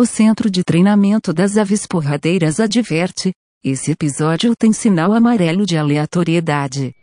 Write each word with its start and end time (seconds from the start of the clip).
O 0.00 0.06
Centro 0.06 0.48
de 0.48 0.62
Treinamento 0.62 1.32
das 1.32 1.56
Aves 1.56 1.84
Porradeiras 1.84 2.60
adverte: 2.60 3.32
esse 3.64 3.90
episódio 3.90 4.54
tem 4.56 4.72
sinal 4.72 5.12
amarelo 5.12 5.66
de 5.66 5.76
aleatoriedade. 5.76 6.94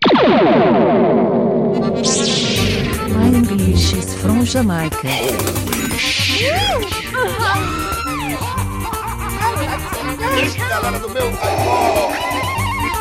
My 3.10 3.36
English 3.36 3.98
is 3.98 4.14
from 4.16 4.46
Jamaica. 4.46 5.10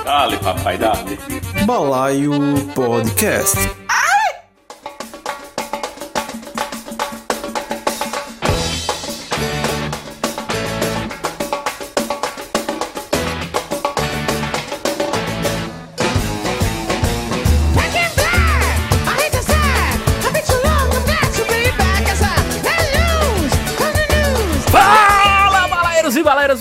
Dale, 0.05 0.37
papai, 0.39 0.77
dale. 0.77 1.19
Balaio 1.65 2.33
Podcast. 2.75 3.57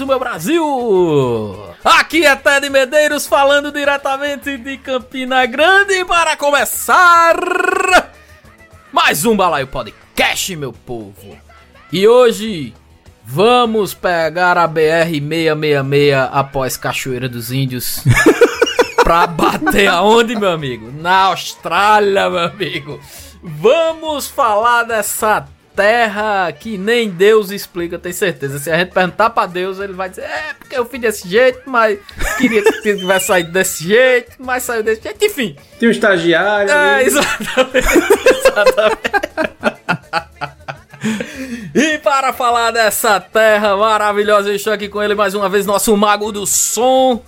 Do 0.04 0.08
meu 0.08 0.20
Brasil! 0.20 1.64
Aqui 1.82 2.26
é 2.26 2.36
Ted 2.36 2.70
Medeiros 2.70 3.26
falando 3.26 3.72
diretamente 3.72 4.58
de 4.58 4.78
Campina 4.78 5.46
Grande 5.46 6.04
para 6.04 6.36
começar 6.36 7.38
mais 8.92 9.24
um 9.24 9.34
Balaio 9.34 9.66
Podcast, 9.66 10.54
meu 10.58 10.74
povo. 10.74 11.38
E 11.90 12.06
hoje 12.06 12.74
vamos 13.24 13.94
pegar 13.94 14.58
a 14.58 14.68
BR-666 14.68 16.30
após 16.34 16.76
Cachoeira 16.76 17.30
dos 17.30 17.50
Índios 17.50 18.04
pra 19.06 19.26
bater 19.26 19.88
aonde, 19.88 20.36
meu 20.36 20.52
amigo? 20.52 20.92
Na 20.92 21.28
Austrália, 21.28 22.30
meu 22.30 22.40
amigo. 22.40 23.00
Vamos 23.42 24.28
falar 24.28 24.84
dessa 24.84 25.48
terra 25.76 26.52
que 26.52 26.78
nem 26.78 27.10
Deus 27.10 27.52
explica, 27.52 27.98
tenho 28.00 28.16
certeza. 28.16 28.60
Se 28.60 28.72
a 28.72 28.78
gente 28.78 28.92
perguntar 28.92 29.30
pra 29.30 29.46
Deus, 29.46 29.80
ele 29.80 29.94
vai 29.94 30.10
dizer: 30.10 30.24
É, 30.24 30.54
porque 30.58 30.78
eu 30.78 30.86
fiz 30.86 31.02
desse 31.02 31.28
jeito, 31.28 31.62
mas 31.66 32.00
queria 32.38 32.64
que 32.64 32.82
tivesse 32.82 33.28
saído 33.28 33.52
desse 33.52 33.84
jeito, 33.84 34.34
mas 34.40 34.64
saiu 34.64 34.84
desse 34.84 35.02
jeito. 35.04 35.24
Enfim, 35.24 35.56
Tem 35.80 35.90
um 35.90 35.92
estagiário. 35.92 36.72
é, 36.72 36.96
ali. 36.96 37.06
exatamente. 37.06 37.88
exatamente. 38.46 39.00
e 41.76 41.98
para 42.00 42.32
falar 42.32 42.72
dessa 42.72 43.20
terra 43.20 43.76
maravilhosa, 43.76 44.50
eu 44.50 44.56
estou 44.56 44.74
aqui 44.74 44.88
com 44.88 45.02
ele 45.02 45.16
mais 45.16 45.34
uma 45.34 45.50
vez, 45.50 45.66
nosso 45.66 45.96
mago 45.98 46.32
do 46.32 46.46
som, 46.46 47.22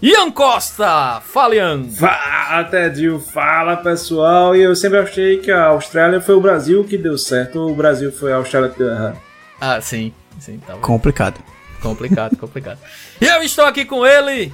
Ian 0.00 0.30
Costa. 0.30 1.20
Fala, 1.24 1.56
Ian. 1.56 1.84
Fala, 1.90 2.64
Tedinho. 2.64 3.18
Fala, 3.18 3.76
pessoal. 3.76 4.54
E 4.54 4.62
eu 4.62 4.76
sempre 4.76 4.98
achei 4.98 5.38
que 5.38 5.50
a 5.50 5.66
Austrália 5.66 6.20
foi 6.20 6.36
o 6.36 6.40
Brasil 6.40 6.84
que 6.84 6.96
deu 6.96 7.18
certo, 7.18 7.58
ou 7.60 7.72
o 7.72 7.74
Brasil 7.74 8.12
foi 8.12 8.32
a 8.32 8.36
Austrália 8.36 8.70
que 8.70 8.78
deu 8.78 8.90
errado. 8.90 9.18
Ah, 9.60 9.80
sim, 9.80 10.12
sim, 10.38 10.58
tá 10.64 10.74
bom. 10.74 10.80
Complicado. 10.80 11.40
Complicado, 11.82 12.36
complicado. 12.38 12.78
E 13.20 13.26
eu 13.26 13.42
estou 13.42 13.64
aqui 13.64 13.84
com 13.84 14.06
ele, 14.06 14.52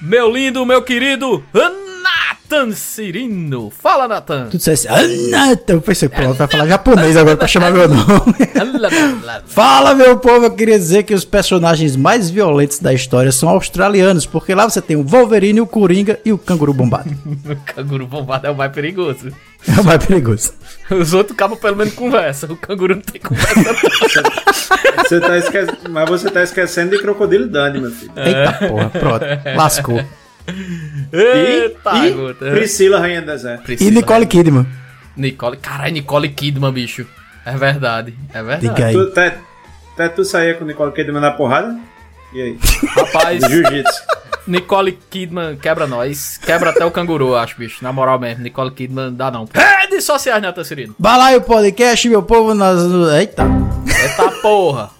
meu 0.00 0.30
lindo, 0.30 0.64
meu 0.64 0.82
querido 0.82 1.42
Nathan 2.48 2.72
Cirino. 2.72 3.70
Fala, 3.70 4.08
Nathan. 4.08 4.48
Tu 4.50 4.56
dissesse, 4.56 4.88
ah, 4.88 4.96
Nata. 5.30 5.72
Eu 5.74 5.82
pensei, 5.82 6.08
pronto, 6.08 6.34
vai 6.34 6.48
falar 6.48 6.66
japonês 6.66 7.16
agora 7.16 7.36
pra 7.36 7.46
chamar 7.46 7.70
meu 7.70 7.88
nome. 7.88 8.34
Fala, 9.46 9.94
meu 9.94 10.18
povo. 10.18 10.46
Eu 10.46 10.50
queria 10.50 10.78
dizer 10.78 11.02
que 11.02 11.12
os 11.12 11.24
personagens 11.24 11.94
mais 11.94 12.30
violentos 12.30 12.78
da 12.78 12.94
história 12.94 13.30
são 13.32 13.48
australianos, 13.48 14.24
porque 14.24 14.54
lá 14.54 14.68
você 14.68 14.80
tem 14.80 14.96
o 14.96 15.02
Wolverine, 15.02 15.60
o 15.60 15.66
Coringa 15.66 16.18
e 16.24 16.32
o 16.32 16.38
Canguru 16.38 16.72
Bombado. 16.72 17.10
o 17.26 17.56
canguru 17.74 18.06
bombado 18.06 18.46
é 18.46 18.50
o 18.50 18.56
mais 18.56 18.72
perigoso. 18.72 19.30
É 19.66 19.80
o 19.80 19.84
mais 19.84 20.04
perigoso. 20.04 20.52
Os 20.90 21.12
outros 21.12 21.36
cabos 21.36 21.58
pelo 21.58 21.76
menos 21.76 21.94
conversa. 21.94 22.46
O 22.50 22.56
canguru 22.56 22.94
não 22.94 23.02
tem 23.02 23.20
conversa. 23.20 23.74
Você 24.96 25.20
tá 25.20 25.36
esque... 25.36 25.58
Mas 25.90 26.08
você 26.08 26.30
tá 26.30 26.42
esquecendo 26.42 26.96
de 26.96 27.02
Crocodilo 27.02 27.46
Dundee, 27.46 27.80
meu 27.80 27.90
filho. 27.90 28.12
Eita 28.16 28.52
porra, 28.68 28.88
pronto. 28.90 29.24
Lascou. 29.56 30.04
Eita, 31.12 32.06
e 32.06 32.10
gota. 32.12 32.50
Priscila, 32.50 33.00
Rainha 33.00 33.20
do 33.20 33.26
Deserto. 33.26 33.62
E 33.62 33.64
Priscila, 33.64 33.90
Nicole 33.90 34.26
Kidman. 34.26 34.66
Nicole. 35.16 35.56
Caralho, 35.56 35.92
Nicole 35.92 36.28
Kidman, 36.28 36.72
bicho. 36.72 37.06
É 37.44 37.56
verdade. 37.56 38.14
É 38.32 38.42
verdade. 38.42 38.92
Tu, 38.92 39.10
Ted, 39.10 40.14
tu 40.14 40.24
saía 40.24 40.54
com 40.54 40.64
Nicole 40.64 40.92
Kidman 40.92 41.20
na 41.20 41.32
porrada? 41.32 41.76
E 42.32 42.42
aí? 42.42 42.58
Rapaz, 42.88 43.42
Jiu-Jitsu. 43.44 44.02
Nicole 44.46 44.98
Kidman 45.10 45.56
quebra 45.56 45.86
nós. 45.86 46.38
Quebra 46.38 46.70
até 46.70 46.84
o 46.84 46.90
canguru, 46.90 47.36
acho, 47.36 47.58
bicho. 47.58 47.82
Na 47.82 47.92
moral 47.92 48.18
mesmo. 48.18 48.42
Nicole 48.42 48.70
Kidman 48.70 49.12
dá 49.12 49.30
não. 49.30 49.46
Redes 49.52 50.04
sociais, 50.04 50.40
né, 50.40 50.52
Cirino? 50.64 50.94
Balaio 50.98 51.42
Podcast, 51.42 52.08
meu 52.08 52.22
povo, 52.22 52.54
nas... 52.54 52.80
Eita. 53.18 53.44
Eita 54.02 54.30
porra. 54.42 54.90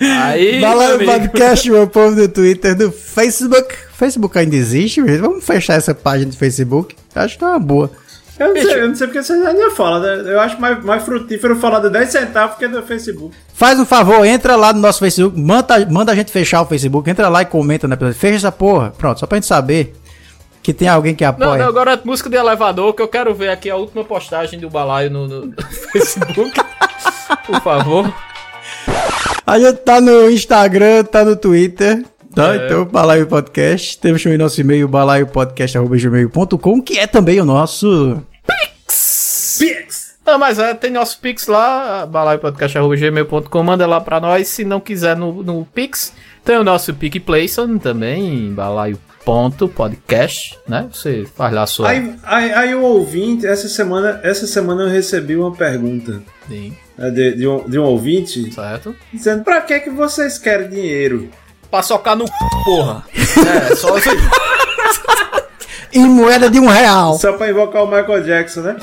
Aí, 0.00 0.60
Balaio 0.60 0.94
amigo. 0.94 1.12
Podcast, 1.12 1.70
meu 1.70 1.86
povo 1.86 2.16
do 2.16 2.28
Twitter, 2.28 2.74
do 2.74 2.90
Facebook. 2.90 3.74
Facebook 3.92 4.38
ainda 4.38 4.56
existe, 4.56 5.02
mesmo? 5.02 5.28
Vamos 5.28 5.44
fechar 5.44 5.74
essa 5.74 5.94
página 5.94 6.30
do 6.30 6.36
Facebook. 6.36 6.96
Acho 7.14 7.34
que 7.34 7.40
tá 7.40 7.50
uma 7.50 7.58
boa. 7.58 7.90
Eu 8.40 8.54
não, 8.54 8.62
sei, 8.62 8.80
eu 8.80 8.88
não 8.88 8.94
sei 8.94 9.06
porque 9.06 9.22
você 9.22 9.34
ainda 9.34 9.70
fala, 9.72 10.00
né? 10.00 10.32
Eu 10.32 10.40
acho 10.40 10.58
mais, 10.58 10.82
mais 10.82 11.02
frutífero 11.04 11.56
falar 11.56 11.80
de 11.80 11.90
10 11.90 12.08
centavos 12.10 12.56
que 12.56 12.66
do 12.66 12.82
Facebook. 12.82 13.36
Faz 13.52 13.78
um 13.78 13.84
favor, 13.84 14.24
entra 14.24 14.56
lá 14.56 14.72
no 14.72 14.80
nosso 14.80 14.98
Facebook, 14.98 15.38
manda, 15.38 15.86
manda 15.90 16.10
a 16.10 16.14
gente 16.14 16.32
fechar 16.32 16.62
o 16.62 16.66
Facebook, 16.66 17.08
entra 17.10 17.28
lá 17.28 17.42
e 17.42 17.44
comenta 17.44 17.86
na 17.86 17.96
episódio. 17.96 18.18
Fecha 18.18 18.36
essa 18.36 18.50
porra. 18.50 18.94
Pronto, 18.96 19.20
só 19.20 19.26
pra 19.26 19.36
gente 19.36 19.46
saber 19.46 19.94
que 20.62 20.72
tem 20.72 20.88
alguém 20.88 21.14
que 21.14 21.22
Não, 21.22 21.30
apoia. 21.30 21.58
não, 21.58 21.68
agora 21.68 21.92
é 21.92 22.00
música 22.02 22.30
de 22.30 22.36
elevador, 22.36 22.94
que 22.94 23.02
eu 23.02 23.08
quero 23.08 23.34
ver 23.34 23.50
aqui 23.50 23.68
a 23.68 23.76
última 23.76 24.04
postagem 24.04 24.58
do 24.58 24.70
balaio 24.70 25.10
no, 25.10 25.28
no 25.28 25.54
Facebook. 25.92 26.58
Por 27.46 27.60
favor. 27.60 28.10
A 29.46 29.58
gente 29.58 29.76
tá 29.80 30.00
no 30.00 30.30
Instagram, 30.30 31.04
tá 31.04 31.24
no 31.26 31.36
Twitter. 31.36 32.04
Tá? 32.34 32.54
É. 32.54 32.66
Então, 32.66 32.84
Balaio 32.84 33.26
Podcast. 33.26 33.98
Temos 33.98 34.22
também 34.22 34.38
nosso 34.38 34.60
e-mail, 34.60 34.86
balaiopodcast.gmail.com, 34.88 36.80
que 36.80 36.98
é 36.98 37.06
também 37.06 37.40
o 37.40 37.44
nosso. 37.44 38.22
Pix! 39.58 40.10
Não, 40.24 40.38
mas 40.38 40.58
é, 40.58 40.74
tem 40.74 40.90
nosso 40.90 41.18
Pix 41.18 41.46
lá, 41.46 42.06
balaiopodcast.gmail.com, 42.06 43.62
manda 43.62 43.86
lá 43.86 44.00
pra 44.00 44.20
nós. 44.20 44.48
Se 44.48 44.64
não 44.64 44.78
quiser 44.78 45.16
no, 45.16 45.42
no 45.42 45.64
Pix, 45.64 46.12
tem 46.44 46.56
o 46.56 46.64
nosso 46.64 46.94
PicPlayson 46.94 47.78
também, 47.78 48.52
balaio.podcast, 48.52 50.58
né? 50.68 50.88
Você 50.92 51.26
faz 51.34 51.52
lá 51.52 51.62
a 51.62 51.66
sua. 51.66 51.90
Aí, 51.90 52.14
aí, 52.22 52.52
aí 52.52 52.74
o 52.74 52.82
ouvinte, 52.82 53.46
essa 53.46 53.68
semana, 53.68 54.20
essa 54.22 54.46
semana 54.46 54.82
eu 54.82 54.88
recebi 54.88 55.36
uma 55.36 55.52
pergunta 55.52 56.22
Sim, 56.46 56.76
né, 56.96 57.10
de, 57.10 57.34
de, 57.34 57.48
um, 57.48 57.68
de 57.68 57.78
um 57.78 57.84
ouvinte 57.84 58.52
certo? 58.52 58.94
dizendo 59.12 59.42
pra 59.42 59.60
que, 59.60 59.80
que 59.80 59.90
vocês 59.90 60.38
querem 60.38 60.68
dinheiro? 60.68 61.28
Pra 61.70 61.82
socar 61.82 62.16
no 62.16 62.26
c, 62.26 62.32
porra. 62.64 63.04
É, 63.14 63.76
só 63.76 63.96
assim. 63.96 64.10
Em 65.92 66.04
moeda 66.08 66.48
de 66.50 66.58
um 66.60 66.66
real. 66.66 67.14
Só 67.18 67.32
pra 67.32 67.50
invocar 67.50 67.82
o 67.82 67.86
Michael 67.86 68.22
Jackson, 68.22 68.60
né? 68.60 68.76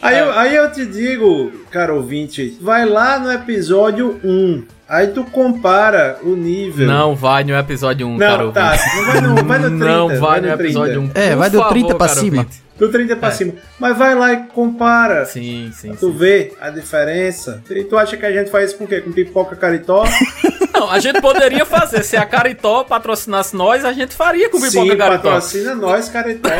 Aí, 0.00 0.14
É. 0.14 0.20
eu, 0.20 0.32
aí 0.32 0.54
eu 0.54 0.70
te 0.70 0.86
digo, 0.86 1.50
cara 1.70 1.92
ouvinte, 1.94 2.56
vai 2.60 2.84
lá 2.84 3.18
no 3.18 3.32
episódio 3.32 4.20
1. 4.22 4.64
Aí 4.88 5.08
tu 5.08 5.22
compara 5.24 6.18
o 6.22 6.34
nível. 6.36 6.86
Não 6.86 7.14
vai 7.14 7.44
no 7.44 7.54
episódio 7.56 8.06
1, 8.06 8.16
Não, 8.16 8.18
cara. 8.18 8.52
tá. 8.52 8.70
ouvinte. 8.72 8.96
Não 8.96 9.04
vai 9.04 9.20
no, 9.20 9.44
vai 9.44 9.58
no 9.58 9.68
30. 9.68 9.84
Não 9.84 10.08
vai 10.20 10.40
no 10.40 10.46
30. 10.48 10.62
episódio 10.64 11.00
1. 11.02 11.10
É, 11.14 11.28
Por 11.30 11.36
vai 11.36 11.50
do 11.50 11.58
favor, 11.58 11.72
30 11.72 11.94
pra 11.94 12.08
cima. 12.08 12.36
ouvinte. 12.38 12.62
Do 12.78 12.88
30 12.90 13.16
pra 13.16 13.28
É. 13.28 13.32
cima. 13.32 13.52
Mas 13.78 13.98
vai 13.98 14.14
lá 14.14 14.32
e 14.32 14.36
compara. 14.54 15.24
Sim, 15.26 15.70
sim, 15.74 15.90
Tu 15.98 16.06
sim. 16.12 16.16
vê 16.16 16.52
a 16.60 16.70
diferença. 16.70 17.62
E 17.68 17.84
tu 17.84 17.98
acha 17.98 18.16
que 18.16 18.24
a 18.24 18.30
gente 18.32 18.50
faz 18.50 18.68
isso 18.70 18.78
com 18.78 18.84
o 18.84 18.86
quê? 18.86 19.00
Com 19.00 19.10
pipoca 19.12 19.56
caritó? 19.56 20.04
Não, 20.78 20.90
a 20.90 20.98
gente 21.00 21.20
poderia 21.20 21.64
fazer. 21.64 22.02
Se 22.04 22.16
a 22.16 22.24
Caritó 22.24 22.84
patrocinasse 22.84 23.54
nós, 23.56 23.84
a 23.84 23.92
gente 23.92 24.14
faria 24.14 24.48
com 24.48 24.60
pipoca 24.60 24.90
Sim, 24.92 24.96
Caritó. 24.96 25.22
patrocina 25.30 25.74
nós, 25.74 26.08
caritó. 26.08 26.48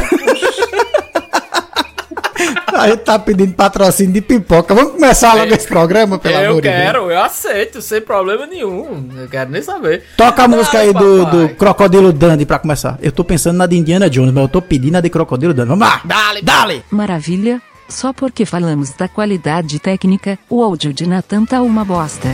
A 2.72 2.88
gente 2.88 3.00
tá 3.00 3.18
pedindo 3.18 3.52
patrocínio 3.54 4.12
de 4.12 4.20
pipoca. 4.20 4.72
Vamos 4.72 4.92
começar 4.92 5.34
logo 5.34 5.52
esse 5.52 5.66
programa, 5.66 6.16
pelo 6.18 6.36
Eu 6.36 6.50
amor 6.50 6.62
de 6.62 6.68
Deus. 6.68 6.80
quero, 6.80 7.10
eu 7.10 7.20
aceito, 7.20 7.82
sem 7.82 8.00
problema 8.00 8.46
nenhum. 8.46 9.08
Eu 9.16 9.26
quero 9.28 9.50
nem 9.50 9.60
saber. 9.60 10.04
Toca 10.16 10.44
a 10.44 10.48
música 10.48 10.78
aí 10.78 10.92
do, 10.92 11.24
do 11.24 11.48
Crocodilo 11.56 12.12
Dandy 12.12 12.46
pra 12.46 12.58
começar. 12.60 12.96
Eu 13.02 13.10
tô 13.10 13.24
pensando 13.24 13.56
na 13.56 13.66
de 13.66 13.76
Indiana 13.76 14.08
Jones, 14.08 14.32
mas 14.32 14.42
eu 14.44 14.48
tô 14.48 14.62
pedindo 14.62 14.96
a 14.96 15.00
de 15.00 15.10
Crocodilo 15.10 15.52
Dandy. 15.52 15.70
Vamos 15.70 15.88
lá. 15.88 16.00
Dale, 16.04 16.40
Dale! 16.42 16.84
Maravilha, 16.90 17.60
só 17.88 18.12
porque 18.12 18.44
falamos 18.46 18.90
da 18.92 19.08
qualidade 19.08 19.80
técnica, 19.80 20.38
o 20.48 20.62
áudio 20.62 20.92
de 20.92 21.04
Natan 21.08 21.44
tá 21.44 21.60
uma 21.60 21.84
bosta. 21.84 22.28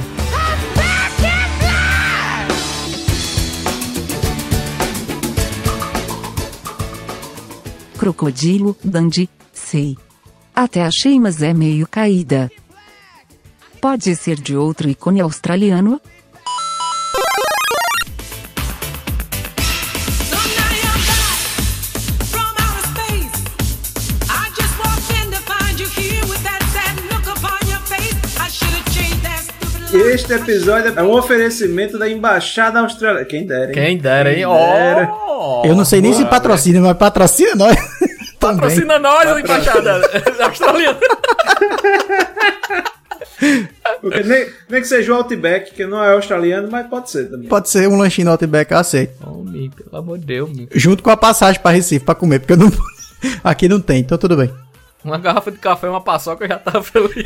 Crocodilo, 7.99 8.76
Dandy, 8.82 9.29
sei. 9.52 9.96
Até 10.55 10.82
achei, 10.82 11.19
mas 11.19 11.43
é 11.43 11.52
meio 11.52 11.87
caída. 11.87 12.50
Pode 13.81 14.14
ser 14.17 14.41
de 14.41 14.56
outro 14.56 14.88
ícone 14.88 15.20
australiano? 15.20 16.00
Este 30.14 30.32
episódio 30.32 30.93
é 30.96 31.02
um 31.02 31.11
oferecimento 31.11 31.99
da 31.99 32.08
Embaixada 32.08 32.78
Australiana. 32.78 33.25
Quem 33.25 33.44
dera, 33.44 33.66
hein? 33.66 33.72
Quem 33.72 33.99
dera, 33.99 34.31
hein? 34.31 34.46
Quem 34.46 34.46
dera. 34.46 35.11
Eu 35.64 35.75
não 35.75 35.84
sei 35.84 36.00
nem 36.00 36.12
se 36.12 36.25
patrocina, 36.26 36.81
mas 36.81 36.96
patrocina 36.96 37.56
nós. 37.56 37.76
Também. 38.38 38.61
Patrocina 38.61 39.00
nós, 39.00 39.40
embaixada 39.40 40.00
australiana. 40.46 41.00
Porque 44.00 44.22
nem, 44.22 44.46
nem 44.69 44.81
que 44.81 44.87
seja 44.87 45.12
o 45.12 45.16
Outback, 45.16 45.75
que 45.75 45.84
não 45.84 46.00
é 46.00 46.12
australiano, 46.12 46.69
mas 46.70 46.87
pode 46.87 47.10
ser 47.10 47.28
também. 47.28 47.49
Pode 47.49 47.69
ser 47.69 47.88
um 47.88 47.99
lanchinho 47.99 48.26
no 48.26 48.31
Outback, 48.31 48.70
eu 48.70 48.78
aceito. 48.78 49.14
Homem, 49.28 49.69
pelo 49.70 49.96
amor 49.96 50.19
de 50.19 50.26
Deus, 50.26 50.49
meu. 50.56 50.69
Junto 50.72 51.02
com 51.02 51.10
a 51.10 51.17
passagem 51.17 51.60
pra 51.60 51.72
Recife 51.72 52.05
pra 52.05 52.14
comer, 52.14 52.38
porque 52.38 52.52
eu 52.52 52.56
não... 52.56 52.70
aqui 53.43 53.69
não 53.69 53.81
tem, 53.81 53.99
então 54.00 54.17
tudo 54.17 54.37
bem. 54.37 54.55
Uma 55.05 55.19
garrafa 55.19 55.50
de 55.50 55.58
café 55.58 55.88
e 55.88 55.90
uma 55.90 56.00
paçoca 56.00 56.44
eu 56.44 56.49
já 56.49 56.58
tava 56.58 56.82
feliz. 56.84 57.25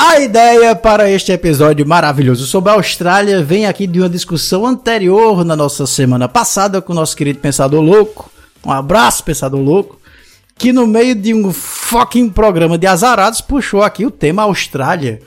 A 0.00 0.20
ideia 0.20 0.76
para 0.76 1.10
este 1.10 1.32
episódio 1.32 1.84
maravilhoso 1.84 2.46
sobre 2.46 2.70
a 2.70 2.74
Austrália 2.74 3.42
vem 3.42 3.66
aqui 3.66 3.84
de 3.84 3.98
uma 3.98 4.08
discussão 4.08 4.64
anterior 4.64 5.44
na 5.44 5.56
nossa 5.56 5.88
semana 5.88 6.28
passada 6.28 6.80
com 6.80 6.92
o 6.92 6.94
nosso 6.94 7.16
querido 7.16 7.40
Pensador 7.40 7.82
Louco. 7.82 8.30
Um 8.64 8.70
abraço, 8.70 9.24
Pensador 9.24 9.58
Louco. 9.60 10.00
Que 10.56 10.72
no 10.72 10.86
meio 10.86 11.16
de 11.16 11.34
um 11.34 11.52
fucking 11.52 12.30
programa 12.30 12.78
de 12.78 12.86
azarados 12.86 13.40
puxou 13.40 13.82
aqui 13.82 14.06
o 14.06 14.10
tema 14.12 14.44
Austrália 14.44 15.20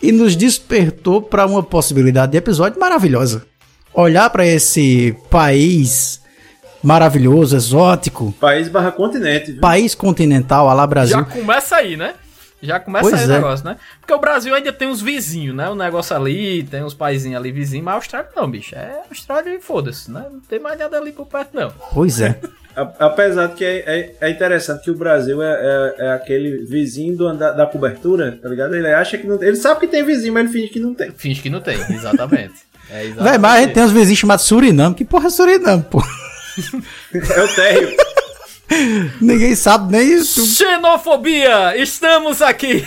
e 0.00 0.12
nos 0.12 0.36
despertou 0.36 1.20
para 1.20 1.44
uma 1.44 1.64
possibilidade 1.64 2.30
de 2.30 2.38
episódio 2.38 2.78
maravilhosa. 2.78 3.46
Olhar 3.92 4.30
para 4.30 4.46
esse 4.46 5.16
país 5.28 6.20
maravilhoso, 6.84 7.56
exótico, 7.56 8.32
País 8.38 8.68
barra 8.68 8.92
continente, 8.92 9.50
viu? 9.50 9.60
país 9.60 9.92
continental, 9.92 10.68
a 10.68 10.72
lá 10.72 10.86
Brasil. 10.86 11.18
Já 11.18 11.24
começa 11.24 11.74
aí, 11.74 11.96
né? 11.96 12.14
Já 12.62 12.80
começa 12.80 13.08
Pois 13.08 13.20
aí 13.22 13.28
o 13.28 13.30
é. 13.30 13.34
negócio, 13.36 13.64
né? 13.64 13.76
Porque 14.00 14.12
o 14.12 14.18
Brasil 14.18 14.54
ainda 14.54 14.72
tem 14.72 14.88
uns 14.88 15.00
vizinhos, 15.00 15.54
né? 15.54 15.68
O 15.68 15.74
negócio 15.76 16.14
ali, 16.16 16.62
tem 16.64 16.82
uns 16.82 16.94
paizinhos 16.94 17.36
ali 17.38 17.52
vizinhos, 17.52 17.84
mas 17.84 17.92
a 17.94 17.96
Austrália 17.96 18.28
não, 18.34 18.50
bicho. 18.50 18.74
É 18.74 19.00
Austrália 19.10 19.54
e 19.54 19.60
foda-se, 19.60 20.10
né? 20.10 20.26
Não 20.30 20.40
tem 20.40 20.58
mais 20.58 20.78
nada 20.78 20.96
ali 20.98 21.12
por 21.12 21.26
perto, 21.26 21.50
não. 21.54 21.70
Pois 21.92 22.20
é. 22.20 22.38
Apesar 22.98 23.46
de 23.48 23.54
que 23.54 23.64
é, 23.64 23.78
é- 23.78 24.16
é 24.20 24.30
interessante 24.30 24.82
que 24.84 24.90
o 24.90 24.94
Brasil 24.96 25.42
é, 25.42 25.52
é- 25.52 25.94
é 26.06 26.12
aquele 26.12 26.64
vizinho 26.64 27.16
do 27.16 27.26
anda- 27.26 27.50
da 27.52 27.66
cobertura, 27.66 28.38
tá 28.40 28.48
ligado? 28.48 28.74
Ele 28.74 28.86
acha 28.88 29.18
que 29.18 29.26
não 29.26 29.42
Ele 29.42 29.56
sabe 29.56 29.80
que 29.80 29.86
tem 29.88 30.04
vizinho, 30.04 30.32
mas 30.32 30.44
ele 30.44 30.52
finge 30.52 30.68
que 30.68 30.78
não 30.80 30.94
tem. 30.94 31.10
Finge 31.12 31.40
que 31.42 31.50
não 31.50 31.60
tem, 31.60 31.76
exatamente. 31.90 32.54
É 32.90 33.04
exatamente. 33.04 33.30
Véi, 33.30 33.38
mas 33.38 33.52
a 33.52 33.60
gente 33.62 33.74
tem 33.74 33.82
uns 33.82 33.92
vizinhos 33.92 34.18
chamados 34.18 34.44
Suriname. 34.46 34.94
Que 34.94 35.04
porra 35.04 35.26
é 35.26 35.30
Suriname, 35.30 35.82
pô? 35.90 36.02
É 37.14 37.42
o 37.42 37.54
térreo. 37.54 37.96
Ninguém 39.20 39.54
sabe 39.54 39.92
nem 39.92 40.12
isso. 40.12 40.44
Xenofobia! 40.46 41.76
Estamos 41.76 42.42
aqui! 42.42 42.84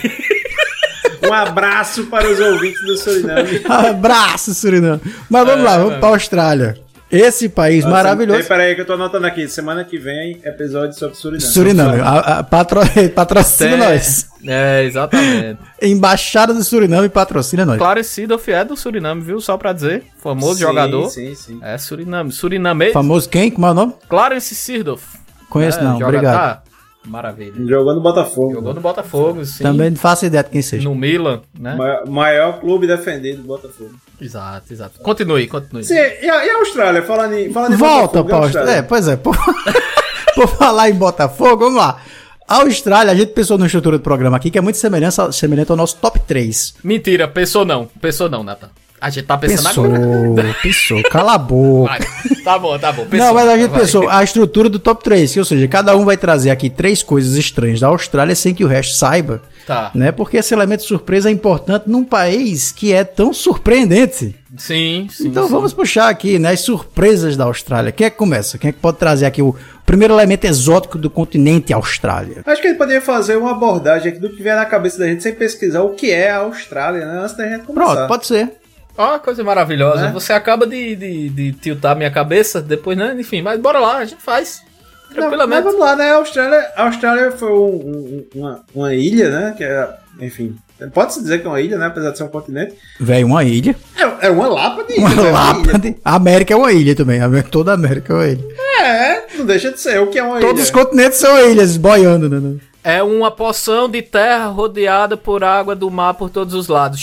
Um 1.28 1.34
abraço 1.34 2.06
para 2.08 2.30
os 2.30 2.40
ouvintes 2.40 2.82
do 2.84 2.98
Suriname. 2.98 3.62
Abraço, 3.70 4.54
Suriname. 4.54 5.02
Mas 5.30 5.46
vamos 5.46 5.62
É, 5.62 5.64
lá, 5.70 5.78
vamos 5.78 5.94
é. 5.94 6.00
pra 6.00 6.10
Austrália. 6.10 6.78
Esse 7.12 7.50
país 7.50 7.84
maravilhoso. 7.84 8.40
Ei, 8.40 8.46
Peraí, 8.46 8.74
que 8.74 8.82
eu 8.82 8.86
tô 8.86 8.94
anotando 8.94 9.28
aqui. 9.28 9.46
Semana 9.48 9.84
que 9.84 9.98
vem, 9.98 10.40
episódio 10.46 10.98
sobre 10.98 11.16
Suriname. 11.42 11.42
Suriname, 11.54 12.00
a, 12.00 12.40
a, 12.40 12.44
patro, 12.44 12.80
patrocina 13.14 13.76
nós. 13.76 14.28
É, 14.48 14.84
exatamente. 14.86 15.60
Embaixada 15.82 16.54
do 16.54 16.64
Suriname 16.64 17.10
patrocina 17.10 17.66
nós. 17.66 17.78
Clarence 17.78 18.10
Seedorf 18.12 18.50
é 18.50 18.64
do 18.64 18.78
Suriname, 18.78 19.22
viu? 19.22 19.42
Só 19.42 19.58
pra 19.58 19.74
dizer. 19.74 20.06
Famoso 20.24 20.56
Sim, 20.56 20.62
jogador. 20.62 21.10
Sim, 21.10 21.36
sim. 21.36 21.60
É 21.62 21.78
Suriname. 21.78 22.32
Suriname. 22.32 22.94
Famoso 22.94 23.28
quem? 23.28 23.52
Como 23.52 23.68
é 23.68 23.72
o 23.72 23.74
nome? 23.74 23.94
Clarence 24.08 24.56
Seedorf. 24.56 25.04
Conheço 25.52 25.78
É, 25.80 25.84
não, 25.84 25.94
joga- 26.00 26.06
obrigado. 26.08 26.34
tá. 26.36 26.64
Maravilha. 27.06 27.54
Jogou 27.68 27.96
no 27.96 28.02
Botafogo. 28.02 28.54
Jogou 28.54 28.74
no 28.76 28.82
Botafogo, 28.82 29.44
sim. 29.44 29.64
Também 29.64 29.90
não 29.90 29.98
faço 29.98 30.26
ideia 30.26 30.44
de 30.44 30.50
quem 30.52 30.62
seja. 30.62 30.88
No 30.88 30.94
Milan, 30.96 31.42
né? 31.60 31.76
Ma- 31.76 32.04
Maior 32.08 32.60
clube 32.60 32.86
defendido 32.88 33.42
do 33.42 33.48
Botafogo. 33.48 33.92
Exato, 34.22 34.72
exato. 34.72 35.00
Continue, 35.02 35.48
continue. 35.48 35.84
Sim, 35.84 35.96
e 35.96 36.30
a, 36.30 36.46
e 36.46 36.50
a 36.52 36.58
Austrália? 36.60 37.02
Falando 37.02 37.34
em, 37.34 37.52
falando 37.52 37.74
em 37.74 37.78
Volta 37.78 38.22
Botafogo, 38.22 38.46
Austrália. 38.46 38.72
É, 38.72 38.82
pois 38.84 39.08
é. 39.08 39.16
Por, 39.18 39.36
por 40.36 40.48
falar 40.48 40.90
em 40.90 40.94
Botafogo, 40.94 41.66
vamos 41.66 41.78
lá. 41.82 42.00
A 42.48 42.58
Austrália, 42.62 43.12
a 43.12 43.16
gente 43.16 43.32
pensou 43.32 43.58
na 43.58 43.66
estrutura 43.66 43.98
do 43.98 44.04
programa 44.04 44.38
aqui, 44.38 44.52
que 44.52 44.58
é 44.58 44.62
muito 44.62 44.78
semelhante, 44.78 45.16
semelhante 45.34 45.72
ao 45.72 45.78
nosso 45.78 45.96
top 45.98 46.20
3. 46.20 46.76
Mentira, 46.84 47.28
pensou 47.28 47.66
não. 47.66 47.88
Pensou 48.00 48.30
não, 48.30 48.44
Nathan. 48.44 48.70
A 49.02 49.10
gente 49.10 49.26
tá 49.26 49.36
pensando 49.36 49.66
Pensou, 49.68 49.86
agora. 49.86 50.56
pensou. 50.62 51.02
Cala 51.10 51.34
a 51.34 51.38
boca. 51.40 51.90
Vai. 51.98 52.00
Tá 52.44 52.60
bom, 52.60 52.78
tá 52.78 52.92
bom. 52.92 53.06
Pensou, 53.06 53.26
Não, 53.28 53.34
mas 53.34 53.50
a 53.50 53.58
gente 53.58 53.70
vai. 53.72 53.80
pensou 53.80 54.08
a 54.08 54.24
estrutura 54.24 54.70
do 54.70 54.78
top 54.78 55.04
3, 55.04 55.34
que, 55.34 55.40
ou 55.40 55.46
seja, 55.46 55.68
cada 55.68 55.96
um 55.98 56.06
vai 56.06 56.18
trazer 56.18 56.52
aqui 56.52 56.70
três 56.70 57.02
coisas 57.02 57.36
estranhas 57.36 57.80
da 57.80 57.88
Austrália 57.88 58.36
sem 58.36 58.54
que 58.54 58.64
o 58.64 58.68
resto 58.68 58.96
saiba, 58.96 59.42
Tá. 59.66 59.90
né? 59.96 60.12
Porque 60.12 60.38
esse 60.38 60.54
elemento 60.54 60.82
de 60.82 60.88
surpresa 60.88 61.30
é 61.30 61.32
importante 61.32 61.86
num 61.90 62.04
país 62.04 62.72
que 62.72 62.94
é 62.94 63.04
tão 63.04 63.34
surpreendente. 63.34 64.36
Sim, 64.58 65.08
sim. 65.10 65.28
Então 65.30 65.46
sim. 65.46 65.52
vamos 65.52 65.74
puxar 65.74 66.10
aqui, 66.10 66.38
né, 66.38 66.52
as 66.52 66.60
surpresas 66.60 67.36
da 67.38 67.46
Austrália. 67.46 67.92
Quem 67.92 68.06
é 68.06 68.10
que 68.10 68.18
começa? 68.18 68.58
Quem 68.58 68.70
é 68.70 68.72
que 68.74 68.80
pode 68.80 68.98
trazer 68.98 69.26
aqui 69.26 69.42
o 69.42 69.56
primeiro 69.86 70.14
elemento 70.14 70.46
exótico 70.46 70.98
do 70.98 71.10
continente 71.10 71.74
Austrália? 71.74 72.44
Acho 72.46 72.62
que 72.62 72.68
a 72.68 72.70
gente 72.72 72.78
poderia 72.78 73.02
fazer 73.02 73.38
uma 73.38 73.52
abordagem 73.52 74.12
aqui 74.12 74.20
do 74.20 74.30
que 74.30 74.44
vier 74.44 74.56
na 74.56 74.66
cabeça 74.66 75.00
da 75.00 75.08
gente 75.08 75.24
sem 75.24 75.34
pesquisar 75.34 75.82
o 75.84 75.92
que 75.92 76.12
é 76.12 76.30
a 76.32 76.38
Austrália, 76.40 77.06
né? 77.06 77.22
Antes 77.24 77.36
da 77.38 77.48
gente 77.50 77.64
começar. 77.66 77.94
Pronto, 77.96 78.08
pode 78.08 78.28
ser. 78.28 78.61
Ó, 79.02 79.20
coisa 79.20 79.44
maravilhosa. 79.44 80.04
Né? 80.08 80.12
Você 80.14 80.32
acaba 80.34 80.66
de, 80.68 80.96
de, 80.96 81.30
de 81.30 81.52
tiltar 81.54 81.96
minha 81.96 82.12
cabeça, 82.12 82.62
depois, 82.62 82.98
né? 82.98 83.16
Enfim, 83.20 83.42
mas 83.42 83.60
bora 83.60 83.80
lá, 83.80 83.98
a 83.98 84.06
gente 84.06 84.22
faz. 84.22 84.62
Não, 84.62 84.70
mas 85.10 85.16
Tranquilamente. 85.16 85.64
vamos 85.64 85.80
lá, 85.80 85.96
né? 85.96 86.12
A 86.12 86.16
Austrália, 86.18 86.72
a 86.76 86.86
Austrália 86.86 87.32
foi 87.32 87.52
um- 87.52 87.56
um- 87.56 88.26
uma, 88.36 88.64
uma 88.74 88.94
ilha, 88.96 89.30
né? 89.30 89.54
Que 89.58 89.64
é, 89.64 89.90
enfim, 90.22 90.56
pode-se 90.94 91.22
dizer 91.22 91.42
que 91.42 91.48
é 91.48 91.50
uma 91.50 91.60
ilha, 91.60 91.78
né? 91.78 91.88
Apesar 91.88 92.12
de 92.12 92.18
ser 92.18 92.24
um 92.24 92.30
continente. 92.30 92.76
Velho, 93.00 93.28
uma 93.28 93.44
ilha. 93.44 93.76
É, 93.98 94.28
é 94.28 94.30
uma 94.30 94.48
lapa 94.48 94.84
de 94.86 94.94
ilha. 94.94 95.02
Uma 95.08 95.16
né? 95.24 95.32
lapa 95.32 95.80
de... 95.80 95.96
A 96.06 96.16
América 96.16 96.54
é 96.54 96.58
uma 96.58 96.72
ilha 96.72 96.96
também. 96.96 97.20
Toda 97.52 97.72
a 97.72 97.74
América 97.74 98.14
é 98.14 98.16
uma 98.16 98.28
ilha. 98.28 98.46
É, 98.82 99.24
não 99.38 99.46
deixa 99.46 99.72
de 99.72 99.80
ser. 99.82 100.00
O 100.00 100.08
que 100.08 100.18
é 100.18 100.24
uma 100.24 100.40
Todos 100.40 100.56
ilha? 100.56 100.64
os 100.64 100.72
continentes 100.72 101.18
são 101.20 101.38
ilhas, 101.50 101.76
boiando, 101.76 102.30
né? 102.30 102.58
É 102.84 103.04
uma 103.04 103.30
porção 103.30 103.88
de 103.90 104.02
terra 104.02 104.48
rodeada 104.48 105.16
por 105.18 105.44
água 105.44 105.76
do 105.76 105.92
mar 105.92 106.14
por 106.16 106.30
todos 106.30 106.54
os 106.56 106.68
lados. 106.70 107.02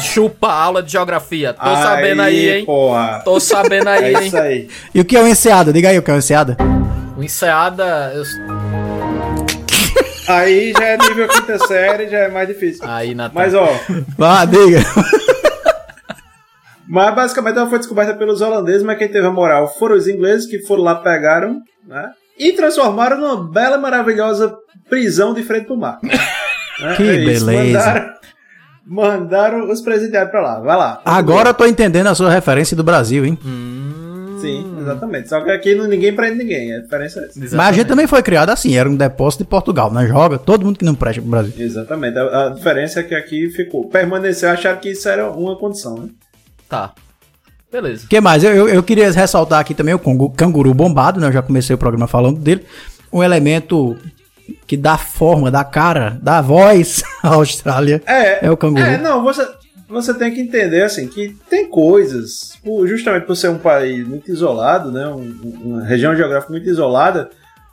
Chupa 0.00 0.48
a 0.48 0.62
aula 0.62 0.82
de 0.82 0.92
geografia. 0.92 1.52
Tô 1.52 1.74
sabendo 1.76 2.22
aí, 2.22 2.50
hein? 2.50 2.64
porra. 2.64 3.20
Tô 3.24 3.38
sabendo 3.40 3.88
aí, 3.88 4.14
É 4.14 4.18
hein? 4.20 4.26
isso 4.26 4.36
aí. 4.36 4.68
E 4.94 5.00
o 5.00 5.04
que 5.04 5.16
é 5.16 5.20
uma 5.20 5.28
enseada? 5.30 5.72
Diga 5.72 5.88
aí 5.90 5.98
o 5.98 6.02
que 6.02 6.10
é 6.10 6.14
uma 6.14 6.18
enseada. 6.18 6.56
O 7.16 7.22
enseada. 7.22 8.12
eu- 8.14 8.24
Aí 10.28 10.72
já 10.78 10.84
é 10.84 10.96
nível 10.96 11.26
quinta 11.28 11.58
série, 11.66 12.08
já 12.08 12.18
é 12.18 12.28
mais 12.28 12.46
difícil. 12.46 12.84
Aí, 12.88 13.14
Natan. 13.14 13.34
Mas 13.34 13.52
ó, 13.54 13.68
Vá, 14.16 14.44
diga. 14.44 14.78
mas 16.88 17.14
basicamente 17.14 17.56
ela 17.58 17.68
foi 17.68 17.78
descoberta 17.78 18.14
pelos 18.14 18.40
holandeses, 18.40 18.82
mas 18.82 18.96
quem 18.98 19.08
teve 19.08 19.26
a 19.26 19.30
moral 19.30 19.66
foram 19.78 19.96
os 19.96 20.06
ingleses 20.08 20.46
que 20.46 20.60
foram 20.60 20.84
lá, 20.84 20.94
pegaram, 20.96 21.60
né? 21.86 22.10
E 22.38 22.52
transformaram 22.52 23.18
numa 23.18 23.50
bela 23.50 23.76
e 23.76 23.80
maravilhosa 23.80 24.54
prisão 24.88 25.34
de 25.34 25.42
frente 25.42 25.66
pro 25.66 25.76
mar. 25.76 25.98
Né? 26.80 26.96
Que 26.96 27.02
beleza. 27.02 27.52
Mandaram, 27.52 28.14
mandaram 28.90 29.70
os 29.70 29.80
presidiários 29.80 30.32
pra 30.32 30.40
lá. 30.42 30.58
Vai 30.58 30.76
lá. 30.76 31.00
Agora 31.04 31.50
eu 31.50 31.54
tô 31.54 31.64
entendendo 31.64 32.08
a 32.08 32.14
sua 32.14 32.28
referência 32.28 32.76
do 32.76 32.82
Brasil, 32.82 33.24
hein? 33.24 33.38
Sim, 34.40 34.74
exatamente. 34.80 35.28
Só 35.28 35.40
que 35.42 35.50
aqui 35.50 35.74
não- 35.76 35.86
ninguém 35.86 36.12
prende 36.14 36.38
ninguém. 36.38 36.74
A 36.74 36.80
diferença 36.80 37.20
é 37.20 37.24
essa. 37.26 37.56
Mas 37.56 37.68
a 37.68 37.72
gente 37.72 37.86
também 37.86 38.06
foi 38.08 38.22
criado 38.22 38.50
assim, 38.50 38.74
era 38.76 38.88
um 38.88 38.96
depósito 38.96 39.44
de 39.44 39.48
Portugal, 39.50 39.92
né? 39.92 40.06
Joga 40.08 40.38
todo 40.38 40.64
mundo 40.64 40.78
que 40.78 40.84
não 40.84 40.94
presta 40.94 41.20
pro 41.22 41.30
Brasil. 41.30 41.52
Exatamente. 41.56 42.18
A, 42.18 42.46
a 42.46 42.48
diferença 42.48 43.00
é 43.00 43.02
que 43.04 43.14
aqui 43.14 43.48
ficou. 43.50 43.86
Permaneceu, 43.88 44.50
acharam 44.50 44.80
que 44.80 44.90
isso 44.90 45.08
era 45.08 45.30
uma 45.30 45.56
condição, 45.56 45.94
né? 45.96 46.08
Tá. 46.68 46.92
Beleza. 47.70 48.06
O 48.06 48.08
que 48.08 48.20
mais? 48.20 48.42
Eu, 48.42 48.50
eu, 48.52 48.68
eu 48.68 48.82
queria 48.82 49.12
ressaltar 49.12 49.60
aqui 49.60 49.74
também 49.74 49.94
o 49.94 50.30
canguru 50.30 50.74
bombado, 50.74 51.20
né? 51.20 51.28
Eu 51.28 51.32
já 51.32 51.42
comecei 51.42 51.74
o 51.74 51.78
programa 51.78 52.08
falando 52.08 52.40
dele. 52.40 52.64
Um 53.12 53.22
elemento 53.22 53.96
que 54.70 54.76
dá 54.76 54.96
forma, 54.96 55.50
dá 55.50 55.64
cara, 55.64 56.16
dá 56.22 56.40
voz 56.40 57.02
à 57.24 57.30
Austrália. 57.34 58.00
É, 58.06 58.46
É 58.46 58.50
o 58.52 58.56
canguru. 58.56 58.84
É, 58.84 58.96
não, 58.98 59.20
você, 59.20 59.44
você 59.88 60.14
tem 60.14 60.32
que 60.32 60.40
entender 60.40 60.82
assim 60.84 61.08
que 61.08 61.34
tem 61.50 61.68
coisas, 61.68 62.52
por- 62.64 62.86
justamente 62.86 63.26
por 63.26 63.34
ser 63.34 63.48
um 63.48 63.58
país 63.58 64.06
muito 64.06 64.30
isolado, 64.30 64.92
né, 64.92 65.08
um- 65.08 65.34
uma 65.64 65.84
região 65.84 66.14
geográfica 66.14 66.52
muito 66.52 66.68
isolada, 66.68 67.30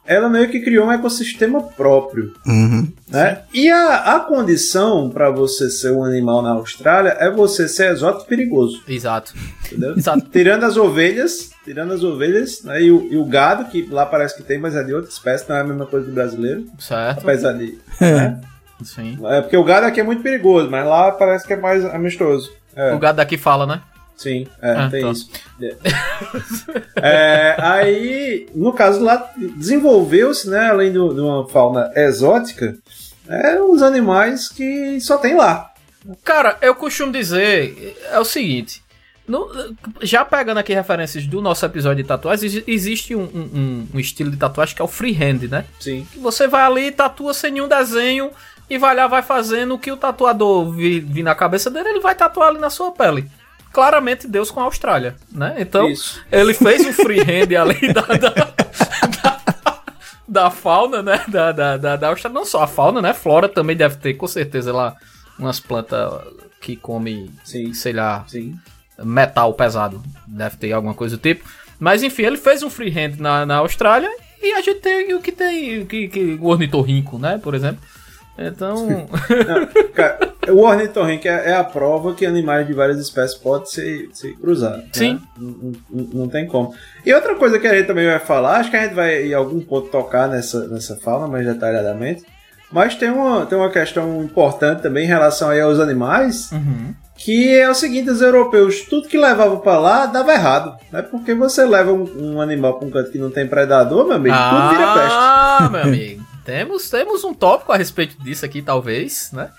ela 0.07 0.27
meio 0.27 0.49
que 0.49 0.59
criou 0.61 0.87
um 0.87 0.91
ecossistema 0.91 1.61
próprio, 1.61 2.31
Uhum. 2.47 2.87
né? 3.09 3.41
E 3.53 3.69
a, 3.69 4.15
a 4.15 4.19
condição 4.21 5.09
para 5.11 5.29
você 5.29 5.69
ser 5.69 5.91
um 5.91 6.03
animal 6.03 6.41
na 6.41 6.51
Austrália 6.51 7.15
é 7.19 7.29
você 7.29 7.67
ser 7.67 7.91
exótico 7.91 8.23
e 8.25 8.27
perigoso, 8.27 8.81
Exato. 8.87 9.33
entendeu? 9.67 9.95
Exato. 9.95 10.25
tirando 10.31 10.63
as 10.63 10.77
ovelhas, 10.77 11.51
tirando 11.67 11.91
as 11.93 12.01
ovelhas, 12.01 12.63
né, 12.63 12.81
e, 12.81 12.89
o, 12.89 13.11
e 13.11 13.17
o 13.17 13.25
gado 13.25 13.65
que 13.65 13.85
lá 13.91 14.05
parece 14.05 14.37
que 14.37 14.41
tem, 14.43 14.57
mas 14.57 14.73
é 14.73 14.81
de 14.85 14.93
outra 14.93 15.09
espécie, 15.11 15.49
não 15.49 15.57
é 15.57 15.59
a 15.59 15.63
mesma 15.65 15.85
coisa 15.85 16.05
do 16.05 16.13
brasileiro, 16.13 16.65
Certo. 16.79 17.19
apesar 17.19 17.51
de 17.51 17.77
É. 17.99 18.35
Sim. 18.85 19.17
é 19.25 19.41
porque 19.41 19.57
o 19.57 19.63
gado 19.65 19.85
aqui 19.85 19.99
é 19.99 20.03
muito 20.03 20.21
perigoso, 20.23 20.69
mas 20.69 20.87
lá 20.87 21.11
parece 21.11 21.45
que 21.45 21.51
é 21.51 21.57
mais 21.57 21.83
amistoso. 21.83 22.53
É. 22.73 22.93
O 22.93 22.99
gado 22.99 23.17
daqui 23.17 23.37
fala, 23.37 23.65
né? 23.67 23.81
Sim, 24.15 24.47
é, 24.61 24.71
Ah, 24.71 24.89
tem 24.89 25.01
tá. 25.01 25.11
isso. 25.11 25.29
É, 26.95 27.55
aí, 27.59 28.47
no 28.55 28.73
caso 28.73 29.03
lá, 29.03 29.31
desenvolveu-se, 29.57 30.49
né, 30.49 30.69
além 30.69 30.91
do- 30.91 31.13
de 31.13 31.19
uma 31.19 31.47
fauna 31.49 31.91
exótica, 31.95 32.75
é, 33.27 33.61
uns 33.61 33.81
animais 33.81 34.47
que 34.49 34.99
só 35.01 35.17
tem 35.17 35.35
lá. 35.35 35.69
Cara, 36.23 36.57
eu 36.61 36.73
costumo 36.73 37.11
dizer 37.11 37.97
é 38.09 38.17
o 38.19 38.23
seguinte. 38.25 38.81
No- 39.27 39.49
já 40.01 40.23
pegando 40.23 40.57
aqui 40.59 40.73
referências 40.73 41.25
do 41.27 41.41
nosso 41.41 41.65
episódio 41.65 42.01
de 42.03 42.07
tatuagens, 42.07 42.43
exi- 42.53 42.63
existe 42.67 43.15
um, 43.15 43.23
um- 43.23 43.87
um- 43.93 43.99
estilo 43.99 44.31
de 44.31 44.37
tatuagem 44.37 44.75
que 44.75 44.81
é 44.81 44.85
o 44.85 44.87
freehand, 44.87 45.47
né? 45.49 45.65
Sim. 45.79 46.07
Que 46.11 46.19
você 46.19 46.47
vai 46.47 46.61
ali, 46.63 46.91
tatua 46.91 47.33
sem 47.33 47.51
nenhum 47.51 47.67
desenho 47.67 48.31
e 48.69 48.77
vai 48.77 48.95
lá, 48.95 49.07
vai 49.07 49.21
fazendo 49.21 49.75
o 49.75 49.79
que 49.79 49.91
o 49.91 49.97
tatuador 49.97 50.71
vir, 50.71 51.01
vir 51.01 51.23
na 51.23 51.35
cabeça 51.35 51.69
dele, 51.69 51.89
ele 51.89 51.99
vai 51.99 52.15
tatuar 52.15 52.49
ali 52.49 52.59
na 52.59 52.69
sua 52.69 52.91
pele. 52.91 53.29
Claramente 53.73 54.27
Deus 54.27 54.49
com 54.49 54.59
a 54.59 54.63
Austrália, 54.63 55.15
né? 55.31 55.55
Então, 55.59 55.89
Isso. 55.89 56.23
ele 56.31 56.53
fez 56.53 56.85
um 56.85 56.93
freehand 56.93 57.53
ali 57.59 57.79
da, 57.93 58.01
da, 58.01 58.29
da- 58.29 58.53
da 60.27 60.49
fauna, 60.49 61.01
né? 61.01 61.23
Da, 61.27 61.51
da, 61.51 61.77
da, 61.77 61.95
da 61.95 62.07
Austrália. 62.09 62.33
Não 62.37 62.45
só 62.45 62.63
a 62.63 62.67
fauna, 62.67 63.01
né? 63.01 63.13
Flora 63.13 63.47
também 63.47 63.75
deve 63.75 63.95
ter, 63.97 64.13
com 64.15 64.27
certeza, 64.27 64.73
lá 64.73 64.95
umas 65.39 65.59
plantas 65.59 66.11
que 66.59 66.75
come, 66.75 67.31
Sim. 67.43 67.73
sei 67.73 67.93
lá, 67.93 68.25
Sim. 68.27 68.57
Metal 69.03 69.53
pesado. 69.53 70.01
Deve 70.27 70.57
ter 70.57 70.71
alguma 70.73 70.93
coisa 70.93 71.17
do 71.17 71.21
tipo. 71.21 71.47
Mas 71.79 72.03
enfim, 72.03 72.23
ele 72.23 72.37
fez 72.37 72.63
um 72.63 72.69
freehand 72.69 73.15
na, 73.19 73.45
na 73.45 73.57
Austrália 73.57 74.09
e 74.41 74.53
a 74.53 74.61
gente 74.61 74.79
tem 74.79 75.13
o 75.13 75.21
que 75.21 75.31
tem, 75.31 75.81
o 75.81 75.85
que, 75.85 76.07
que, 76.07 76.37
o 76.41 76.47
ornitorrinco, 76.47 77.17
né? 77.19 77.39
Por 77.41 77.53
exemplo. 77.53 77.79
Então, 78.39 79.07
Cara, 79.95 80.19
o 80.49 80.59
ornitorrinco 80.61 81.27
é, 81.27 81.49
é 81.51 81.55
a 81.55 81.63
prova 81.63 82.13
que 82.13 82.23
animais 82.25 82.67
de 82.67 82.73
várias 82.73 82.99
espécies 82.99 83.35
podem 83.35 83.65
ser, 83.65 84.09
ser 84.13 84.33
cruzados. 84.37 84.83
né? 84.83 84.89
Sim. 84.93 85.19
Não, 85.37 85.73
não- 85.89 86.03
não 86.13 86.27
tem 86.29 86.45
como. 86.45 86.71
E 87.05 87.11
outra 87.13 87.33
coisa 87.35 87.57
que 87.57 87.65
a 87.65 87.73
gente 87.75 87.87
também 87.87 88.05
vai 88.05 88.19
falar, 88.19 88.57
acho 88.57 88.69
que 88.69 88.77
a 88.77 88.83
gente 88.83 88.93
vai 88.93 89.27
em 89.27 89.33
algum 89.33 89.59
ponto 89.59 89.89
tocar 89.89 90.27
nessa, 90.27 90.67
nessa 90.67 90.95
fauna 90.97 91.27
mais 91.27 91.47
detalhadamente, 91.47 92.23
mas 92.71 92.93
tem 92.95 93.09
uma, 93.09 93.43
tem 93.47 93.57
uma 93.57 93.71
questão 93.71 94.21
importante 94.23 94.83
também 94.83 95.05
em 95.05 95.07
relação 95.07 95.49
aí 95.49 95.59
aos 95.59 95.79
animais, 95.79 96.51
Uhum. 96.51 96.93
Que 97.17 97.55
é 97.55 97.69
o 97.69 97.73
seguinte, 97.73 98.09
os 98.09 98.21
europeus, 98.21 98.81
tudo 98.81 99.07
que 99.07 99.17
levavam 99.17 99.59
pra 99.59 99.77
lá 99.79 100.05
dava 100.05 100.31
errado. 100.33 100.77
Né? 100.91 101.01
Porque 101.01 101.33
você 101.33 101.65
leva 101.65 101.91
um, 101.91 102.35
um 102.35 102.41
animal 102.41 102.75
pra 102.75 102.87
um 102.87 102.91
canto 102.91 103.11
que 103.11 103.17
não 103.17 103.29
tem 103.31 103.47
predador, 103.47 104.05
meu 104.05 104.15
amigo, 104.15 104.35
tudo 104.35 104.69
vira 104.69 104.93
peste. 104.93 105.17
ah, 105.17 105.69
meu 105.71 105.81
amigo. 105.83 106.23
Temos, 106.45 106.89
temos 106.89 107.23
um 107.23 107.33
tópico 107.33 107.73
a 107.73 107.77
respeito 107.77 108.15
disso 108.23 108.45
aqui, 108.45 108.61
talvez, 108.61 109.29
né? 109.33 109.49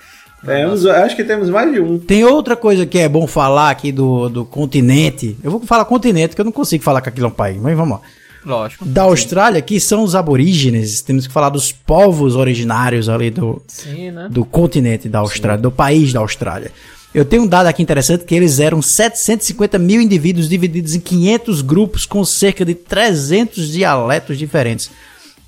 Temos, 0.44 0.86
acho 0.86 1.16
que 1.16 1.24
temos 1.24 1.50
mais 1.50 1.70
de 1.72 1.80
um. 1.80 1.98
Tem 1.98 2.24
outra 2.24 2.54
coisa 2.56 2.86
que 2.86 2.96
é 2.98 3.08
bom 3.08 3.26
falar 3.26 3.70
aqui 3.70 3.90
do, 3.90 4.28
do 4.28 4.44
continente. 4.44 5.36
Eu 5.42 5.50
vou 5.50 5.60
falar 5.60 5.84
continente, 5.84 6.34
que 6.36 6.40
eu 6.40 6.44
não 6.44 6.52
consigo 6.52 6.82
falar 6.84 7.00
que 7.00 7.08
aquilo 7.08 7.26
é 7.26 7.28
um 7.28 7.32
país, 7.32 7.60
mas 7.60 7.76
vamos 7.76 7.98
lá. 7.98 8.04
Lógico. 8.46 8.84
Da 8.86 9.02
Austrália, 9.02 9.60
que 9.60 9.80
são 9.80 10.02
os 10.04 10.14
aborígenes. 10.14 11.02
Temos 11.02 11.26
que 11.26 11.32
falar 11.32 11.48
dos 11.50 11.72
povos 11.72 12.36
originários 12.36 13.08
ali 13.08 13.30
do, 13.30 13.60
Sim, 13.66 14.12
né? 14.12 14.28
do 14.30 14.44
continente 14.44 15.08
da 15.08 15.18
Austrália, 15.18 15.60
do 15.60 15.72
país 15.72 16.12
da 16.12 16.20
Austrália. 16.20 16.70
Eu 17.18 17.24
tenho 17.24 17.42
um 17.42 17.46
dado 17.46 17.66
aqui 17.66 17.82
interessante 17.82 18.24
que 18.24 18.34
eles 18.34 18.60
eram 18.60 18.80
750 18.80 19.78
mil 19.78 20.00
indivíduos 20.00 20.48
divididos 20.48 20.94
em 20.94 21.00
500 21.00 21.62
grupos 21.62 22.06
com 22.06 22.24
cerca 22.24 22.64
de 22.64 22.74
300 22.74 23.70
dialetos 23.72 24.38
diferentes. 24.38 24.90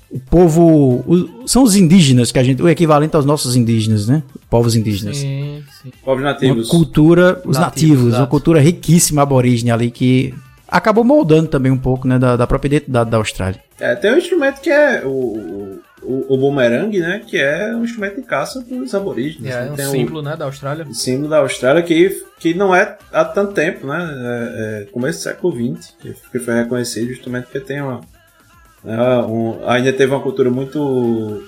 O 0.09 0.19
povo. 0.19 1.03
o- 1.07 1.47
são 1.47 1.63
os 1.63 1.75
indígenas 1.77 2.29
que 2.31 2.37
a 2.37 2.43
gente. 2.43 2.61
O 2.61 2.67
equivalente 2.67 3.15
aos 3.15 3.23
nossos 3.23 3.55
indígenas, 3.55 4.05
né? 4.07 4.21
Povos 4.49 4.75
indígenas. 4.75 5.15
Sim, 5.17 5.63
sim. 5.81 5.91
Povos 6.03 6.21
Uma 6.21 6.33
nativos. 6.33 6.67
cultura, 6.67 7.41
os 7.45 7.57
Nativos, 7.57 7.97
nativos, 7.99 8.17
uma 8.19 8.27
cultura 8.27 8.59
riquíssima 8.59 9.21
aborígene 9.21 9.71
ali 9.71 9.89
que 9.89 10.33
acabou 10.67 11.05
moldando 11.05 11.47
também 11.47 11.71
um 11.71 11.77
pouco 11.77 12.05
né, 12.07 12.19
da, 12.19 12.35
da 12.35 12.45
própria 12.45 12.67
identidade 12.67 13.09
da 13.09 13.15
Austrália. 13.17 13.61
É, 13.79 13.95
tem 13.95 14.13
um 14.13 14.17
instrumento 14.17 14.59
que 14.59 14.69
é 14.69 15.01
o, 15.05 15.79
o, 16.03 16.33
o 16.33 16.37
bumerangue, 16.37 16.99
né? 16.99 17.21
Que 17.25 17.37
é 17.37 17.75
um 17.75 17.83
instrumento 17.83 18.15
de 18.15 18.23
caça 18.23 18.61
dos 18.61 18.93
aborígenes. 18.95 19.51
É, 19.53 19.65
né, 19.65 19.71
um 19.71 19.75
tem 19.75 19.85
símbolo, 19.85 20.21
né, 20.21 20.35
da 20.35 20.45
Austrália. 20.45 20.85
Símbolo 20.91 21.29
da 21.29 21.37
Austrália 21.37 21.81
que, 21.83 22.23
que 22.39 22.53
não 22.53 22.73
é 22.75 22.97
há 23.11 23.23
tanto 23.25 23.53
tempo, 23.53 23.85
né? 23.87 23.99
É, 24.01 24.81
é 24.83 24.85
começo 24.91 25.19
do 25.19 25.23
século 25.23 25.53
XX, 25.55 25.93
que, 26.31 26.39
foi 26.39 26.53
reconhecido 26.55 27.09
justamente 27.13 27.43
porque 27.45 27.59
tem 27.59 27.81
uma. 27.81 28.01
né, 28.83 28.97
um- 29.27 29.59
ainda 29.67 29.93
teve 29.93 30.11
uma 30.13 30.21
cultura 30.21 30.49
muito 30.49 31.43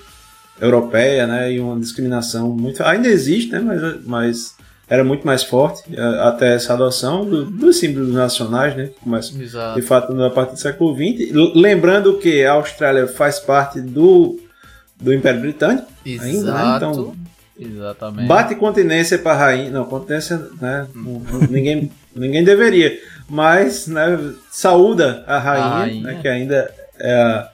europeia, 0.60 1.26
né? 1.26 1.52
E 1.52 1.60
uma 1.60 1.78
discriminação 1.78 2.50
muito. 2.50 2.82
Ainda 2.82 3.08
existe, 3.08 3.52
né? 3.52 3.60
Mas, 3.60 4.04
mas 4.04 4.54
era 4.88 5.02
muito 5.02 5.26
mais 5.26 5.42
forte 5.42 5.82
é, 5.96 6.00
até 6.20 6.54
essa 6.54 6.74
adoção 6.74 7.24
do- 7.24 7.44
dos 7.46 7.78
símbolos 7.78 8.12
nacionais, 8.12 8.76
né? 8.76 8.86
Que 8.86 9.00
começa 9.00 9.42
Exato. 9.42 9.80
de 9.80 9.86
fato 9.86 10.22
a 10.22 10.30
partir 10.30 10.52
do 10.52 10.60
século 10.60 10.94
XX. 10.94 11.32
Lembrando 11.54 12.18
que 12.18 12.44
a 12.44 12.52
Austrália 12.52 13.06
faz 13.06 13.38
parte 13.40 13.80
do, 13.80 14.38
do 15.04 15.12
Império 15.14 15.40
Britânico. 15.40 15.86
ainda, 16.06 16.22
né? 16.24 16.30
Exato. 16.32 16.76
Então, 16.76 17.14
Exatamente. 17.60 18.26
bate 18.26 18.54
continência 18.56 19.18
para 19.18 19.34
rainha. 19.34 19.70
Não, 19.70 19.84
continência, 19.84 20.40
né? 20.60 20.86
ninguém, 21.48 21.90
ninguém 22.14 22.42
deveria. 22.42 22.98
Mas, 23.28 23.86
né? 23.86 24.18
Saúda 24.50 25.22
a 25.26 25.38
rainha, 25.38 25.64
A 25.66 25.78
rainha. 25.78 26.02
Né, 26.02 26.18
que 26.20 26.28
ainda 26.28 26.70
é 26.98 27.14
a, 27.14 27.48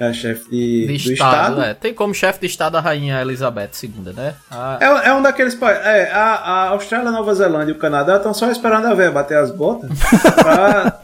é 0.00 0.06
a 0.08 0.12
chefe 0.12 0.48
de, 0.50 0.80
de 0.86 0.86
do 0.86 1.12
estado, 1.12 1.52
Estado. 1.52 1.62
é. 1.62 1.74
Tem 1.74 1.92
como 1.94 2.14
chefe 2.14 2.40
de 2.40 2.46
estado 2.46 2.76
a 2.76 2.80
rainha 2.80 3.20
Elizabeth 3.20 3.70
II, 3.82 4.12
né? 4.16 4.34
A- 4.50 4.78
É, 4.80 5.08
é 5.08 5.14
um 5.14 5.20
daqueles 5.22 5.54
países. 5.54 5.84
É, 5.84 6.10
a, 6.12 6.34
a 6.34 6.68
Austrália, 6.70 7.10
Nova 7.10 7.34
Zelândia 7.34 7.72
e 7.72 7.76
o 7.76 7.78
Canadá 7.78 8.16
estão 8.16 8.32
só 8.32 8.50
esperando 8.50 8.86
a 8.86 8.94
véia 8.94 9.10
bater 9.10 9.36
as 9.38 9.50
botas 9.50 9.90
pra, 10.42 11.00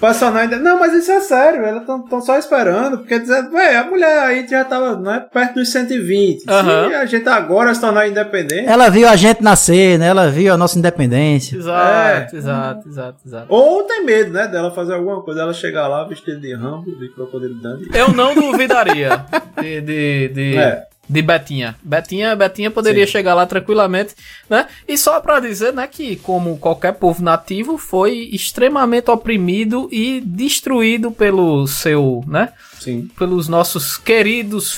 não 0.00 0.36
ainda. 0.36 0.58
Não, 0.58 0.78
mas 0.78 0.92
isso 0.92 1.10
é 1.10 1.20
sério, 1.20 1.64
elas 1.64 1.82
estão 1.82 2.20
só 2.20 2.38
esperando, 2.38 2.98
porque 2.98 3.18
dizendo, 3.18 3.50
véi, 3.50 3.76
a 3.76 3.84
mulher 3.84 4.18
aí 4.20 4.46
já 4.46 4.64
tava 4.64 4.96
né, 4.96 5.24
perto 5.32 5.54
dos 5.54 5.70
120. 5.70 6.44
Aham. 6.48 6.88
Se 6.88 6.94
a 6.94 7.06
gente 7.06 7.28
agora 7.28 7.74
se 7.74 7.80
tornar 7.80 8.08
independente. 8.08 8.66
Ela 8.68 8.88
viu 8.88 9.08
a 9.08 9.16
gente 9.16 9.42
nascer, 9.42 9.98
né? 9.98 10.08
Ela 10.08 10.28
viu 10.30 10.52
a 10.52 10.56
nossa 10.56 10.78
independência. 10.78 11.56
Exato, 11.56 12.34
É. 12.34 12.38
exato, 12.38 12.88
exato, 12.88 13.18
exato. 13.26 13.46
Ou 13.48 13.82
tem 13.84 14.04
medo, 14.04 14.32
né, 14.32 14.46
dela 14.48 14.70
fazer 14.70 14.94
alguma 14.94 15.22
coisa, 15.22 15.40
ela 15.42 15.52
chegar 15.54 15.86
lá 15.88 16.04
vestida 16.04 16.38
de 16.38 16.54
Rambo, 16.54 16.94
de 16.98 17.08
Crocodilo 17.10 17.54
Dundee. 17.54 17.88
Eu 17.94 18.08
não 18.12 18.34
duvidaria 18.34 19.24
de, 19.60 19.80
de, 19.80 20.28
de, 20.28 20.56
É. 20.56 20.86
de 21.08 21.22
Betinha. 21.22 21.76
Betinha. 21.82 22.34
Betinha 22.34 22.70
poderia 22.70 23.06
Sim. 23.06 23.12
chegar 23.12 23.34
lá 23.34 23.46
tranquilamente, 23.46 24.14
né? 24.48 24.66
E 24.86 24.98
só 24.98 25.20
pra 25.20 25.40
dizer, 25.40 25.72
né, 25.72 25.86
que 25.86 26.16
como 26.16 26.58
qualquer 26.58 26.94
povo 26.94 27.22
nativo, 27.22 27.78
foi 27.78 28.28
extremamente 28.32 29.10
oprimido 29.10 29.88
e 29.92 30.20
destruído 30.24 31.10
pelo 31.10 31.66
seu, 31.66 32.24
né? 32.26 32.50
Sim, 32.80 33.08
Pelos 33.18 33.48
nossos 33.48 33.96
queridos 33.96 34.76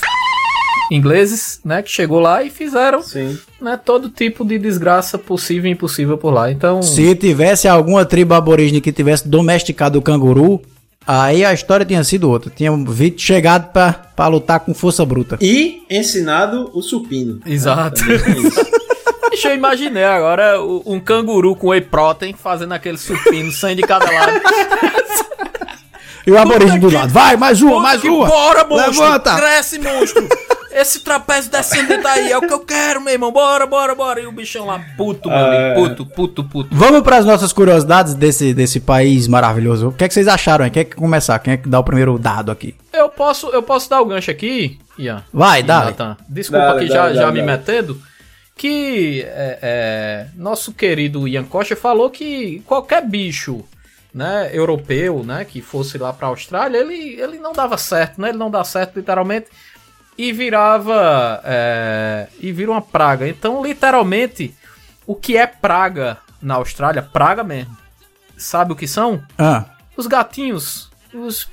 ingleses, 0.91 1.59
né? 1.63 1.81
Que 1.81 1.89
chegou 1.91 2.19
lá 2.19 2.43
e 2.43 2.49
fizeram, 2.49 3.01
sim. 3.03 3.37
né, 3.61 3.79
todo 3.83 4.09
tipo 4.09 4.43
de 4.43 4.57
desgraça 4.57 5.17
possível 5.17 5.69
e 5.69 5.73
impossível 5.73 6.17
por 6.17 6.31
lá. 6.31 6.51
Então, 6.51 6.81
Se 6.81 7.15
tivesse 7.15 7.67
alguma 7.67 8.05
tribo 8.05 8.33
aborígene 8.33 8.81
que 8.81 8.91
tivesse 8.91 9.27
domesticado 9.27 9.99
o 9.99 10.01
canguru, 10.01 10.61
aí 11.09 11.43
a 11.43 11.53
história 11.53 11.85
tinha 11.85 12.03
sido 12.03 12.29
outra. 12.29 12.51
Tinha 12.55 12.71
chegado 13.17 13.71
pra, 13.71 13.93
pra 13.93 14.27
lutar 14.27 14.59
com 14.59 14.73
força 14.73 15.03
bruta. 15.03 15.37
E 15.41 15.81
ensinado 15.89 16.69
o 16.73 16.81
supino. 16.81 17.39
Exato. 17.45 18.01
Isso. 18.11 18.79
Deixa 19.29 19.49
eu 19.49 19.55
imaginar 19.55 20.15
agora 20.15 20.61
um 20.61 20.99
canguru 20.99 21.55
com 21.55 21.69
whey 21.69 21.81
protein 21.81 22.33
fazendo 22.33 22.73
aquele 22.73 22.97
supino, 22.97 23.51
100 23.51 23.75
de 23.75 23.81
cada 23.83 24.11
lado. 24.11 24.41
E 26.27 26.31
o 26.31 26.37
aborígene 26.37 26.79
do 26.79 26.91
lado. 26.91 27.11
Vai, 27.11 27.35
mais 27.35 27.59
uma, 27.59 27.79
mais 27.79 28.03
uma. 28.03 28.27
Bora, 28.27 28.63
monstro! 28.63 29.01
Levanta. 29.01 29.35
Cresce, 29.35 29.79
monstro! 29.79 30.27
Esse 30.71 30.99
trapézio 31.01 31.51
descendente 31.51 32.05
aí 32.05 32.31
é 32.31 32.37
o 32.37 32.41
que 32.41 32.53
eu 32.53 32.59
quero, 32.59 33.01
meu 33.01 33.11
irmão. 33.13 33.31
Bora, 33.31 33.65
bora, 33.65 33.95
bora. 33.95 34.19
E 34.21 34.27
o 34.27 34.31
bichão 34.31 34.65
lá, 34.65 34.79
puto, 34.95 35.27
meu 35.29 35.37
É. 35.37 35.71
amigo. 35.73 35.89
Puto, 35.89 36.05
puto, 36.05 36.43
puto. 36.43 36.75
Vamos 36.75 37.01
para 37.01 37.17
as 37.17 37.25
nossas 37.25 37.51
curiosidades 37.51 38.13
desse, 38.13 38.53
desse 38.53 38.79
país 38.79 39.27
maravilhoso. 39.27 39.89
O 39.89 39.91
que, 39.93 40.03
é 40.03 40.07
que 40.07 40.13
vocês 40.13 40.27
acharam? 40.27 40.65
hein? 40.65 40.71
Quem 40.71 40.81
é 40.81 40.83
que 40.85 40.95
começar? 40.95 41.37
Quem 41.39 41.53
é 41.53 41.57
que 41.57 41.67
dá 41.67 41.79
o 41.79 41.83
primeiro 41.83 42.17
dado 42.19 42.51
aqui? 42.51 42.75
Eu 42.93 43.09
posso, 43.09 43.47
eu 43.49 43.63
posso 43.63 43.89
dar 43.89 44.01
o 44.01 44.05
gancho 44.05 44.29
aqui, 44.31 44.79
Ian? 44.97 45.23
Vai, 45.33 45.63
dá. 45.63 46.15
Desculpa 46.27 46.65
Dale, 46.65 46.77
aqui 46.79 46.89
dale, 46.89 47.13
já, 47.13 47.13
já 47.13 47.25
dale, 47.27 47.41
me 47.41 47.45
dale. 47.47 47.57
metendo. 47.59 48.01
Que 48.55 49.21
é, 49.25 49.59
é, 49.61 50.27
nosso 50.35 50.73
querido 50.73 51.27
Ian 51.27 51.45
Costa 51.45 51.75
falou 51.77 52.09
que 52.09 52.61
qualquer 52.65 53.05
bicho 53.07 53.63
né, 54.13 54.49
europeu 54.51 55.23
né, 55.23 55.45
que 55.45 55.61
fosse 55.61 55.97
lá 55.97 56.11
pra 56.11 56.27
Austrália, 56.27 56.77
ele, 56.77 57.19
ele 57.21 57.37
não 57.39 57.53
dava 57.53 57.77
certo, 57.77 58.19
né? 58.19 58.29
Ele 58.29 58.37
não 58.37 58.51
dá 58.51 58.63
certo 58.65 58.97
literalmente 58.97 59.45
e 60.19 60.33
virava 60.33 61.39
é, 61.45 62.27
e 62.41 62.51
vira 62.51 62.71
uma 62.71 62.81
praga. 62.81 63.25
Então, 63.25 63.63
literalmente, 63.63 64.53
o 65.07 65.15
que 65.15 65.37
é 65.37 65.47
praga 65.47 66.17
na 66.41 66.55
Austrália, 66.55 67.01
praga 67.01 67.41
mesmo. 67.41 67.77
Sabe 68.37 68.73
o 68.73 68.75
que 68.75 68.85
são? 68.85 69.23
Ah, 69.37 69.63
Os 69.95 70.07
gatinhos. 70.07 70.91
Os. 71.13 71.47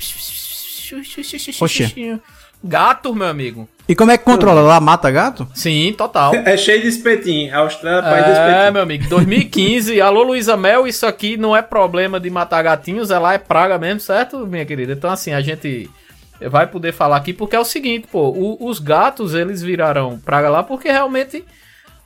Oxê. 1.60 2.18
Gato, 2.62 3.14
meu 3.14 3.28
amigo. 3.28 3.68
E 3.88 3.94
como 3.94 4.10
é 4.10 4.18
que 4.18 4.24
controla? 4.24 4.60
Lá 4.62 4.80
mata 4.80 5.12
gato? 5.12 5.46
Sim, 5.54 5.94
total. 5.96 6.34
É 6.34 6.56
cheio 6.56 6.82
de 6.82 6.88
espetinho. 6.88 7.54
A 7.54 7.58
Austrália 7.58 8.00
é 8.00 8.02
país 8.10 8.24
de 8.24 8.30
É, 8.30 8.32
espetinho. 8.32 8.72
meu 8.72 8.82
amigo, 8.82 9.08
2015, 9.08 10.00
alô 10.02 10.24
Luísa 10.24 10.56
Mel, 10.56 10.88
isso 10.88 11.06
aqui 11.06 11.36
não 11.36 11.54
é 11.54 11.62
problema 11.62 12.18
de 12.18 12.28
matar 12.30 12.62
gatinhos, 12.64 13.12
é 13.12 13.18
lá 13.18 13.34
é 13.34 13.38
praga 13.38 13.78
mesmo, 13.78 14.00
certo, 14.00 14.44
minha 14.44 14.66
querida? 14.66 14.92
Então, 14.92 15.08
assim, 15.08 15.32
a 15.32 15.40
gente 15.40 15.88
vai 16.50 16.66
poder 16.66 16.92
falar 16.92 17.16
aqui 17.16 17.32
porque 17.32 17.56
é 17.56 17.60
o 17.60 17.64
seguinte, 17.64 18.06
pô, 18.10 18.28
o- 18.28 18.66
os 18.68 18.78
gatos, 18.78 19.34
eles 19.34 19.62
viraram 19.62 20.18
praga 20.18 20.48
lá 20.50 20.62
porque 20.62 20.88
realmente, 20.90 21.44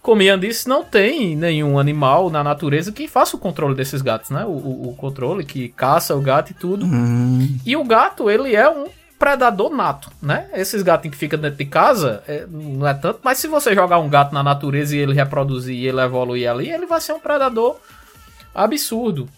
como 0.03 0.23
Ian 0.23 0.39
disse, 0.39 0.69
não 0.69 0.85
tem 0.85 1.37
nenhum 1.37 1.79
animal 1.79 2.31
na 2.31 2.43
natureza 2.45 2.93
que 2.93 3.09
faça 3.09 3.37
o 3.37 3.41
controle 3.41 3.75
desses 3.75 4.01
gatos, 4.03 4.31
né? 4.31 4.45
O, 4.45 4.51
o- 4.51 4.89
o 4.91 4.95
controle 4.97 5.45
que 5.45 5.69
caça 5.69 6.15
o 6.17 6.21
gato 6.21 6.51
e 6.53 6.55
tudo. 6.55 6.87
Hum, 6.87 7.59
E 7.67 7.77
o 7.77 7.85
gato, 7.85 8.31
ele 8.31 8.55
é 8.55 8.69
um 8.71 8.87
predador 9.19 9.69
nato, 9.69 10.11
né? 10.23 10.49
Esses 10.55 10.83
gatinhos 10.83 11.15
que 11.15 11.21
ficam 11.21 11.39
dentro 11.39 11.59
de 11.59 11.67
casa, 11.67 12.23
é, 12.27 12.47
não 12.49 12.87
é 12.87 12.95
tanto, 12.95 13.21
mas 13.23 13.37
se 13.39 13.47
você 13.49 13.75
jogar 13.75 13.99
um 13.99 14.09
gato 14.09 14.33
na 14.33 14.43
natureza 14.43 14.97
e 14.97 14.99
ele 14.99 15.13
reproduzir 15.13 15.75
e 15.77 15.87
ele 15.87 16.01
evoluir 16.01 16.49
ali, 16.51 16.71
ele 16.71 16.87
vai 16.87 17.01
ser 17.03 17.13
um 17.13 17.21
predador 17.21 17.77
absurdo. 18.55 19.29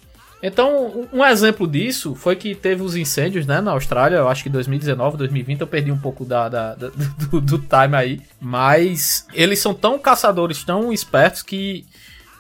Então, 0.42 1.08
um 1.12 1.24
exemplo 1.24 1.68
disso 1.68 2.14
foi 2.16 2.34
que 2.34 2.52
teve 2.54 2.82
os 2.82 2.96
incêndios, 2.96 3.46
né, 3.46 3.60
na 3.60 3.70
Austrália, 3.70 4.16
eu 4.16 4.28
acho 4.28 4.42
que 4.42 4.48
2019, 4.50 5.16
2020, 5.16 5.60
eu 5.60 5.66
perdi 5.68 5.92
um 5.92 5.98
pouco 5.98 6.24
da, 6.24 6.48
da- 6.48 6.74
da- 6.74 6.88
do, 6.88 7.40
do 7.40 7.58
time 7.58 7.96
aí, 7.96 8.20
mas 8.40 9.24
eles 9.32 9.60
são 9.60 9.72
tão 9.72 9.98
caçadores, 9.98 10.64
tão 10.64 10.92
espertos 10.92 11.42
que 11.42 11.86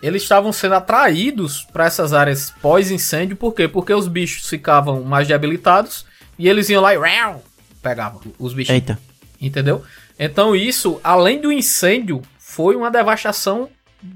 eles 0.02 0.22
estavam 0.22 0.52
sendo 0.52 0.74
atraídos 0.74 1.62
para 1.72 1.84
essas 1.86 2.12
áreas 2.12 2.52
pós-incêndio, 2.60 3.36
por 3.36 3.54
quê? 3.54 3.68
Porque 3.68 3.94
os 3.94 4.08
bichos 4.08 4.48
ficavam 4.48 5.04
mais 5.04 5.28
debilitados 5.28 6.04
e 6.36 6.48
eles 6.48 6.68
iam 6.70 6.82
lá 6.82 6.92
e 6.92 6.98
pegavam 7.80 8.20
os 8.36 8.52
bichos. 8.52 8.74
eita. 8.74 8.98
Entendeu? 9.40 9.84
Então 10.18 10.56
isso, 10.56 11.00
além 11.04 11.40
do 11.40 11.52
incêndio, 11.52 12.20
foi 12.36 12.74
uma 12.74 12.90
devastação 12.90 13.68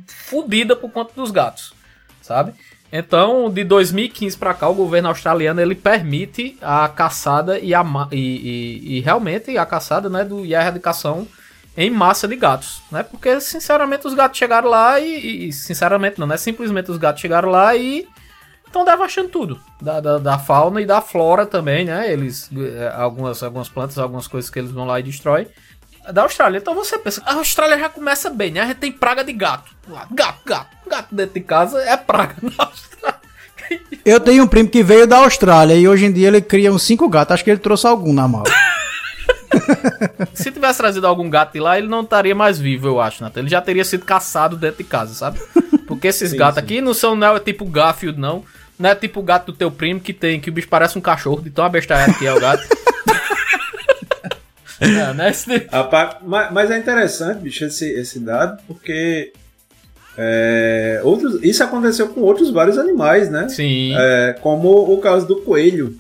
fodida 0.07 0.75
por 0.75 0.91
conta 0.91 1.13
dos 1.15 1.31
gatos, 1.31 1.73
sabe? 2.21 2.53
Então, 2.93 3.51
de 3.51 3.65
2015 3.65 4.37
pra 4.37 4.55
cá, 4.55 4.69
o 4.69 4.75
governo 4.75 5.09
australiano 5.09 5.61
ele 5.61 5.75
permite 5.75 6.57
a 6.63 6.89
caçada 6.89 7.59
e 7.59 7.75
a 7.75 7.85
e, 8.13 8.17
e- 8.17 8.97
e 8.97 9.01
realmente 9.01 9.57
a 9.59 9.67
caçada, 9.67 10.09
né, 10.09 10.25
do, 10.25 10.45
e 10.45 10.55
a 10.55 10.61
erradicação 10.61 11.27
em 11.77 11.91
massa 11.91 12.27
de 12.27 12.37
gatos, 12.37 12.81
né? 12.91 13.03
Porque 13.03 13.39
sinceramente 13.41 14.07
os 14.07 14.15
gatos 14.15 14.39
chegaram 14.39 14.71
lá 14.71 14.99
e, 14.99 15.49
e- 15.49 15.53
sinceramente 15.53 16.19
não, 16.19 16.27
né? 16.27 16.37
Simplesmente 16.37 16.91
os 16.91 16.97
gatos 16.97 17.21
chegaram 17.21 17.51
lá 17.51 17.77
e 17.77 18.07
estão 18.67 18.85
devastando 18.85 19.29
tudo. 19.29 19.61
Da, 19.83 20.01
da, 20.01 20.19
da 20.19 20.39
fauna 20.39 20.81
e 20.81 20.87
da 20.87 21.03
flora 21.03 21.45
também, 21.45 21.85
né? 21.85 22.11
Eles. 22.11 22.49
eh, 22.57 22.93
Algumas, 22.97 23.43
algumas 23.43 23.69
plantas, 23.69 23.99
algumas 23.99 24.27
coisas 24.27 24.51
que 24.51 24.59
eles 24.59 24.71
vão 24.71 24.87
lá 24.87 24.99
e 24.99 25.03
destroem. 25.03 25.47
Da 26.13 26.23
Austrália. 26.23 26.59
Então 26.59 26.75
você 26.75 26.99
pensa, 26.99 27.23
a 27.25 27.35
Austrália 27.35 27.79
já 27.79 27.89
começa 27.89 28.31
bem, 28.31 28.53
né? 28.53 28.61
A 28.61 28.67
gente 28.67 28.79
tem 28.79 28.93
praga 28.93 29.25
de 29.25 29.33
gato. 29.33 29.73
Gato, 30.11 30.41
gato. 30.45 30.77
Gato 30.89 31.15
dentro 31.15 31.35
de 31.35 31.41
casa 31.41 31.81
é 31.83 31.97
praga 31.97 32.37
na 32.43 32.65
Austrália. 32.65 33.21
Eu 34.05 34.21
tenho 34.21 34.45
um 34.45 34.47
primo 34.47 34.69
que 34.69 34.83
veio 34.83 35.07
da 35.07 35.19
Austrália 35.19 35.75
e 35.75 35.89
hoje 35.89 36.07
em 36.07 36.13
dia 36.13 36.29
ele 36.29 36.41
cria 36.41 36.73
uns 36.73 36.83
cinco 36.83 37.09
gatos. 37.09 37.35
Acho 37.35 37.45
que 37.45 37.51
ele 37.51 37.59
trouxe 37.59 37.87
algum 37.87 38.13
na 38.13 38.29
mala. 38.29 38.45
Se 40.35 40.51
tivesse 40.51 40.79
trazido 40.79 41.07
algum 41.07 41.29
gato 41.29 41.53
de 41.55 41.61
lá, 41.61 41.79
ele 41.79 41.89
não 41.89 42.03
estaria 42.03 42.35
mais 42.35 42.59
vivo, 42.59 42.87
eu 42.87 43.01
acho, 43.01 43.23
Nathan. 43.23 43.41
Ele 43.41 43.49
já 43.49 43.61
teria 43.61 43.85
sido 43.85 44.05
caçado 44.05 44.57
dentro 44.57 44.79
de 44.79 44.85
casa, 44.85 45.15
sabe? 45.15 45.41
Porque 45.87 46.09
esses 46.09 46.33
gatos 46.33 46.59
aqui 46.59 46.81
não 46.81 46.95
são 46.95 47.17
não 47.17 47.37
é 47.37 47.41
tipo 47.41 47.65
Garfield, 47.65 48.19
não. 48.19 48.45
Não 48.79 48.91
é 48.91 48.95
tipo 48.95 49.21
o 49.21 49.23
gato 49.23 49.47
do 49.47 49.53
teu 49.57 49.71
primo 49.71 50.01
que 50.01 50.13
tem, 50.13 50.39
que 50.39 50.51
o 50.51 50.53
bicho 50.53 50.69
parece 50.69 50.99
um 50.99 51.01
cachorro, 51.01 51.41
de 51.41 51.51
tão 51.51 51.65
abestalhado 51.65 52.15
que 52.15 52.27
é 52.27 52.33
o 52.33 52.41
gato. 52.41 52.63
é, 54.81 55.15
né? 55.15 55.31
Esse- 55.31 55.67
Rapaz, 55.71 56.17
ma- 56.23 56.51
mas 56.51 56.71
é 56.71 56.79
interessante, 56.79 57.41
bicho, 57.41 57.65
esse, 57.65 57.89
esse 57.93 58.19
dado, 58.21 58.63
porque 58.67 59.33
é, 60.19 61.01
outros, 61.05 61.43
isso 61.43 61.63
aconteceu 61.63 62.09
com 62.09 62.21
outros 62.21 62.51
vários 62.51 62.79
animais, 62.79 63.31
né? 63.31 63.49
Sim. 63.49 63.95
É, 63.97 64.37
como 64.41 64.71
o 64.93 64.99
caso 64.99 65.27
do 65.27 65.43
coelho. 65.43 65.97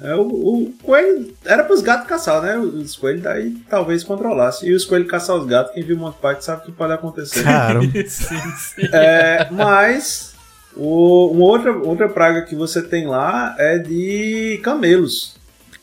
É, 0.00 0.14
o, 0.14 0.20
o 0.22 0.74
coelho 0.80 1.34
era 1.44 1.64
para 1.64 1.74
os 1.74 1.80
gatos 1.82 2.06
caçar, 2.06 2.40
né? 2.40 2.56
Os 2.56 2.94
coelhos 2.96 3.22
daí 3.22 3.50
talvez 3.68 4.04
controlasse. 4.04 4.64
E 4.66 4.72
os 4.72 4.84
coelhos 4.84 5.10
caçar 5.10 5.34
os 5.36 5.44
gatos, 5.44 5.72
quem 5.74 5.82
viu 5.82 5.96
Monty 5.96 6.18
Python 6.20 6.40
sabe 6.40 6.62
o 6.62 6.64
que 6.66 6.72
pode 6.72 6.92
acontecer. 6.92 7.42
Cara, 7.42 7.80
sim, 8.06 8.06
sim. 8.06 8.88
É, 8.92 9.48
mas 9.50 10.34
o, 10.76 11.32
uma 11.32 11.46
outra, 11.46 11.72
outra 11.76 12.08
praga 12.08 12.42
que 12.42 12.54
você 12.54 12.80
tem 12.80 13.08
lá 13.08 13.56
é 13.58 13.76
de 13.78 14.60
camelos. 14.62 15.34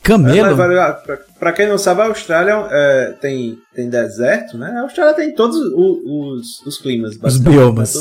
Camelo. 0.06 0.62
É, 0.72 0.96
pra 1.38 1.52
quem 1.52 1.68
não 1.68 1.78
sabe, 1.78 2.02
a 2.02 2.06
Austrália 2.06 2.66
é, 2.70 3.14
tem, 3.20 3.58
tem 3.74 3.88
deserto, 3.88 4.56
né? 4.58 4.70
A 4.76 4.82
Austrália 4.82 5.14
tem 5.14 5.34
todos 5.34 5.56
o- 5.56 6.30
os, 6.34 6.60
os 6.66 6.78
climas, 6.78 7.16
basicamente, 7.16 7.58
biomas. 7.58 7.94
né? 7.94 8.00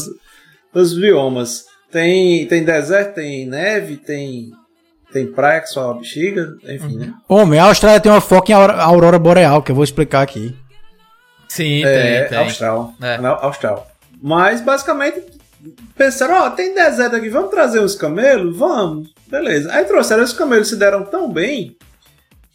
Todos- 0.73 0.91
os 0.91 0.97
biomas. 0.99 1.65
Tem, 1.91 2.45
tem 2.47 2.63
deserto, 2.63 3.15
tem 3.15 3.45
neve, 3.47 3.95
tem, 3.97 4.51
tem 5.13 5.25
praia 5.31 5.61
que 5.61 5.67
só 5.67 5.91
a 5.91 5.93
bexiga, 5.93 6.49
enfim, 6.67 6.97
né? 6.97 7.13
Homem, 7.29 7.59
a 7.59 7.65
Austrália 7.65 7.99
tem 8.01 8.11
uma 8.11 8.19
foca 8.21 8.51
em 8.51 8.55
aurora 8.55 9.17
boreal, 9.17 9.61
que 9.63 9.71
eu 9.71 9.75
vou 9.75 9.83
explicar 9.83 10.21
aqui. 10.21 10.53
Sim, 11.47 11.83
É, 11.85 12.19
tem, 12.21 12.29
tem. 12.29 12.37
austral. 12.39 12.93
É. 13.01 13.15
Austral. 13.25 13.87
Mas 14.21 14.59
basicamente 14.61 15.21
pensaram, 15.97 16.35
ó, 16.45 16.49
tem 16.49 16.73
deserto 16.75 17.15
aqui, 17.15 17.29
vamos 17.29 17.49
trazer 17.51 17.79
os 17.79 17.95
camelos? 17.95 18.57
Vamos. 18.57 19.13
Beleza. 19.27 19.71
Aí 19.71 19.85
trouxeram 19.85 20.23
os 20.23 20.33
camelos 20.33 20.67
se 20.67 20.75
deram 20.75 21.03
tão 21.05 21.31
bem 21.31 21.75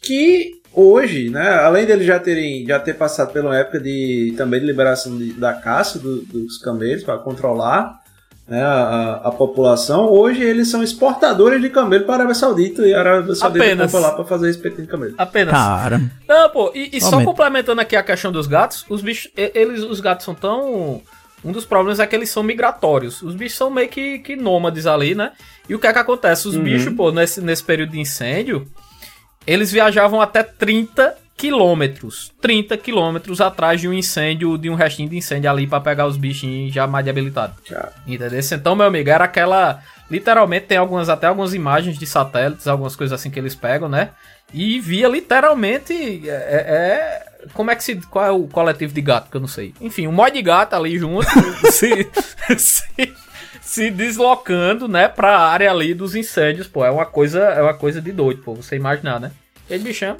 que 0.01 0.59
hoje, 0.73 1.29
né, 1.29 1.49
além 1.59 1.85
deles 1.85 2.05
já 2.05 2.19
terem 2.19 2.65
já 2.65 2.79
ter 2.79 2.93
passado 2.95 3.31
pela 3.31 3.55
época 3.57 3.79
de 3.79 4.33
também 4.37 4.59
de 4.59 4.65
liberação 4.65 5.17
de- 5.17 5.33
da 5.33 5.53
caça 5.53 5.99
do- 5.99 6.21
dos 6.23 6.57
camelos 6.57 7.03
para 7.03 7.17
controlar 7.19 7.99
né, 8.47 8.61
a, 8.63 9.21
a 9.25 9.31
população, 9.31 10.09
hoje 10.09 10.41
eles 10.43 10.67
são 10.69 10.83
exportadores 10.83 11.61
de 11.61 11.69
camelo 11.69 12.03
para 12.03 12.15
a 12.15 12.17
Arábia 12.17 12.35
Saudita 12.35 12.85
e 12.85 12.93
a 12.93 12.99
Arábia 12.99 13.33
Saudita 13.35 13.63
Apenas. 13.63 13.91
compra 13.91 14.07
lá 14.09 14.13
para 14.15 14.25
fazer 14.25 14.49
espetinho 14.49 14.81
de 14.83 14.87
camelo. 14.87 15.13
Apenas. 15.17 15.53
Cara, 15.53 16.01
Não, 16.27 16.49
pô, 16.49 16.69
e, 16.75 16.89
e 16.91 16.99
só 16.99 17.11
Aumenta. 17.11 17.25
complementando 17.25 17.79
aqui 17.79 17.95
a 17.95 18.03
questão 18.03 18.29
dos 18.31 18.47
gatos, 18.47 18.83
os 18.89 19.01
bichos, 19.01 19.31
eles, 19.37 19.83
os 19.83 20.01
gatos 20.01 20.25
são 20.25 20.35
tão. 20.35 21.01
Um 21.45 21.51
dos 21.53 21.63
problemas 21.65 21.99
é 22.01 22.05
que 22.05 22.13
eles 22.15 22.29
são 22.29 22.43
migratórios. 22.43 23.21
Os 23.21 23.35
bichos 23.35 23.57
são 23.57 23.69
meio 23.71 23.87
que, 23.87 24.19
que 24.19 24.35
nômades 24.35 24.85
ali, 24.85 25.15
né? 25.15 25.31
E 25.69 25.73
o 25.73 25.79
que 25.79 25.87
é 25.87 25.93
que 25.93 25.99
acontece? 25.99 26.47
Os 26.47 26.57
bichos, 26.57 26.93
pô, 26.93 27.09
nesse, 27.11 27.39
nesse 27.41 27.63
período 27.63 27.91
de 27.93 27.99
incêndio, 28.01 28.67
eles 29.45 29.71
viajavam 29.71 30.21
até 30.21 30.43
30 30.43 31.15
quilômetros. 31.35 32.31
30 32.39 32.77
quilômetros 32.77 33.41
atrás 33.41 33.81
de 33.81 33.87
um 33.87 33.93
incêndio, 33.93 34.57
de 34.57 34.69
um 34.69 34.75
restinho 34.75 35.09
de 35.09 35.17
incêndio 35.17 35.49
ali 35.49 35.65
pra 35.65 35.79
pegar 35.79 36.05
os 36.05 36.15
bichinhos 36.15 36.73
já 36.73 36.85
mais 36.85 37.03
debilitados. 37.03 37.55
Entendeu? 38.05 38.39
Então, 38.51 38.75
meu 38.75 38.85
amigo, 38.85 39.09
era 39.09 39.25
aquela. 39.25 39.81
Literalmente 40.09 40.67
tem 40.67 40.77
algumas, 40.77 41.09
até 41.09 41.27
algumas 41.27 41.53
imagens 41.53 41.97
de 41.97 42.05
satélites, 42.05 42.67
algumas 42.67 42.95
coisas 42.95 43.19
assim 43.19 43.31
que 43.31 43.39
eles 43.39 43.55
pegam, 43.55 43.89
né? 43.89 44.09
E 44.53 44.79
via 44.79 45.07
literalmente. 45.07 46.29
É, 46.29 46.33
é- 46.33 47.47
como 47.53 47.71
é 47.71 47.75
que 47.75 47.83
se. 47.83 47.95
Qual 47.95 48.23
é 48.23 48.29
o 48.29 48.47
coletivo 48.47 48.93
de 48.93 49.01
gato? 49.01 49.31
Que 49.31 49.37
eu 49.37 49.41
não 49.41 49.47
sei. 49.47 49.73
Enfim, 49.81 50.05
um 50.05 50.11
monte 50.11 50.33
de 50.33 50.41
gato 50.43 50.75
ali 50.75 50.99
junto 50.99 51.25
se, 51.71 52.07
se, 52.55 53.13
se 53.71 53.89
deslocando, 53.89 54.85
né, 54.85 55.07
pra 55.07 55.39
área 55.39 55.71
ali 55.71 55.93
dos 55.93 56.13
incêndios, 56.13 56.67
pô. 56.67 56.83
É 56.83 56.91
uma 56.91 57.05
coisa, 57.05 57.39
é 57.39 57.61
uma 57.61 57.73
coisa 57.73 58.01
de 58.01 58.11
doido, 58.11 58.43
pô. 58.43 58.53
Você 58.53 58.75
imaginar, 58.75 59.17
né? 59.17 59.31
Ele 59.69 59.85
bichão. 59.85 60.17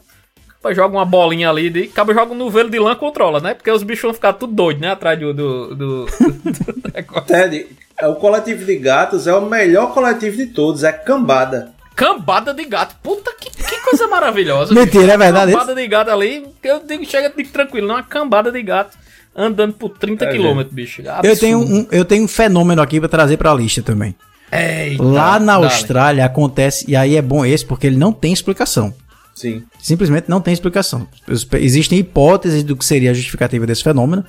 Acaba 0.57 0.73
joga 0.73 0.95
uma 0.95 1.05
bolinha 1.05 1.49
ali, 1.49 1.69
de, 1.69 1.83
acaba 1.83 2.13
joga 2.13 2.31
um 2.31 2.37
novelo 2.37 2.69
de 2.69 2.79
lã 2.79 2.95
controla, 2.95 3.41
né? 3.41 3.53
Porque 3.53 3.69
os 3.69 3.83
bichos 3.83 4.03
vão 4.03 4.13
ficar 4.13 4.33
tudo 4.33 4.53
doido, 4.53 4.79
né? 4.79 4.91
Atrás 4.91 5.19
do, 5.19 5.33
do, 5.33 5.75
do, 5.75 6.05
do 6.05 6.91
negócio. 6.95 7.25
Ted, 7.25 7.67
é, 7.99 8.07
o 8.07 8.15
coletivo 8.15 8.63
de 8.63 8.77
gatos 8.77 9.27
é 9.27 9.33
o 9.33 9.41
melhor 9.41 9.93
coletivo 9.93 10.37
de 10.37 10.45
todos, 10.45 10.85
é 10.85 10.93
cambada. 10.93 11.73
Cambada 11.93 12.53
de 12.53 12.63
gato. 12.63 12.95
Puta 13.03 13.33
que, 13.37 13.49
que 13.49 13.81
coisa 13.81 14.07
maravilhosa. 14.07 14.71
Mentira, 14.73 15.01
bicho. 15.01 15.13
é 15.13 15.17
verdade 15.17 15.51
Cambada 15.51 15.75
de 15.75 15.87
gato 15.89 16.09
ali. 16.09 16.47
Eu 16.63 16.79
digo, 16.79 17.05
chega 17.05 17.33
digo, 17.35 17.49
tranquilo, 17.49 17.87
não 17.87 17.95
é 17.95 17.97
uma 17.97 18.03
cambada 18.03 18.49
de 18.49 18.63
gato 18.63 18.97
andando 19.35 19.73
por 19.73 19.89
30 19.97 20.25
É, 20.25 20.31
quilômetros, 20.31 20.73
bicho. 20.73 21.01
eu 21.23 21.37
tenho, 21.37 21.59
um, 21.59 21.87
eu 21.91 22.03
tenho 22.05 22.23
um 22.23 22.27
fenômeno 22.27 22.81
aqui 22.81 22.99
pra 22.99 23.09
trazer 23.09 23.37
pra 23.37 23.53
lista 23.53 23.81
também. 23.81 24.15
Eita, 24.51 25.01
Lá 25.01 25.39
na 25.39 25.53
dale. 25.53 25.65
Austrália 25.65 26.25
acontece, 26.25 26.85
e 26.87 26.95
aí 26.95 27.15
é 27.15 27.21
bom 27.21 27.45
esse 27.45 27.65
porque 27.65 27.87
ele 27.87 27.97
não 27.97 28.11
tem 28.11 28.33
explicação. 28.33 28.93
Sim. 29.33 29.63
Simplesmente 29.81 30.25
não 30.29 30.41
tem 30.41 30.53
explicação. 30.53 31.07
Existem 31.53 31.97
hipóteses 31.99 32.61
do 32.63 32.75
que 32.75 32.83
seria 32.85 33.11
a 33.11 33.13
justificativa 33.13 33.65
desse 33.65 33.81
fenômeno, 33.81 34.25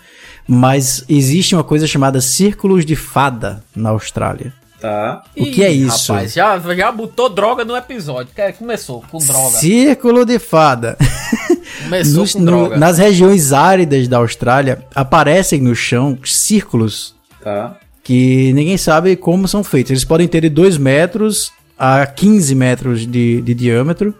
mas 0.46 1.04
existe 1.08 1.54
uma 1.56 1.64
coisa 1.64 1.86
chamada 1.86 2.20
círculos 2.20 2.86
de 2.86 2.94
fada 2.96 3.62
na 3.74 3.90
Austrália. 3.90 4.52
Tá. 4.80 5.22
O 5.36 5.44
que 5.46 5.62
é 5.62 5.70
isso? 5.70 6.12
Rapaz, 6.12 6.32
já, 6.32 6.58
já 6.58 6.90
botou 6.90 7.28
droga 7.28 7.64
no 7.64 7.76
episódio. 7.76 8.32
Que- 8.34 8.52
Começou 8.52 9.04
com 9.10 9.18
droga. 9.18 9.58
Círculo 9.58 10.24
de 10.24 10.38
fada. 10.38 10.96
Começou 11.84 12.20
Nos- 12.20 12.32
com 12.32 12.40
no- 12.40 12.76
nas 12.76 12.98
regiões 12.98 13.52
áridas 13.52 14.08
da 14.08 14.18
Austrália 14.18 14.82
aparecem 14.94 15.60
no 15.60 15.74
chão 15.74 16.18
círculos 16.24 17.14
Tá. 17.42 17.76
que 18.04 18.52
ninguém 18.52 18.76
sabe 18.76 19.16
como 19.16 19.46
são 19.48 19.62
feitos. 19.64 19.90
Eles 19.90 20.04
podem 20.04 20.26
ter 20.28 20.42
de 20.42 20.48
2 20.48 20.76
metros 20.78 21.50
a 21.78 22.06
15 22.06 22.54
metros 22.54 23.06
de, 23.06 23.40
de 23.42 23.54
diâmetro 23.54 24.14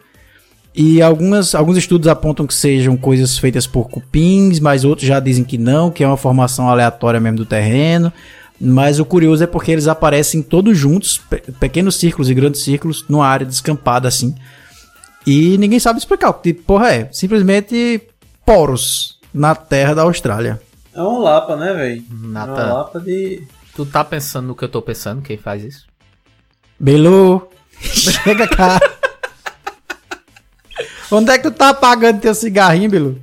E 0.74 1.02
algumas, 1.02 1.54
alguns 1.54 1.76
estudos 1.76 2.08
apontam 2.08 2.46
que 2.46 2.54
sejam 2.54 2.96
coisas 2.96 3.36
feitas 3.36 3.66
por 3.66 3.90
cupins, 3.90 4.58
mas 4.58 4.84
outros 4.84 5.06
já 5.06 5.20
dizem 5.20 5.44
que 5.44 5.58
não, 5.58 5.90
que 5.90 6.02
é 6.02 6.06
uma 6.06 6.16
formação 6.16 6.66
aleatória 6.66 7.20
mesmo 7.20 7.36
do 7.36 7.44
terreno. 7.44 8.10
Mas 8.58 8.98
o 8.98 9.04
curioso 9.04 9.44
é 9.44 9.46
porque 9.46 9.70
eles 9.70 9.86
aparecem 9.86 10.40
todos 10.40 10.78
juntos, 10.78 11.18
pe- 11.28 11.42
pequenos 11.60 11.96
círculos 11.96 12.30
e 12.30 12.34
grandes 12.34 12.62
círculos, 12.62 13.04
numa 13.06 13.26
área 13.26 13.44
descampada 13.44 14.08
assim. 14.08 14.34
E 15.26 15.56
ninguém 15.58 15.78
sabe 15.78 15.98
explicar 15.98 16.30
o 16.30 16.34
que 16.34 16.52
tipo, 16.52 16.64
porra 16.64 16.92
é. 16.92 17.08
Simplesmente 17.12 18.00
poros 18.44 19.18
na 19.32 19.54
terra 19.54 19.94
da 19.94 20.02
Austrália. 20.02 20.60
É 20.94 21.02
um 21.02 21.18
lapa, 21.18 21.56
né, 21.56 21.72
velho? 21.72 22.04
É 22.10 22.14
uma 22.14 22.46
Natan, 22.46 22.72
lapa 22.74 23.00
de. 23.00 23.46
tu 23.74 23.86
tá 23.86 24.04
pensando 24.04 24.48
no 24.48 24.54
que 24.54 24.64
eu 24.64 24.68
tô 24.68 24.82
pensando? 24.82 25.22
Quem 25.22 25.38
faz 25.38 25.62
isso? 25.64 25.86
Belu, 26.78 27.48
chega 27.80 28.46
cá. 28.48 28.80
Onde 31.10 31.30
é 31.30 31.38
que 31.38 31.44
tu 31.44 31.50
tá 31.50 31.70
apagando 31.70 32.20
teu 32.20 32.34
cigarrinho, 32.34 32.90
Belu? 32.90 33.20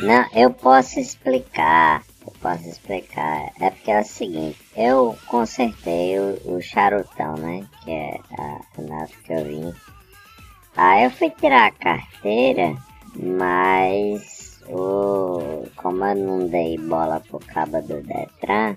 Não, 0.00 0.24
eu 0.34 0.50
posso 0.50 1.00
explicar. 1.00 2.02
Eu 2.26 2.32
posso 2.40 2.68
explicar. 2.68 3.50
É 3.60 3.70
porque 3.70 3.90
é 3.90 4.00
o 4.00 4.04
seguinte, 4.04 4.58
eu 4.76 5.16
consertei 5.26 6.18
o, 6.18 6.56
o 6.56 6.60
charutão, 6.60 7.34
né? 7.36 7.64
Que 7.82 7.90
é 7.90 8.20
a 8.38 8.82
nave 8.82 9.12
que 9.24 9.32
eu 9.32 9.44
vim. 9.44 9.74
Aí 10.76 11.04
eu 11.04 11.10
fui 11.10 11.30
tirar 11.30 11.66
a 11.66 11.70
carteira, 11.70 12.74
mas 13.14 14.62
o. 14.68 15.66
Como 15.76 16.04
eu 16.04 16.14
não 16.14 16.48
dei 16.48 16.78
bola 16.78 17.20
pro 17.20 17.38
cabo 17.38 17.80
do 17.82 18.02
Detran, 18.02 18.76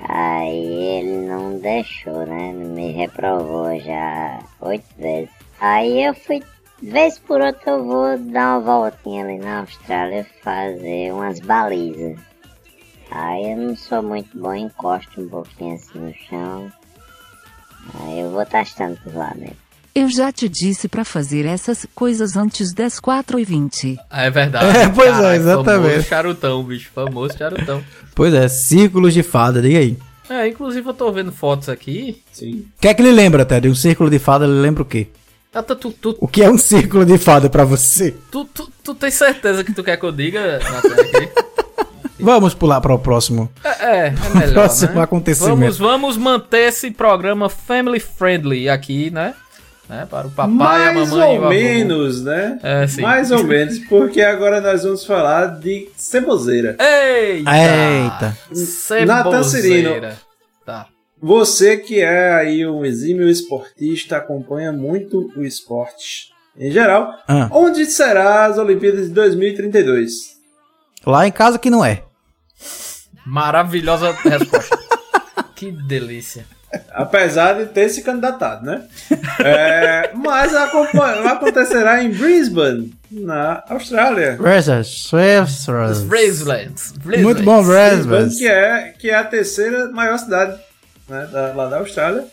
aí 0.00 0.98
ele 0.98 1.26
não 1.26 1.58
deixou, 1.58 2.26
né? 2.26 2.52
Me 2.52 2.92
reprovou 2.92 3.78
já 3.80 4.38
oito 4.60 4.86
vezes. 4.96 5.30
Aí 5.60 6.04
eu 6.04 6.14
fui 6.14 6.42
Vez 6.82 7.16
por 7.16 7.40
outra 7.40 7.70
eu 7.70 7.84
vou 7.84 8.18
dar 8.18 8.58
uma 8.58 8.60
voltinha 8.60 9.24
ali 9.24 9.38
na 9.38 9.60
Austrália 9.60 10.26
fazer 10.42 11.12
umas 11.12 11.38
balizas. 11.38 12.18
Aí 13.08 13.52
eu 13.52 13.56
não 13.56 13.76
sou 13.76 14.02
muito 14.02 14.36
bom, 14.36 14.52
encosto 14.52 15.20
um 15.20 15.28
pouquinho 15.28 15.76
assim 15.76 15.98
no 16.00 16.12
chão. 16.12 16.72
Aí 17.94 18.18
eu 18.18 18.32
vou 18.32 18.44
testando 18.44 18.98
por 19.00 19.14
lá 19.14 19.32
mesmo. 19.36 19.61
Eu 19.94 20.08
já 20.08 20.32
te 20.32 20.48
disse 20.48 20.88
pra 20.88 21.04
fazer 21.04 21.44
essas 21.44 21.86
coisas 21.94 22.34
antes 22.36 22.72
das 22.72 22.98
4h20. 22.98 23.98
Ah, 24.10 24.24
é 24.24 24.30
verdade. 24.30 24.76
É, 24.76 24.88
pois 24.88 25.08
é, 25.08 25.12
Caralho, 25.12 25.34
exatamente. 25.36 25.88
Famoso 25.90 26.08
charutão, 26.08 26.62
bicho. 26.64 26.90
Famoso 26.94 27.36
charutão. 27.36 27.84
Pois 28.14 28.32
é, 28.32 28.48
círculos 28.48 29.12
de 29.12 29.22
fada, 29.22 29.60
diga 29.60 29.78
aí. 29.78 29.98
É, 30.30 30.48
inclusive 30.48 30.88
eu 30.88 30.94
tô 30.94 31.12
vendo 31.12 31.30
fotos 31.30 31.68
aqui. 31.68 32.22
Sim. 32.32 32.64
O 32.78 32.80
que 32.80 32.88
é 32.88 32.94
que 32.94 33.02
ele 33.02 33.12
lembra, 33.12 33.44
Ted? 33.44 33.68
Um 33.68 33.74
círculo 33.74 34.08
de 34.08 34.18
fada, 34.18 34.46
ele 34.46 34.60
lembra 34.60 34.82
o 34.82 34.86
quê? 34.86 35.08
Ah, 35.54 35.62
Tu, 35.62 35.76
tu, 35.76 35.90
tu, 35.92 36.16
O 36.18 36.26
que 36.26 36.42
é 36.42 36.48
um 36.50 36.56
círculo 36.56 37.04
de 37.04 37.18
fada 37.18 37.50
pra 37.50 37.62
você? 37.62 38.14
tu, 38.30 38.46
tu, 38.46 38.72
tu 38.82 38.94
tem 38.94 39.10
certeza 39.10 39.62
que 39.62 39.74
tu 39.74 39.84
quer 39.84 39.98
que 39.98 40.04
eu 40.06 40.12
diga? 40.12 40.58
Vamos 42.18 42.54
pular 42.54 42.80
para 42.80 42.94
o 42.94 42.98
próximo. 42.98 43.50
É, 43.62 43.68
é, 43.68 44.06
é 44.06 44.10
melhor, 44.38 44.54
Próximo 44.54 44.94
né? 44.94 45.02
acontecimento. 45.02 45.58
Vamos, 45.58 45.76
vamos 45.78 46.16
manter 46.16 46.68
esse 46.68 46.90
programa 46.90 47.48
family 47.50 48.00
friendly 48.00 48.68
aqui, 48.68 49.10
né? 49.10 49.34
Né? 49.92 50.06
Para 50.06 50.26
o 50.26 50.30
papai, 50.30 50.88
a 50.88 50.92
Mais 50.92 51.10
mamãe 51.10 51.34
e 51.34 51.38
o 51.38 51.42
ou 51.42 51.48
menos, 51.50 52.22
né? 52.24 52.58
É, 52.62 52.86
sim. 52.86 53.02
Mais 53.02 53.30
ou 53.30 53.44
menos, 53.44 53.78
porque 53.80 54.22
agora 54.22 54.60
nós 54.60 54.84
vamos 54.84 55.04
falar 55.04 55.58
de 55.60 55.90
ceboseira. 55.94 56.76
Eita! 56.80 58.36
Eita. 58.50 59.04
Natan 59.04 59.42
Cirino. 59.42 59.90
Tá. 60.64 60.88
Você 61.20 61.76
que 61.76 62.00
é 62.00 62.32
aí 62.32 62.66
um 62.66 62.84
exímio 62.84 63.28
esportista, 63.28 64.16
acompanha 64.16 64.72
muito 64.72 65.30
o 65.36 65.44
esporte 65.44 66.32
em 66.56 66.70
geral. 66.70 67.14
Ah. 67.28 67.48
Onde 67.52 67.84
será 67.84 68.46
as 68.46 68.56
Olimpíadas 68.56 69.08
de 69.08 69.14
2032? 69.14 70.38
Lá 71.06 71.26
em 71.26 71.32
casa 71.32 71.58
que 71.58 71.68
não 71.68 71.84
é. 71.84 72.02
Maravilhosa 73.26 74.10
resposta. 74.12 74.78
que 75.54 75.70
delícia. 75.70 76.46
Apesar 76.92 77.54
de 77.54 77.66
ter 77.66 77.88
se 77.88 78.02
candidatado, 78.02 78.64
né? 78.64 78.82
É, 79.40 80.10
mas 80.14 80.54
acontecerá 80.54 82.02
em 82.02 82.10
Brisbane, 82.10 82.92
na 83.10 83.62
Austrália. 83.68 84.36
Brislands. 86.02 86.94
Muito 87.04 87.42
bom, 87.42 87.62
Brisbane, 87.62 88.06
Brisbane. 88.06 88.36
que 88.38 88.48
é, 88.48 88.94
que 88.98 89.10
é 89.10 89.14
a 89.14 89.24
terceira 89.24 89.88
maior 89.90 90.18
cidade 90.18 90.58
né, 91.08 91.28
da- 91.30 91.52
lá 91.54 91.68
da 91.68 91.78
Austrália. 91.78 92.24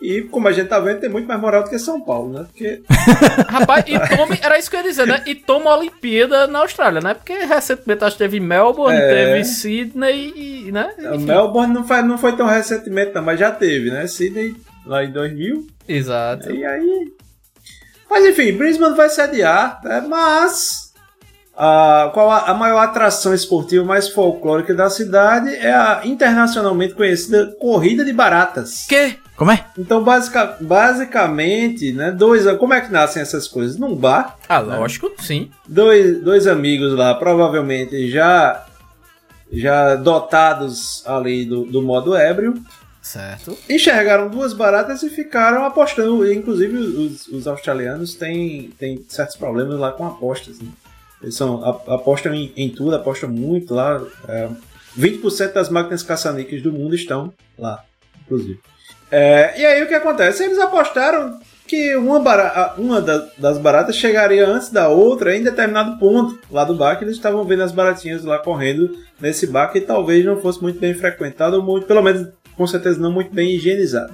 E 0.00 0.22
como 0.22 0.46
a 0.46 0.52
gente 0.52 0.68
tá 0.68 0.78
vendo, 0.78 1.00
tem 1.00 1.08
muito 1.08 1.26
mais 1.26 1.40
moral 1.40 1.62
do 1.64 1.70
que 1.70 1.78
São 1.78 2.00
Paulo, 2.02 2.30
né? 2.32 2.44
Porque 2.46 2.82
Rapaz, 3.48 3.84
e 3.86 3.98
tome, 4.16 4.38
era 4.42 4.58
isso 4.58 4.68
que 4.70 4.76
eu 4.76 4.80
ia 4.80 4.88
dizer, 4.88 5.06
né? 5.06 5.22
E 5.26 5.34
toma 5.34 5.70
a 5.70 5.78
Olimpíada 5.78 6.46
na 6.46 6.58
Austrália, 6.58 7.00
né? 7.00 7.14
Porque 7.14 7.32
recentemente 7.32 8.04
acho 8.04 8.16
que 8.16 8.22
teve 8.22 8.38
Melbourne, 8.38 8.98
É. 8.98 9.08
teve 9.08 9.44
Sydney 9.44 10.32
e, 10.36 10.72
né? 10.72 10.92
o 10.98 11.14
Enfim. 11.14 11.24
Melbourne 11.24 11.72
não, 11.72 11.84
faz, 11.84 12.04
não 12.06 12.18
foi 12.18 12.36
tão 12.36 12.46
recentemente, 12.46 13.14
não, 13.14 13.22
mas 13.22 13.40
já 13.40 13.50
teve, 13.50 13.90
né? 13.90 14.06
Sydney 14.06 14.54
lá 14.84 15.02
em 15.02 15.10
2000. 15.10 15.66
Exato. 15.88 16.52
E 16.52 16.64
aí. 16.64 17.12
Mas 18.10 18.24
enfim, 18.26 18.52
Brisbane 18.52 18.94
vai 18.96 19.08
sediar, 19.08 19.80
né? 19.82 20.04
mas. 20.06 20.86
A, 21.58 22.10
qual 22.12 22.30
a, 22.30 22.50
a 22.50 22.54
maior 22.54 22.80
atração 22.80 23.32
esportiva 23.32 23.82
mais 23.82 24.10
folclórica 24.10 24.74
da 24.74 24.90
cidade 24.90 25.54
é 25.54 25.72
a 25.72 26.02
internacionalmente 26.04 26.94
conhecida 26.94 27.56
Corrida 27.58 28.04
de 28.04 28.12
Baratas. 28.12 28.84
Que? 28.86 29.16
Como 29.36 29.50
é? 29.50 29.66
Então, 29.78 30.02
basica, 30.02 30.56
basicamente, 30.60 31.92
né, 31.92 32.10
dois, 32.10 32.44
como 32.58 32.72
é 32.74 32.80
que 32.80 32.90
nascem 32.90 33.20
essas 33.22 33.46
coisas? 33.46 33.76
Num 33.76 33.94
bar, 33.94 34.38
Ah, 34.48 34.58
lógico, 34.60 35.12
sim. 35.18 35.50
dois, 35.68 36.22
dois 36.22 36.46
amigos 36.46 36.94
lá, 36.94 37.14
provavelmente 37.14 38.08
já 38.10 38.64
já 39.52 39.94
dotados 39.94 41.06
ali 41.06 41.44
do, 41.44 41.64
do 41.66 41.80
modo 41.80 42.16
ébrio, 42.16 42.54
Certo. 43.00 43.56
enxergaram 43.70 44.28
duas 44.28 44.52
baratas 44.52 45.02
e 45.04 45.08
ficaram 45.10 45.64
apostando. 45.64 46.30
Inclusive, 46.30 46.76
os, 46.76 47.28
os 47.28 47.46
australianos 47.46 48.14
têm, 48.16 48.70
têm 48.76 49.04
certos 49.08 49.36
problemas 49.36 49.78
lá 49.78 49.92
com 49.92 50.04
apostas. 50.04 50.58
né? 50.58 50.68
Eles 51.22 51.36
são, 51.36 51.64
apostam 51.64 52.34
em, 52.34 52.52
em 52.56 52.68
tudo, 52.68 52.96
apostam 52.96 53.28
muito 53.30 53.72
lá. 53.72 54.02
É, 54.28 54.48
20% 54.98 55.52
das 55.52 55.68
máquinas 55.68 56.02
caça-níqueis 56.02 56.60
do 56.62 56.72
mundo 56.72 56.96
estão 56.96 57.32
lá, 57.56 57.84
inclusive. 58.24 58.58
É, 59.10 59.60
e 59.60 59.64
aí 59.64 59.82
o 59.82 59.86
que 59.86 59.94
acontece? 59.94 60.42
Eles 60.44 60.58
apostaram 60.58 61.38
que 61.66 61.96
uma, 61.96 62.20
bara- 62.20 62.48
a- 62.48 62.74
uma 62.80 63.00
da- 63.00 63.26
das 63.38 63.58
baratas 63.58 63.96
chegaria 63.96 64.46
antes 64.46 64.70
da 64.70 64.88
outra 64.88 65.36
em 65.36 65.42
determinado 65.42 65.98
ponto 65.98 66.38
lá 66.50 66.64
do 66.64 66.74
bar, 66.76 66.96
que 66.96 67.04
eles 67.04 67.16
estavam 67.16 67.44
vendo 67.44 67.62
as 67.62 67.72
baratinhas 67.72 68.24
lá 68.24 68.38
correndo 68.38 68.96
nesse 69.20 69.46
bar 69.46 69.68
que 69.72 69.80
talvez 69.80 70.24
não 70.24 70.40
fosse 70.40 70.62
muito 70.62 70.78
bem 70.78 70.94
frequentado, 70.94 71.56
ou 71.56 71.62
muito, 71.62 71.86
pelo 71.86 72.02
menos 72.02 72.28
com 72.56 72.66
certeza 72.66 72.98
não 73.00 73.12
muito 73.12 73.32
bem 73.34 73.54
higienizado. 73.54 74.12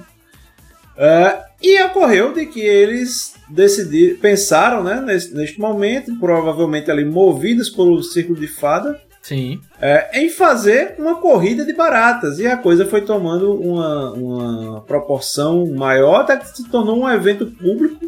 É, 0.97 1.39
e 1.61 1.81
ocorreu 1.83 2.33
de 2.33 2.45
que 2.45 2.59
eles 2.61 3.33
decidiram, 3.49 4.19
pensaram 4.19 4.83
né, 4.83 5.01
nesse, 5.03 5.33
neste 5.33 5.59
momento, 5.59 6.15
provavelmente 6.19 6.91
ali 6.91 7.03
movidos 7.05 7.69
pelo 7.69 8.01
círculo 8.03 8.39
de 8.39 8.47
fada, 8.47 8.99
Sim. 9.23 9.61
é, 9.79 10.21
em 10.21 10.29
fazer 10.29 10.95
uma 10.99 11.15
corrida 11.15 11.65
de 11.65 11.71
baratas. 11.73 12.39
E 12.39 12.45
a 12.45 12.57
coisa 12.57 12.85
foi 12.85 13.01
tomando 13.01 13.53
uma, 13.53 14.11
uma 14.11 14.81
proporção 14.81 15.65
maior, 15.67 16.21
até 16.21 16.35
que 16.35 16.49
se 16.49 16.69
tornou 16.69 16.99
um 16.99 17.09
evento 17.09 17.45
público 17.45 18.05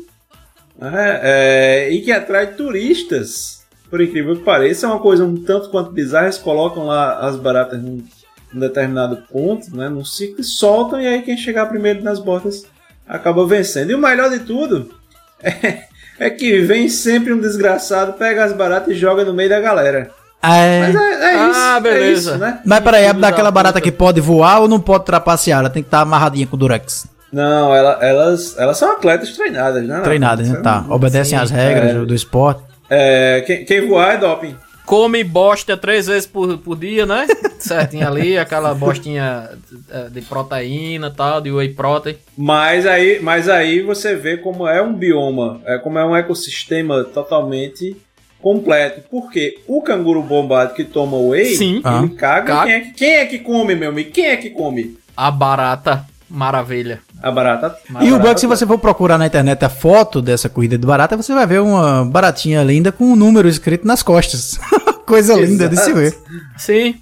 né, 0.78 1.20
é, 1.24 1.90
e 1.90 2.02
que 2.02 2.12
atrai 2.12 2.54
turistas. 2.54 3.66
Por 3.90 4.02
incrível 4.02 4.36
que 4.36 4.44
pareça, 4.44 4.88
é 4.88 4.90
uma 4.90 5.00
coisa 5.00 5.24
um 5.24 5.42
tanto 5.42 5.70
quanto 5.70 5.92
bizarra. 5.92 6.26
Eles 6.26 6.38
colocam 6.38 6.86
lá 6.86 7.20
as 7.20 7.38
baratas 7.38 7.82
num, 7.82 8.04
num 8.52 8.60
determinado 8.60 9.24
ponto, 9.32 9.74
né, 9.74 9.88
num 9.88 10.04
ciclo, 10.04 10.42
e 10.42 10.44
soltam, 10.44 11.00
e 11.00 11.08
aí 11.08 11.22
quem 11.22 11.38
chegar 11.38 11.68
primeiro 11.68 12.04
nas 12.04 12.20
bordas 12.20 12.66
acaba 13.08 13.48
vencendo. 13.48 13.92
E 13.92 13.96
o 13.96 14.00
melhor 14.00 14.30
de 14.30 14.40
tudo 14.40 14.94
é, 15.42 15.86
é 16.20 16.30
que 16.30 16.60
vem 16.60 16.90
sempre 16.90 17.32
um 17.32 17.40
desgraçado, 17.40 18.14
pega 18.14 18.44
as 18.44 18.52
baratas 18.52 18.94
e 18.94 19.00
joga 19.00 19.24
no 19.24 19.34
meio 19.34 19.50
da 19.50 19.62
galera. 19.62 20.12
É. 20.54 20.80
Mas 20.82 20.96
é, 20.96 21.00
é 21.34 21.36
Ah, 21.38 21.50
isso. 21.74 21.82
beleza. 21.82 22.06
É 22.06 22.12
isso, 22.12 22.38
né? 22.38 22.60
Mas 22.66 22.80
peraí, 22.82 23.06
é 23.06 23.14
daquela 23.14 23.52
barata 23.52 23.80
que 23.82 23.92
pode 23.92 24.20
voar 24.22 24.60
ou 24.62 24.68
não 24.68 24.80
pode 24.80 25.06
trapacear? 25.06 25.60
Ela 25.60 25.70
tem 25.70 25.82
que 25.84 25.88
estar 25.88 26.02
amarradinha 26.02 26.46
com 26.48 26.56
o 26.56 26.60
durex. 26.60 27.08
Não, 27.32 27.76
ela- 27.76 27.98
elas, 28.02 28.58
elas 28.58 28.78
são 28.78 28.92
atletas 28.94 29.32
treinadas, 29.36 29.84
né? 29.86 30.00
Treinadas, 30.02 30.48
né? 30.50 30.60
Tá. 30.62 30.86
Obedecem 30.90 31.38
Sim, 31.38 31.44
às 31.44 31.52
regras 31.52 31.92
é. 31.92 31.94
do, 31.94 32.06
do 32.06 32.16
esporte. 32.16 32.62
É, 32.90 33.44
quem, 33.46 33.66
quem 33.66 33.88
voar 33.88 34.14
é 34.14 34.18
doping. 34.18 34.56
Come 34.86 35.24
bosta 35.24 35.76
três 35.76 36.06
vezes 36.06 36.28
por, 36.28 36.60
por 36.60 36.78
dia, 36.78 37.08
né? 37.08 37.26
Certinho 37.58 38.08
ali, 38.08 38.38
aquela 38.38 38.72
bostinha 38.76 39.50
eh, 39.92 40.10
de 40.12 40.22
proteína 40.22 41.08
e 41.08 41.12
tal, 41.12 41.42
de 41.42 41.52
whey 41.52 41.70
protein. 41.70 42.16
Mas 42.38 42.86
aí, 42.86 43.20
mas 43.20 43.50
aí 43.50 43.82
você 43.82 44.16
vê 44.16 44.38
como 44.38 44.68
é 44.68 44.80
um 44.84 44.94
bioma, 44.94 45.60
é, 45.66 45.80
como 45.80 45.98
é 45.98 46.06
um 46.06 46.16
ecossistema 46.16 47.04
totalmente 47.04 47.98
completo. 48.46 49.02
Porque 49.10 49.58
o 49.68 49.82
canguru 49.82 50.22
bombado 50.22 50.76
que 50.76 50.84
toma 50.84 51.18
whey, 51.18 51.56
Sim. 51.56 51.82
Ah. 51.84 52.02
ele 52.04 52.14
caga. 52.14 52.46
Caga. 52.54 52.64
Quem, 52.66 52.74
é, 52.76 52.80
que- 52.82 52.92
quem 52.94 53.14
é 53.16 53.26
que 53.26 53.40
come, 53.40 53.74
meu 53.74 53.90
amigo? 53.90 54.12
Quem 54.12 54.28
é 54.28 54.38
que 54.38 54.52
come? 54.52 54.96
A 55.18 55.32
barata 55.32 56.06
maravilha. 56.30 57.00
A 57.24 57.32
barata. 57.32 57.76
E 58.02 58.12
o 58.12 58.16
é 58.16 58.20
barata 58.20 58.34
que 58.36 58.40
se 58.42 58.46
você 58.46 58.64
for 58.68 58.78
procurar 58.78 59.18
na 59.18 59.26
internet 59.26 59.66
a 59.66 59.70
foto 59.70 60.22
dessa 60.22 60.48
corrida 60.48 60.78
de 60.78 60.86
barata, 60.86 61.18
você 61.18 61.34
vai 61.34 61.48
ver 61.48 61.60
uma 61.60 62.06
baratinha 62.06 62.62
linda 62.62 62.92
com 62.92 63.06
um 63.06 63.16
número 63.16 63.48
escrito 63.48 63.88
nas 63.88 64.04
costas. 64.04 64.60
Coisa 65.08 65.34
linda 65.34 65.68
de 65.68 65.78
se 65.78 65.90
Exato. 65.90 65.98
ver. 66.00 66.18
Sim. 66.58 66.96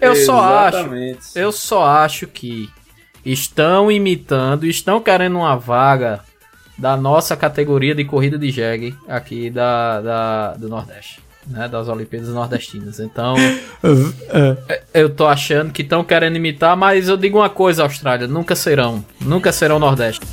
Eu 0.00 0.14
só 0.14 0.40
acho. 0.40 0.76
Exatamente. 0.78 1.18
Eu 1.34 1.50
só 1.50 1.84
acho 1.84 2.26
que 2.28 2.68
estão 3.24 3.90
imitando, 3.90 4.64
estão 4.64 5.00
querendo 5.00 5.38
uma 5.38 5.56
vaga 5.56 6.20
da 6.76 6.96
nossa 6.96 7.36
categoria 7.36 7.94
de 7.94 8.04
corrida 8.04 8.38
de 8.38 8.50
jegue 8.50 8.94
aqui 9.08 9.48
da, 9.50 10.00
da- 10.00 10.54
do 10.54 10.68
Nordeste, 10.68 11.20
né? 11.46 11.68
Das 11.68 11.88
Olimpíadas 11.88 12.28
Nordestinas. 12.30 12.98
Então, 13.00 13.34
É. 14.68 14.82
eu 14.92 15.08
tô 15.10 15.26
achando 15.26 15.72
que 15.72 15.82
estão 15.82 16.02
querendo 16.02 16.36
imitar, 16.36 16.76
mas 16.76 17.08
eu 17.08 17.16
digo 17.16 17.38
uma 17.38 17.50
coisa, 17.50 17.82
Austrália, 17.82 18.26
nunca 18.26 18.56
serão. 18.56 19.04
Nunca 19.20 19.52
serão 19.52 19.78
Nordeste. 19.78 20.26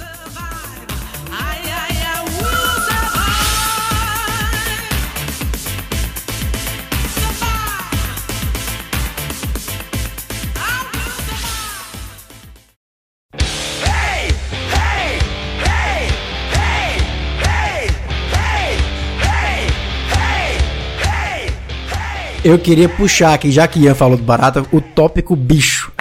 Eu 22.44 22.58
queria 22.58 22.90
puxar 22.90 23.36
aqui, 23.36 23.52
já 23.52 23.68
que 23.68 23.80
Ian 23.80 23.94
falou 23.94 24.18
do 24.18 24.24
barata, 24.24 24.66
o 24.72 24.82
tópico 24.82 25.36
bicho. 25.36 25.92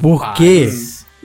Porque, 0.00 0.68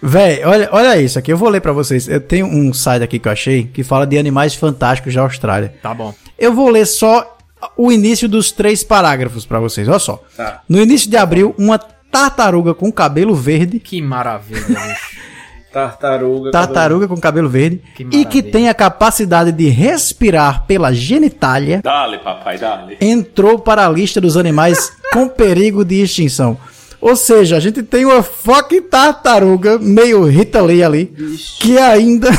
véi, 0.01 0.43
olha, 0.45 0.69
olha 0.71 1.01
isso 1.01 1.17
aqui, 1.17 1.31
eu 1.33 1.37
vou 1.37 1.49
ler 1.49 1.59
pra 1.59 1.71
vocês. 1.71 2.07
Eu 2.07 2.21
tenho 2.21 2.45
um 2.45 2.71
site 2.71 3.01
aqui 3.01 3.17
que 3.17 3.27
eu 3.27 3.31
achei 3.31 3.63
que 3.63 3.83
fala 3.83 4.05
de 4.05 4.15
animais 4.15 4.53
fantásticos 4.53 5.15
da 5.15 5.21
Austrália. 5.21 5.73
Tá 5.81 5.91
bom. 5.91 6.13
Eu 6.37 6.53
vou 6.53 6.69
ler 6.69 6.85
só 6.85 7.35
o 7.75 7.91
início 7.91 8.29
dos 8.29 8.51
três 8.51 8.83
parágrafos 8.83 9.43
pra 9.43 9.59
vocês, 9.59 9.87
olha 9.87 9.97
só. 9.97 10.23
Tá. 10.35 10.61
No 10.69 10.79
início 10.79 11.09
de 11.09 11.17
abril, 11.17 11.55
uma 11.57 11.79
tartaruga 11.79 12.75
com 12.75 12.91
cabelo 12.91 13.33
verde, 13.33 13.79
Que 13.79 14.01
maravilha, 14.03 14.61
bicho. 14.61 15.17
Tartaruga. 15.77 16.51
tartaruga 16.51 17.07
com 17.07 17.17
cabelo 17.17 17.47
verde, 17.47 17.81
Que 17.95 18.07
e 18.11 18.25
que 18.25 18.41
tem 18.41 18.67
a 18.67 18.73
capacidade 18.73 19.51
de 19.51 19.69
respirar 19.69 20.65
pela 20.65 20.91
genitália, 20.91 21.81
Dale, 21.83 22.17
papai, 22.17 22.57
dale. 22.57 22.97
entrou 22.99 23.59
para 23.59 23.85
a 23.85 23.89
lista 23.89 24.19
dos 24.19 24.35
animais 24.35 24.91
com 25.13 25.27
perigo 25.29 25.85
de 25.85 26.01
extinção. 26.01 26.57
Ou 26.99 27.15
seja, 27.15 27.57
a 27.57 27.59
gente 27.59 27.83
tem 27.83 28.05
uma 28.05 28.23
fucking 28.23 28.81
tartaruga, 28.81 29.77
meio 29.77 30.23
Rita 30.25 30.61
Lee 30.63 30.83
ali, 30.83 31.13
que 31.59 31.77
ainda 31.77 32.29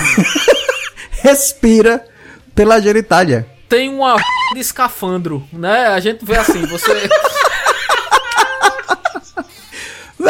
respira 1.23 2.05
pela 2.57 2.81
genitália. 2.81 3.47
Tem 3.69 3.89
uma 3.89 4.17
de 4.53 4.61
escafandro, 4.61 5.45
né? 5.53 5.87
A 5.89 6.01
gente 6.01 6.25
vê 6.25 6.37
assim, 6.37 6.67
você. 6.67 7.09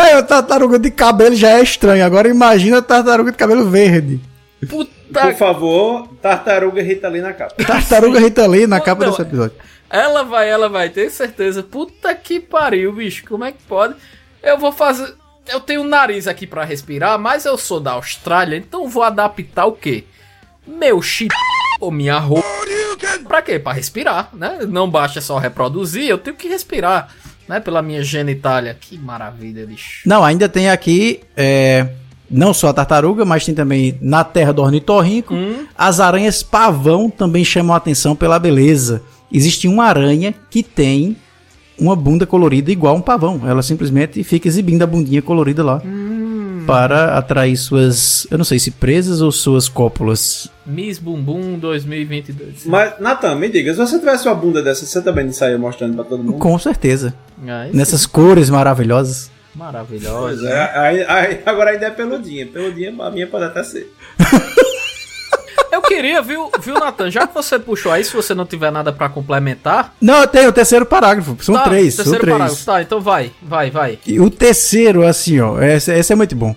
Velho, 0.00 0.22
tartaruga 0.22 0.78
de 0.78 0.92
cabelo 0.92 1.34
já 1.34 1.58
é 1.58 1.62
estranho. 1.62 2.04
Agora 2.04 2.28
imagina 2.28 2.80
tartaruga 2.80 3.32
de 3.32 3.36
cabelo 3.36 3.68
verde. 3.68 4.20
Puta 4.70 4.92
Por 5.22 5.34
favor, 5.34 6.08
tartaruga 6.22 6.80
Rita 6.80 7.08
ali 7.08 7.20
na 7.20 7.32
capa. 7.32 7.64
Tartaruga 7.64 8.20
Rita 8.20 8.46
Lee 8.46 8.68
na 8.68 8.80
capa 8.80 9.02
Não, 9.02 9.10
desse 9.10 9.22
episódio. 9.22 9.56
Ela 9.90 10.22
vai, 10.22 10.48
ela 10.48 10.68
vai, 10.68 10.88
ter 10.88 11.10
certeza. 11.10 11.64
Puta 11.64 12.14
que 12.14 12.38
pariu, 12.38 12.92
bicho. 12.92 13.24
Como 13.26 13.44
é 13.44 13.50
que 13.50 13.62
pode? 13.64 13.96
Eu 14.40 14.56
vou 14.56 14.70
fazer. 14.70 15.14
Eu 15.48 15.58
tenho 15.60 15.80
um 15.80 15.88
nariz 15.88 16.28
aqui 16.28 16.46
pra 16.46 16.62
respirar, 16.62 17.18
mas 17.18 17.44
eu 17.44 17.58
sou 17.58 17.80
da 17.80 17.92
Austrália, 17.92 18.56
então 18.56 18.86
vou 18.86 19.02
adaptar 19.02 19.66
o 19.66 19.72
quê? 19.72 20.04
Meu 20.64 21.02
chip 21.02 21.34
ou 21.80 21.90
minha 21.90 22.18
roupa. 22.18 22.46
Pra 23.26 23.42
quê? 23.42 23.58
Pra 23.58 23.72
respirar, 23.72 24.28
né? 24.32 24.60
Não 24.68 24.88
basta 24.88 25.20
só 25.20 25.38
reproduzir, 25.38 26.06
eu 26.06 26.18
tenho 26.18 26.36
que 26.36 26.48
respirar, 26.48 27.08
né? 27.48 27.60
Pela 27.60 27.82
minha 27.82 28.02
genitália. 28.02 28.76
Que 28.78 28.98
maravilha, 28.98 29.66
bicho. 29.66 30.02
Não, 30.06 30.22
ainda 30.24 30.48
tem 30.48 30.68
aqui 30.68 31.20
é, 31.36 31.88
não 32.30 32.52
só 32.52 32.68
a 32.68 32.72
tartaruga, 32.72 33.24
mas 33.24 33.44
tem 33.44 33.54
também 33.54 33.96
na 34.00 34.22
terra 34.22 34.52
do 34.52 34.62
ornitorrinco. 34.62 35.34
As 35.76 36.00
aranhas 36.00 36.42
pavão 36.42 37.08
também 37.08 37.44
chamam 37.44 37.74
a 37.74 37.78
atenção 37.78 38.14
pela 38.14 38.38
beleza. 38.38 39.02
Existe 39.32 39.66
uma 39.66 39.84
aranha 39.84 40.34
que 40.50 40.62
tem 40.62 41.16
uma 41.78 41.94
bunda 41.94 42.26
colorida 42.26 42.70
igual 42.70 42.96
um 42.96 43.00
pavão. 43.00 43.42
Ela 43.46 43.62
simplesmente 43.62 44.22
fica 44.24 44.48
exibindo 44.48 44.82
a 44.82 44.86
bundinha 44.86 45.22
colorida 45.22 45.64
lá. 45.64 45.80
Para 46.66 47.16
atrair 47.16 47.56
suas, 47.56 48.26
eu 48.30 48.36
não 48.36 48.44
sei 48.44 48.58
se 48.58 48.70
presas 48.70 49.22
ou 49.22 49.32
suas 49.32 49.70
cópulas. 49.70 50.50
Miss 50.66 50.98
Bumbum 50.98 51.58
2022. 51.58 52.66
Mas, 52.66 53.00
Nathan, 53.00 53.36
me 53.36 53.48
diga, 53.48 53.72
se 53.72 53.78
você 53.78 53.98
tivesse 53.98 54.28
uma 54.28 54.34
bunda 54.34 54.62
dessa, 54.62 54.84
você 54.84 55.00
também 55.00 55.24
não 55.24 55.32
saia 55.32 55.56
mostrando 55.56 55.94
pra 55.94 56.04
todo 56.04 56.22
mundo? 56.22 56.34
Com 56.34 56.58
certeza. 56.58 57.14
Ai, 57.46 57.70
Nessas 57.72 58.06
cores 58.06 58.50
maravilhosas. 58.50 59.30
Pois 59.30 59.56
Maravilhosa. 59.72 60.48
é, 60.48 60.78
aí- 60.78 61.04
aí- 61.04 61.42
agora 61.44 61.70
ainda 61.70 61.86
é 61.86 61.90
peludinha. 61.90 62.46
Peludinha, 62.46 62.94
a 63.02 63.10
minha 63.10 63.26
pode 63.26 63.44
até 63.44 63.62
ser. 63.64 63.92
Eu 65.70 65.82
queria, 65.82 66.22
viu, 66.22 66.50
viu, 66.60 66.74
Nathan? 66.74 67.10
Já 67.10 67.26
que 67.26 67.34
você 67.34 67.58
puxou 67.58 67.92
aí, 67.92 68.02
se 68.02 68.14
você 68.14 68.34
não 68.34 68.46
tiver 68.46 68.70
nada 68.70 68.92
pra 68.92 69.08
complementar. 69.08 69.94
Não, 70.00 70.26
tem 70.26 70.46
o 70.46 70.52
terceiro 70.52 70.86
parágrafo. 70.86 71.36
São 71.40 71.54
tá, 71.54 71.64
três. 71.64 71.94
São 71.94 72.04
terceiro 72.04 72.20
três. 72.24 72.38
parágrafo. 72.38 72.64
Tá, 72.64 72.82
então 72.82 73.00
vai, 73.00 73.30
vai, 73.42 73.70
vai. 73.70 73.98
E 74.06 74.18
o 74.18 74.30
terceiro, 74.30 75.06
assim, 75.06 75.40
ó, 75.40 75.60
esse, 75.62 75.92
esse 75.92 76.12
é 76.12 76.16
muito 76.16 76.34
bom. 76.34 76.54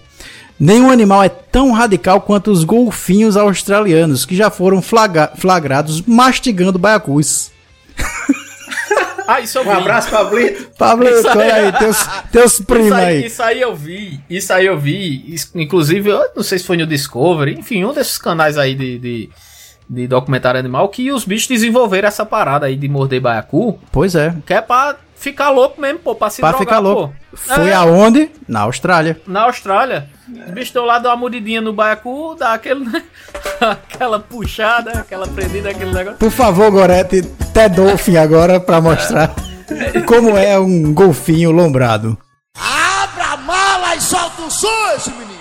Nenhum 0.60 0.90
animal 0.92 1.24
é 1.24 1.30
tão 1.30 1.72
radical 1.72 2.22
quanto 2.22 2.52
os 2.52 2.64
golfinhos 2.64 3.36
australianos, 3.36 4.26
que 4.26 4.36
já 4.36 4.50
foram 4.50 4.82
flaga- 4.82 5.32
flagrados 5.36 6.02
mastigando 6.04 6.80
baiacus. 6.80 7.52
Ah, 9.36 9.42
isso 9.42 9.58
eu 9.58 9.64
vi. 9.64 9.70
Um 9.70 9.74
abraço, 9.74 10.10
Pablito. 10.10 10.70
Aí- 10.80 11.38
olha 11.38 11.54
aí, 11.56 11.72
teus, 11.74 12.08
teus 12.32 12.60
primos 12.62 12.92
aí, 12.92 13.06
aí. 13.18 13.26
isso 13.26 13.42
aí 13.44 13.62
eu 13.62 13.76
vi, 13.76 14.20
isso 14.30 14.54
aí 14.54 14.66
eu 14.66 14.78
vi, 14.80 15.34
Isso- 15.34 15.52
inclusive, 15.56 16.10
eu 16.10 16.24
não 16.36 16.44
sei 16.44 16.60
se 16.60 16.66
foi 16.66 16.78
no 16.78 16.86
Discovery, 16.88 17.54
enfim, 17.60 17.84
um 17.86 17.94
desses 17.94 18.18
canais 18.18 18.58
aí 18.58 18.74
de, 18.76 18.98
de, 19.00 19.30
de 19.90 20.08
documentário 20.08 20.60
animal, 20.60 20.90
que 20.90 21.12
os 21.12 21.24
bichos 21.26 21.48
desenvolveram 21.48 22.08
essa 22.08 22.26
parada 22.26 22.66
aí 22.66 22.76
de 22.76 22.88
morder 22.88 23.22
baiacu, 23.22 23.80
Pois 23.92 24.16
é, 24.16 24.34
que 24.46 24.54
é 24.54 24.62
pra 24.62 24.96
ficar 25.22 25.50
louco 25.52 25.80
mesmo, 25.80 26.00
pô, 26.00 26.16
pra 26.16 26.30
se 26.30 26.42
pra 26.42 26.50
drogar, 26.50 26.68
ficar 26.68 26.80
louco. 26.80 27.14
pô. 27.32 27.38
Foi 27.38 27.70
É, 27.70 27.74
aonde? 27.74 28.30
Na 28.48 28.62
Austrália. 28.62 29.22
Na 29.28 29.44
Austrália, 29.44 30.10
os 30.28 30.50
bichos 30.52 30.70
estão 30.70 30.84
lá, 30.86 30.98
dão 31.00 31.12
uma 31.12 31.18
mordidinha 31.18 31.62
no 31.62 31.72
baiacu, 31.72 32.36
dá 32.38 32.54
aquele, 32.54 32.86
aquela 33.62 34.20
puxada, 34.20 34.92
aquela 35.00 35.28
prendida, 35.28 35.70
aquele 35.70 35.94
negócio. 35.94 36.18
Por 36.20 36.32
favor, 36.32 36.70
Gorete, 36.72 37.22
Ted 37.54 37.76
Dolphin 37.76 38.18
agora 38.18 38.60
pra 38.60 38.82
mostrar 38.82 39.34
como 40.08 40.36
é 40.38 40.60
um 40.60 40.94
golfinho 40.94 41.52
lombrado. 41.52 42.18
Abra 42.58 43.34
a 43.34 43.38
mala 43.38 43.96
e 43.96 44.02
solta 44.02 44.42
o 44.42 44.50
som, 44.52 44.68
esse 44.96 45.10
menino. 45.12 45.41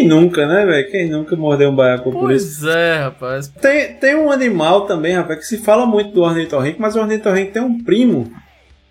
Quem 0.00 0.08
nunca, 0.08 0.46
né, 0.46 0.64
velho? 0.64 0.90
Quem 0.90 1.08
nunca 1.10 1.36
mordeu 1.36 1.70
um 1.70 1.74
baiacu 1.76 2.10
por 2.10 2.30
isso? 2.32 2.60
Pois 2.62 2.74
é, 2.74 2.98
rapaz. 2.98 3.48
Tem, 3.48 3.92
tem 3.94 4.14
um 4.14 4.30
animal 4.30 4.86
também, 4.86 5.14
rapaz, 5.14 5.40
que 5.40 5.46
se 5.46 5.58
fala 5.58 5.84
muito 5.86 6.12
do 6.12 6.22
ornitorrinco, 6.22 6.80
mas 6.80 6.96
o 6.96 7.00
ornitorrinco 7.00 7.52
tem 7.52 7.62
um 7.62 7.82
primo 7.82 8.30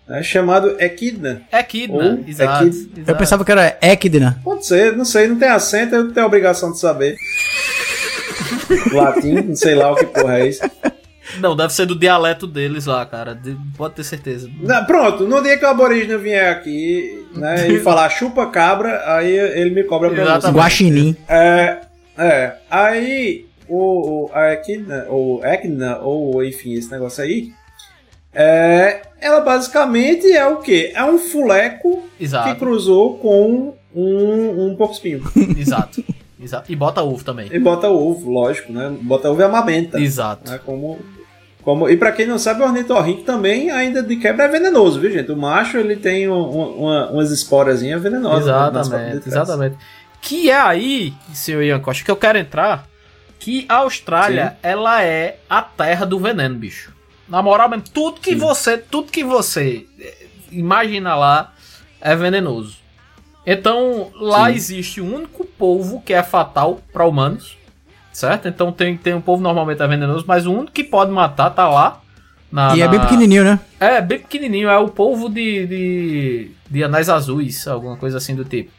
né, 0.08 0.22
chamado 0.22 0.76
Equidna. 0.80 1.42
Ou 1.90 2.20
exato, 2.26 2.64
é 2.64 2.70
Kid- 2.70 2.90
Eu 2.96 3.02
exato. 3.02 3.18
pensava 3.18 3.44
que 3.44 3.52
era 3.52 3.76
Equidna. 3.82 4.40
Pode 4.44 4.66
ser, 4.66 4.96
não 4.96 5.04
sei, 5.04 5.26
não 5.28 5.36
tem 5.38 5.48
acento, 5.48 5.94
eu 5.94 6.12
tenho 6.12 6.24
a 6.24 6.28
obrigação 6.28 6.70
de 6.72 6.78
saber. 6.78 7.16
Latim, 8.92 9.34
não 9.42 9.56
sei 9.56 9.74
lá 9.74 9.90
o 9.92 9.96
que 9.96 10.06
porra 10.06 10.38
é 10.40 10.48
isso. 10.48 10.62
Não, 11.38 11.54
deve 11.54 11.72
ser 11.72 11.86
do 11.86 11.94
dialeto 11.98 12.46
deles 12.46 12.86
lá, 12.86 13.04
cara. 13.06 13.34
de- 13.34 13.56
Pode 13.76 13.94
ter 13.94 14.04
certeza. 14.04 14.50
Não, 14.60 14.84
pronto, 14.84 15.26
no 15.26 15.42
dia 15.42 15.56
que 15.58 15.64
o 15.64 15.68
aborígene 15.68 16.16
vier 16.16 16.50
aqui 16.50 17.26
né, 17.34 17.68
e 17.70 17.78
falar 17.84 18.08
chupa 18.08 18.46
cabra, 18.46 19.02
aí 19.14 19.30
ele 19.30 19.70
me 19.70 19.84
cobra 19.84 20.10
pra 20.10 20.22
Exatamente. 20.22 20.56
Guaxinim. 20.58 21.16
É, 21.28 21.78
é. 22.18 22.52
Aí 22.70 23.46
o, 23.68 24.24
o 24.26 24.30
a 24.34 24.52
Equidna, 24.54 25.06
ou 25.08 25.44
Equidna, 25.44 25.98
ou 25.98 26.44
enfim, 26.44 26.74
esse 26.74 26.90
negócio 26.90 27.22
aí, 27.22 27.52
é, 28.32 29.02
ela 29.20 29.40
basicamente 29.40 30.30
é 30.30 30.46
o 30.46 30.58
quê? 30.58 30.92
É 30.94 31.04
um 31.04 31.18
fuleco 31.18 32.02
que 32.16 32.24
Exato, 32.24 32.56
cruzou 32.58 33.18
com 33.18 33.74
um, 33.94 34.66
um 34.66 34.76
porco 34.76 34.94
espinho. 34.94 35.22
exato, 35.58 36.02
exato. 36.40 36.70
E 36.70 36.76
bota 36.76 37.02
ovo 37.02 37.24
também. 37.24 37.48
E 37.52 37.58
bota 37.58 37.88
ovo, 37.88 38.30
lógico, 38.30 38.72
né? 38.72 38.92
Bota 39.02 39.30
ovo 39.30 39.40
e 39.40 39.44
amamenta. 39.44 40.00
Exato. 40.00 40.48
Né? 40.50 40.60
Como, 40.64 40.98
como, 41.70 41.88
e 41.88 41.96
pra 41.96 42.12
quem 42.12 42.26
não 42.26 42.38
sabe, 42.38 42.62
o 42.62 42.64
ornitorrinco 42.64 43.22
também, 43.22 43.70
ainda 43.70 44.02
de 44.02 44.16
quebra, 44.16 44.44
é 44.44 44.48
venenoso, 44.48 45.00
viu, 45.00 45.10
gente? 45.12 45.30
O 45.30 45.36
macho, 45.36 45.78
ele 45.78 45.96
tem 45.96 46.28
um- 46.28 46.34
um- 46.34 46.74
uma- 46.84 47.10
umas 47.10 47.30
esporazinhas 47.30 48.02
venenosas. 48.02 48.46
né, 48.46 48.80
Exatamente, 48.80 49.28
exatamente. 49.28 49.76
Que 50.20 50.50
é 50.50 50.60
aí, 50.60 51.14
senhor 51.32 51.62
Ian 51.62 51.80
Costa, 51.80 52.04
que 52.04 52.10
eu 52.10 52.16
quero 52.16 52.38
entrar 52.38 52.86
que 53.38 53.64
a 53.68 53.76
Austrália, 53.76 54.56
ela 54.62 55.02
é 55.02 55.38
a 55.48 55.62
terra 55.62 56.04
do 56.04 56.18
veneno, 56.18 56.54
bicho. 56.56 56.92
Na 57.28 57.40
moral 57.42 57.68
mesmo, 57.68 57.84
tudo 57.94 58.20
que 58.20 58.32
Sim. 58.32 58.36
você, 58.36 58.76
tudo 58.76 59.10
que 59.12 59.22
você 59.24 59.86
eh, 59.98 60.26
imagina 60.52 61.14
lá 61.14 61.52
é 62.00 62.14
venenoso. 62.16 62.76
Então, 63.46 64.10
lá 64.20 64.46
Sim. 64.50 64.54
existe 64.54 65.00
um 65.00 65.14
único 65.14 65.44
polvo 65.44 66.02
que 66.04 66.12
é 66.12 66.22
fatal 66.22 66.80
para 66.92 67.06
humanos, 67.06 67.56
certo? 68.12 68.48
Então 68.48 68.70
tem, 68.72 68.96
tem 68.96 69.14
um 69.14 69.20
polvo 69.20 69.42
normalmente 69.42 69.82
é 69.82 69.86
venenoso, 69.86 70.24
mas 70.26 70.46
o 70.46 70.52
único 70.52 70.72
que 70.72 70.84
pode 70.84 71.10
matar 71.10 71.50
tá 71.50 71.68
lá. 71.68 72.00
Na, 72.50 72.76
E 72.76 72.82
é 72.82 72.88
bem 72.88 72.98
na- 72.98 73.04
pequenininho, 73.06 73.44
né? 73.44 73.60
é, 73.78 74.00
bem 74.00 74.18
pequenininho, 74.18 74.68
é 74.68 74.76
o 74.76 74.88
polvo 74.88 75.28
de, 75.28 75.66
de, 75.66 76.50
de 76.68 76.82
anais 76.84 77.08
azuis, 77.08 77.66
alguma 77.68 77.96
coisa 77.96 78.18
assim 78.18 78.34
do 78.34 78.44
tipo. 78.44 78.72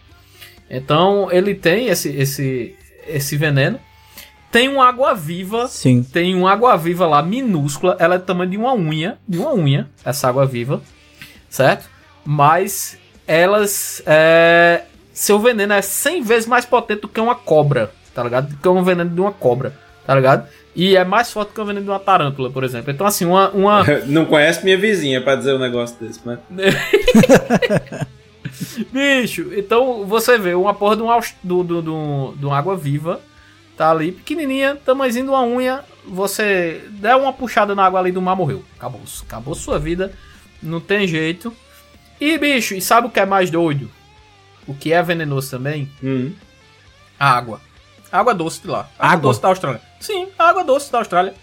Então, 0.70 1.30
ele 1.32 1.56
tem 1.56 1.88
esse, 1.88 2.10
esse, 2.10 2.76
esse 3.08 3.38
veneno. 3.38 3.80
Tem 4.52 4.68
uma 4.68 4.86
água-viva, 4.88 5.68
Sim. 5.70 6.04
tem 6.04 6.36
uma 6.36 6.52
água-viva 6.52 7.08
lá 7.08 7.22
minúscula, 7.24 7.96
ela 8.00 8.16
é 8.16 8.18
do 8.18 8.26
tamanho 8.26 8.50
de 8.52 8.58
uma 8.58 8.74
unha, 8.74 9.18
de 9.26 9.38
uma 9.38 9.54
unha, 9.54 9.90
essa 10.04 10.28
água-viva, 10.28 10.82
certo? 11.50 11.90
Mas 12.26 12.98
elas, 13.26 14.02
é, 14.06 14.82
seu 15.14 15.40
veneno 15.40 15.72
é 15.72 15.82
100 15.82 16.22
vezes 16.24 16.48
mais 16.48 16.66
potente 16.66 17.00
do 17.02 17.08
que 17.08 17.22
uma 17.22 17.36
cobra, 17.36 17.92
tá 18.14 18.24
ligado? 18.24 18.50
Do 18.50 18.58
que 18.58 18.68
um 18.68 18.84
veneno 18.84 19.10
de 19.10 19.22
uma 19.22 19.32
cobra, 19.32 19.74
tá 20.06 20.16
ligado? 20.16 20.48
E 20.76 20.96
é 20.96 21.04
mais 21.04 21.32
forte 21.32 21.54
que 21.54 21.60
o 21.60 21.66
veneno 21.66 21.86
de 21.86 21.92
uma 21.92 22.00
tarântula, 22.00 22.50
por 22.50 22.64
exemplo. 22.64 22.92
Então, 22.92 23.06
assim, 23.06 23.26
uma, 23.26 23.50
uma, 23.50 23.84
Não 24.08 24.26
conhece 24.26 24.64
minha 24.64 24.78
vizinha 24.78 25.22
pra 25.22 25.36
dizer 25.36 25.54
um 25.54 25.60
negócio 25.60 25.98
desse, 26.00 26.20
mas. 26.26 26.40
Bicho, 28.92 29.52
então 29.56 30.06
você 30.06 30.38
vê 30.38 30.54
uma 30.54 30.74
porra 30.74 30.96
de 30.96 31.02
um, 31.04 31.08
do, 31.44 31.64
do, 31.64 31.82
do, 31.82 32.48
uma 32.48 32.58
água 32.58 32.76
viva, 32.76 33.20
tá 33.76 33.92
ali, 33.92 34.12
pequenininha, 34.12 34.76
tamanhozinho 34.76 35.26
de 35.26 35.32
uma 35.32 35.44
unha, 35.44 35.84
você 36.06 36.82
der 36.90 37.16
uma 37.16 37.34
puxada 37.34 37.76
na 37.76 37.86
água 37.86 38.00
ali 38.00 38.12
do 38.12 38.22
mar, 38.22 38.36
morreu. 38.36 38.64
Acabou, 38.78 39.02
acabou 39.24 39.56
sua 39.56 39.80
vida, 39.80 40.14
não 40.62 40.80
tem 40.80 41.08
jeito. 41.08 41.54
E 42.20 42.38
bicho, 42.38 42.76
e 42.76 42.82
sabe 42.82 43.08
o 43.08 43.10
que 43.10 43.20
é 43.20 43.26
mais 43.26 43.50
doido? 43.50 43.90
O 44.68 44.74
que 44.74 44.94
é 44.94 45.02
venenoso 45.02 45.50
também? 45.50 45.90
Hum. 46.04 46.32
A 47.20 47.32
água. 47.32 47.60
Água 48.12 48.34
doce 48.34 48.62
de 48.62 48.68
lá. 48.68 48.88
Água, 49.00 49.14
Água? 49.14 49.22
doce 49.30 49.42
da 49.42 49.48
Austrália. 49.48 49.82
Sim, 50.00 50.28
água 50.38 50.64
doce 50.64 50.92
da 50.92 50.98
Austrália. 51.00 51.34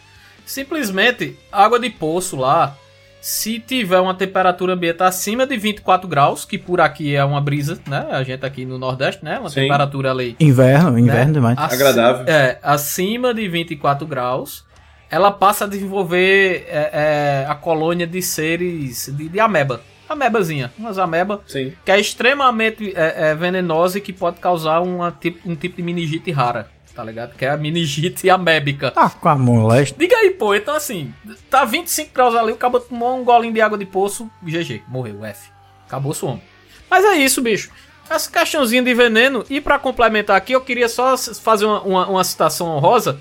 Simplesmente, 0.44 1.38
água 1.52 1.78
de 1.78 1.90
poço 1.90 2.34
lá, 2.36 2.74
se 3.20 3.58
tiver 3.60 4.00
uma 4.00 4.14
temperatura 4.14 4.72
ambiente 4.74 5.02
acima 5.02 5.46
de 5.46 5.56
24 5.56 6.08
graus, 6.08 6.44
que 6.44 6.56
por 6.56 6.80
aqui 6.80 7.14
é 7.14 7.24
uma 7.24 7.40
brisa, 7.40 7.78
né? 7.86 8.06
A 8.10 8.22
gente 8.22 8.44
aqui 8.46 8.64
no 8.64 8.78
Nordeste, 8.78 9.24
né? 9.24 9.38
Uma 9.38 9.50
Sim. 9.50 9.62
temperatura 9.62 10.10
ali. 10.10 10.36
Inverno, 10.40 10.98
inverno 10.98 11.34
demais. 11.34 11.58
Ac- 11.58 11.74
Agradável. 11.74 12.24
É, 12.26 12.58
acima 12.62 13.34
de 13.34 13.46
24 13.48 14.06
graus, 14.06 14.64
ela 15.10 15.30
passa 15.30 15.64
a 15.64 15.68
desenvolver 15.68 16.66
é, 16.68 17.44
é, 17.44 17.46
a 17.50 17.54
colônia 17.54 18.06
de 18.06 18.22
seres 18.22 19.10
de, 19.14 19.28
de 19.28 19.40
ameba. 19.40 19.80
Amebazinha, 20.08 20.72
umas 20.78 20.98
ameba 20.98 21.42
Sim. 21.46 21.72
que 21.84 21.90
é 21.90 22.00
extremamente 22.00 22.92
é, 22.96 23.30
é, 23.30 23.34
venenosa 23.34 23.98
e 23.98 24.00
que 24.00 24.12
pode 24.12 24.40
causar 24.40 24.80
uma, 24.80 25.12
tipo, 25.12 25.48
um 25.48 25.54
tipo 25.54 25.76
de 25.76 25.82
meningite 25.82 26.30
rara, 26.30 26.70
tá 26.94 27.04
ligado? 27.04 27.36
Que 27.36 27.44
é 27.44 27.50
a 27.50 27.56
meningite 27.56 28.30
amébica. 28.30 28.90
Tá 28.90 29.10
com 29.10 29.28
a 29.28 29.36
moleste. 29.36 29.98
Diga 29.98 30.16
aí, 30.16 30.30
pô, 30.30 30.54
então 30.54 30.74
assim, 30.74 31.12
tá 31.50 31.64
25 31.64 32.14
graus 32.14 32.34
ali, 32.34 32.52
o 32.52 32.56
cabo 32.56 32.80
tomou 32.80 33.20
um 33.20 33.24
golinho 33.24 33.52
de 33.52 33.60
água 33.60 33.76
de 33.76 33.84
poço, 33.84 34.30
GG, 34.42 34.82
morreu, 34.88 35.24
F. 35.24 35.50
Acabou 35.86 36.14
o 36.20 36.26
homem. 36.26 36.42
Mas 36.90 37.04
é 37.04 37.16
isso, 37.16 37.42
bicho. 37.42 37.70
Essa 38.08 38.30
caixãozinha 38.30 38.82
de 38.82 38.94
veneno, 38.94 39.44
e 39.50 39.60
pra 39.60 39.78
complementar 39.78 40.36
aqui, 40.36 40.52
eu 40.52 40.60
queria 40.62 40.88
só 40.88 41.16
fazer 41.16 41.66
uma, 41.66 41.82
uma, 41.82 42.06
uma 42.08 42.24
citação 42.24 42.68
honrosa. 42.68 43.20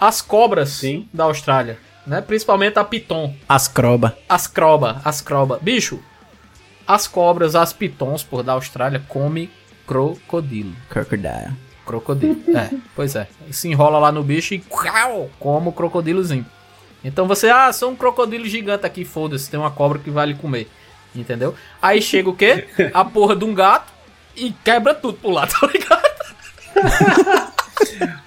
As 0.00 0.22
cobras 0.22 0.70
Sim. 0.70 1.08
da 1.12 1.24
Austrália, 1.24 1.78
né? 2.06 2.20
Principalmente 2.20 2.78
a 2.78 2.84
piton. 2.84 3.34
As 3.48 3.66
croba. 3.66 4.16
As 4.28 4.46
croba, 4.46 5.00
as 5.04 5.20
croba. 5.20 5.58
Bicho, 5.60 6.00
as 6.88 7.06
cobras, 7.06 7.54
as 7.54 7.70
pitons, 7.74 8.22
por 8.22 8.42
da 8.42 8.54
Austrália, 8.54 9.02
come 9.06 9.50
crocodilo. 9.86 10.74
Crocodile. 10.88 11.52
Crocodilo. 11.84 12.42
É, 12.56 12.70
pois 12.96 13.14
é. 13.14 13.28
Se 13.50 13.68
enrola 13.68 13.98
lá 13.98 14.10
no 14.10 14.24
bicho 14.24 14.54
e 14.54 14.64
como 15.38 15.68
o 15.68 15.72
crocodilozinho. 15.72 16.46
Então 17.04 17.28
você, 17.28 17.50
ah, 17.50 17.70
sou 17.74 17.90
um 17.90 17.96
crocodilo 17.96 18.46
gigante 18.46 18.86
aqui, 18.86 19.04
foda-se, 19.04 19.50
tem 19.50 19.60
uma 19.60 19.70
cobra 19.70 19.98
que 19.98 20.10
vai 20.10 20.26
lhe 20.28 20.34
comer. 20.34 20.66
Entendeu? 21.14 21.54
Aí 21.80 22.00
chega 22.00 22.30
o 22.30 22.34
quê? 22.34 22.66
A 22.94 23.04
porra 23.04 23.36
de 23.36 23.44
um 23.44 23.52
gato 23.54 23.92
e 24.34 24.52
quebra 24.64 24.94
tudo 24.94 25.18
pro 25.18 25.30
lado, 25.30 25.52
tá 25.60 25.66
ligado? 25.66 27.52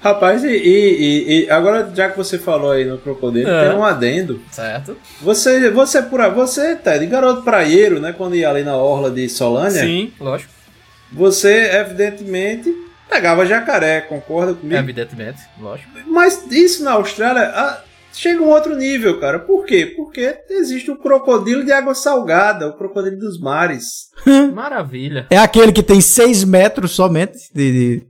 Rapaz, 0.01 0.43
e, 0.43 0.49
e- 0.49 1.43
e- 1.45 1.49
agora 1.49 1.91
já 1.93 2.09
que 2.09 2.17
você 2.17 2.37
falou 2.37 2.71
aí 2.71 2.85
no 2.85 2.97
crocodilo, 2.97 3.49
É. 3.49 3.69
tem 3.69 3.77
um 3.77 3.83
adendo. 3.83 4.41
Certo? 4.51 4.97
Você, 5.21 5.69
você 5.71 6.01
por 6.01 6.19
aí- 6.21 6.31
você 6.31 6.75
tá 6.75 6.97
de 6.97 7.05
garoto 7.05 7.43
praieiro, 7.43 7.99
né? 7.99 8.13
Quando 8.17 8.35
ia 8.35 8.49
ali 8.49 8.63
na 8.63 8.75
orla 8.75 9.09
de 9.11 9.27
Solânia, 9.29 9.81
Sim, 9.83 10.11
lógico. 10.19 10.51
você 11.11 11.69
evidentemente 11.75 12.73
pegava 13.09 13.45
jacaré, 13.45 14.01
concorda 14.01 14.53
comigo? 14.53 14.79
Evidentemente, 14.79 15.41
lógico. 15.59 15.89
Mas 16.07 16.45
isso 16.51 16.83
na 16.83 16.93
Austrália 16.93 17.43
ah, 17.53 17.81
chega 18.13 18.39
a 18.39 18.43
um 18.43 18.49
outro 18.49 18.75
nível, 18.75 19.19
cara. 19.19 19.37
Por 19.39 19.65
quê? 19.65 19.85
Porque 19.95 20.35
existe 20.49 20.89
o 20.91 20.95
crocodilo 20.97 21.63
de 21.65 21.71
água 21.71 21.93
salgada, 21.93 22.67
o 22.67 22.73
crocodilo 22.77 23.17
dos 23.19 23.39
mares. 23.39 23.83
Maravilha. 24.53 25.27
É 25.29 25.37
aquele 25.37 25.71
que 25.71 25.83
tem 25.83 25.99
6 26.01 26.43
metros 26.43 26.91
somente 26.91 27.37
de, 27.53 27.71
de 27.99 28.03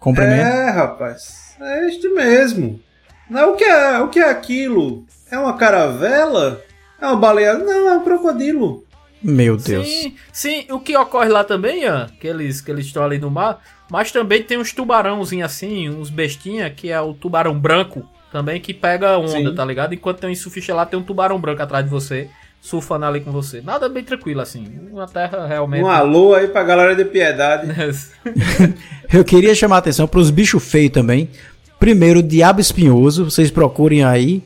comprimento. 0.00 0.40
É, 0.40 0.70
rapaz. 0.70 1.56
É 1.60 1.86
este 1.86 2.08
mesmo. 2.08 2.80
Não, 3.28 3.52
o 3.52 3.56
que 3.56 3.64
é, 3.64 3.98
o 3.98 4.08
que 4.08 4.20
é 4.20 4.30
aquilo? 4.30 5.04
É 5.30 5.38
uma 5.38 5.56
caravela? 5.56 6.62
É 7.00 7.06
uma 7.06 7.16
baleia? 7.16 7.54
Não, 7.54 7.88
é 7.88 7.96
um 7.96 8.04
crocodilo. 8.04 8.84
Meu 9.22 9.56
Deus. 9.56 9.86
Sim, 9.86 10.14
sim, 10.32 10.66
o 10.70 10.78
que 10.78 10.96
ocorre 10.96 11.28
lá 11.28 11.42
também, 11.42 11.82
Ian, 11.82 12.06
que 12.20 12.26
eles, 12.26 12.60
que 12.60 12.70
eles 12.70 12.86
estão 12.86 13.02
ali 13.02 13.18
no 13.18 13.30
mar, 13.30 13.60
mas 13.90 14.12
também 14.12 14.42
tem 14.42 14.58
uns 14.58 14.72
tubarãozinhos 14.72 15.46
assim, 15.50 15.88
uns 15.88 16.10
bestinha, 16.10 16.70
que 16.70 16.90
é 16.90 17.00
o 17.00 17.14
tubarão 17.14 17.58
branco, 17.58 18.08
também, 18.30 18.60
que 18.60 18.74
pega 18.74 19.18
onda, 19.18 19.50
Sim. 19.50 19.54
tá 19.54 19.64
ligado? 19.64 19.94
Enquanto 19.94 20.20
tem 20.20 20.30
um 20.30 20.34
surfista 20.34 20.74
lá, 20.74 20.84
tem 20.84 20.98
um 20.98 21.02
tubarão 21.02 21.40
branco 21.40 21.62
atrás 21.62 21.84
de 21.84 21.90
você, 21.90 22.28
surfando 22.66 23.06
ali 23.06 23.20
com 23.20 23.30
você. 23.30 23.60
Nada 23.60 23.88
bem 23.88 24.02
tranquilo, 24.02 24.40
assim, 24.40 24.66
uma 24.90 25.06
terra 25.06 25.46
realmente... 25.46 25.84
Um 25.84 25.88
alô 25.88 26.34
aí 26.34 26.48
pra 26.48 26.64
galera 26.64 26.96
de 26.96 27.04
piedade. 27.04 27.68
Eu 29.12 29.24
queria 29.24 29.54
chamar 29.54 29.76
a 29.76 29.78
atenção 29.78 30.08
para 30.08 30.18
os 30.18 30.30
bichos 30.30 30.64
feios 30.64 30.90
também. 30.90 31.28
Primeiro, 31.78 32.18
o 32.18 32.22
diabo 32.22 32.60
espinhoso. 32.60 33.30
Vocês 33.30 33.52
procurem 33.52 34.04
aí. 34.04 34.42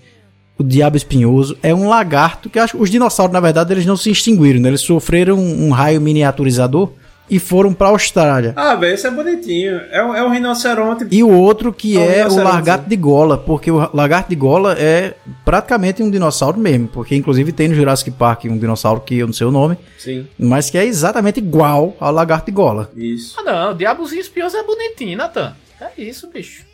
O 0.59 0.63
diabo 0.63 0.99
espinhoso 0.99 1.57
é 1.63 1.75
um 1.75 1.89
lagarto 1.89 2.51
que 2.51 2.59
eu 2.59 2.63
acho 2.63 2.77
que 2.77 2.83
os 2.83 2.91
dinossauros, 2.91 3.33
na 3.33 3.41
verdade, 3.41 3.73
eles 3.73 3.87
não 3.87 3.97
se 3.97 4.11
extinguiram, 4.11 4.61
né? 4.61 4.69
Eles 4.69 4.83
sofreram 4.83 5.39
um, 5.39 5.69
um 5.69 5.71
raio 5.71 5.99
miniaturizador 5.99 6.93
e 7.31 7.39
foram 7.39 7.73
para 7.73 7.87
a 7.87 7.91
Austrália. 7.91 8.53
Ah, 8.57 8.75
velho, 8.75 8.95
esse 8.95 9.07
é 9.07 9.11
bonitinho. 9.11 9.81
É 9.91 10.03
um, 10.03 10.15
é 10.15 10.23
um 10.23 10.31
rinoceronte. 10.31 11.07
E 11.11 11.23
o 11.23 11.31
outro 11.31 11.73
que 11.73 11.97
É 11.97 12.27
um 12.27 12.39
é 12.39 12.41
o 12.41 12.45
lagarto 12.45 12.89
de 12.89 12.97
gola, 12.97 13.39
porque 13.39 13.71
o 13.71 13.89
lagarto 13.95 14.29
de 14.29 14.37
gola 14.37 14.77
é 14.79 15.15
praticamente 15.45 16.03
um 16.03 16.11
dinossauro 16.11 16.59
mesmo, 16.59 16.89
porque 16.89 17.15
inclusive 17.15 17.53
tem 17.53 17.69
no 17.69 17.75
Jurassic 17.75 18.11
Park 18.11 18.45
um 18.47 18.59
dinossauro 18.59 19.01
que 19.01 19.19
eu 19.19 19.27
não 19.27 19.33
sei 19.35 19.47
o 19.47 19.51
nome, 19.51 19.79
Sim, 19.97 20.27
mas 20.39 20.69
que 20.69 20.77
é 20.77 20.85
exatamente 20.85 21.39
igual 21.39 21.97
ao 22.01 22.13
lagarto 22.13 22.47
de 22.47 22.53
gola. 22.53 22.91
isso. 22.97 23.37
Ah 23.39 23.43
não, 23.43 23.71
o 23.73 23.75
diabozinho 23.75 24.21
espinhoso 24.21 24.57
é 24.57 24.63
bonitinho, 24.63 25.17
Natan. 25.17 25.55
É 25.81 26.03
isso, 26.03 26.29
bicho. 26.29 26.65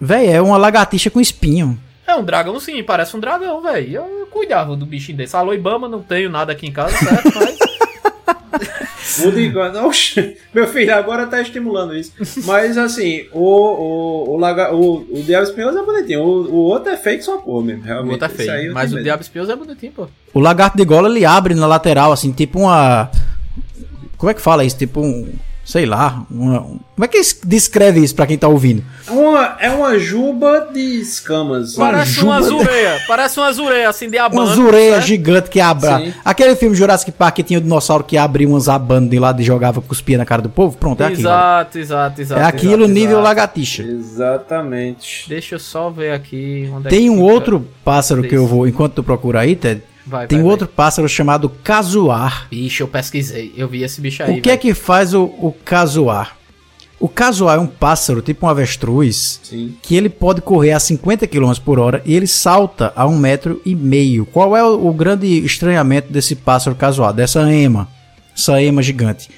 Véi, 0.00 0.28
é 0.28 0.40
uma 0.40 0.56
lagartixa 0.56 1.10
com 1.10 1.20
espinho. 1.20 1.78
É 2.06 2.14
um 2.14 2.24
dragão 2.24 2.58
sim, 2.58 2.82
parece 2.82 3.16
um 3.16 3.20
dragão, 3.20 3.62
velho. 3.62 3.92
Eu 3.94 4.28
cuidava 4.30 4.74
do 4.74 4.84
bichinho 4.84 5.18
desse. 5.18 5.36
Alô, 5.36 5.54
Ibama, 5.54 5.88
não 5.88 6.02
tenho 6.02 6.28
nada 6.28 6.50
aqui 6.52 6.66
em 6.66 6.72
casa, 6.72 6.96
certo? 6.96 7.30
Mas... 7.38 8.79
O 9.24 9.32
de... 9.32 9.52
Oxe, 9.86 10.36
meu 10.54 10.66
filho 10.66 10.94
agora 10.94 11.26
tá 11.26 11.40
estimulando 11.40 11.96
isso. 11.96 12.12
Mas 12.44 12.76
assim, 12.76 13.26
o, 13.32 13.40
o, 13.40 14.30
o, 14.34 14.36
laga... 14.36 14.74
o, 14.74 14.98
o 15.10 15.22
Diabo 15.22 15.44
Espinhoso 15.44 15.78
é 15.78 15.84
bonitinho. 15.84 16.20
O, 16.22 16.50
o 16.50 16.56
outro 16.56 16.90
é 16.92 16.96
fake 16.96 17.22
só 17.24 17.38
porra 17.38 17.64
mesmo, 17.64 17.82
O 17.82 17.86
realmente. 17.86 18.12
outro 18.12 18.26
é 18.26 18.28
feio. 18.28 18.74
Mas 18.74 18.92
o 18.92 18.94
medo. 18.94 19.04
diabo 19.04 19.22
espinhoso 19.22 19.52
é 19.52 19.56
bonitinho, 19.56 19.92
pô. 19.92 20.06
O 20.34 20.40
lagarto 20.40 20.76
de 20.76 20.84
gola 20.84 21.08
ele 21.08 21.24
abre 21.24 21.54
na 21.54 21.66
lateral, 21.66 22.12
assim, 22.12 22.32
tipo 22.32 22.60
uma. 22.60 23.10
Como 24.16 24.30
é 24.30 24.34
que 24.34 24.40
fala 24.40 24.64
isso? 24.64 24.76
Tipo 24.76 25.00
um. 25.00 25.32
Sei 25.70 25.86
lá. 25.86 26.24
Uma... 26.28 26.60
Como 26.62 27.04
é 27.04 27.06
que 27.06 27.16
es- 27.18 27.40
descreve 27.44 28.00
isso 28.02 28.12
pra 28.16 28.26
quem 28.26 28.36
tá 28.36 28.48
ouvindo? 28.48 28.82
Uma, 29.08 29.56
é 29.60 29.70
uma 29.70 29.96
juba 30.00 30.68
de 30.74 31.00
escamas. 31.00 31.76
Uma 31.76 31.92
Parece 31.92 32.24
uma 32.24 32.42
juba- 32.42 32.56
azureia. 32.58 32.98
Parece 33.06 33.38
uma 33.38 33.46
azureia, 33.46 33.88
assim, 33.88 34.10
de 34.10 34.18
abano. 34.18 34.42
Uma 34.46 34.54
zureia 34.54 34.94
certo? 34.94 35.06
gigante 35.06 35.48
que 35.48 35.60
abre. 35.60 36.06
Sim. 36.06 36.14
Aquele 36.24 36.56
filme 36.56 36.74
Jurassic 36.74 37.12
Park 37.12 37.36
que 37.36 37.42
tinha 37.44 37.60
o 37.60 37.62
dinossauro 37.62 38.02
que 38.02 38.16
abria 38.18 38.48
umas 38.48 38.68
abandas 38.68 39.10
de 39.10 39.18
lado 39.20 39.40
e 39.40 39.44
jogava 39.44 39.80
cuspia 39.80 40.18
na 40.18 40.24
cara 40.24 40.42
do 40.42 40.48
povo. 40.50 40.76
Pronto, 40.76 41.00
é 41.02 41.06
aquilo. 41.06 41.20
Exato, 41.20 41.78
exato, 41.78 42.20
exato. 42.20 42.40
É 42.40 42.44
aquilo 42.44 42.82
exato, 42.82 42.88
nível 42.88 43.10
exato. 43.10 43.24
lagartixa. 43.24 43.82
Exatamente. 43.84 45.28
Deixa 45.28 45.54
eu 45.54 45.58
só 45.60 45.88
ver 45.90 46.12
aqui 46.12 46.68
onde 46.74 46.88
é 46.88 46.90
Tem 46.90 47.02
que 47.04 47.10
um 47.10 47.14
fica. 47.20 47.32
outro 47.32 47.68
pássaro 47.84 48.22
que 48.22 48.34
eu 48.34 48.46
vou, 48.46 48.66
enquanto 48.66 48.94
tu 48.94 49.02
procura 49.04 49.40
aí, 49.40 49.54
Ted, 49.54 49.82
Vai, 50.06 50.26
tem 50.26 50.38
vai, 50.38 50.42
um 50.42 50.46
vai. 50.46 50.52
outro 50.52 50.68
pássaro 50.68 51.08
chamado 51.08 51.48
casuar. 51.48 52.48
Bicho, 52.50 52.82
eu 52.82 52.88
pesquisei. 52.88 53.52
Eu 53.56 53.68
vi 53.68 53.82
esse 53.82 54.00
bicho 54.00 54.22
aí. 54.22 54.38
O 54.38 54.42
que 54.42 54.50
é 54.50 54.56
que 54.56 54.74
faz 54.74 55.14
o, 55.14 55.24
o 55.24 55.54
casuar? 55.64 56.36
O 57.00 57.08
casual 57.08 57.56
é 57.56 57.58
um 57.58 57.66
pássaro, 57.66 58.20
tipo 58.20 58.44
um 58.44 58.48
avestruz, 58.50 59.40
Sim. 59.42 59.74
que 59.80 59.96
ele 59.96 60.10
pode 60.10 60.42
correr 60.42 60.72
a 60.72 60.78
50 60.78 61.26
km 61.26 61.52
por 61.64 61.78
hora 61.78 62.02
e 62.04 62.14
ele 62.14 62.26
salta 62.26 62.92
a 62.94 63.06
um 63.06 63.18
metro 63.18 63.62
e 63.64 63.74
meio. 63.74 64.26
Qual 64.26 64.54
é 64.54 64.62
o, 64.62 64.86
o 64.86 64.92
grande 64.92 65.26
estranhamento 65.26 66.12
desse 66.12 66.36
pássaro 66.36 66.76
casual, 66.76 67.10
dessa 67.10 67.50
ema, 67.50 67.88
essa 68.36 68.62
ema 68.62 68.82
gigante? 68.82 69.30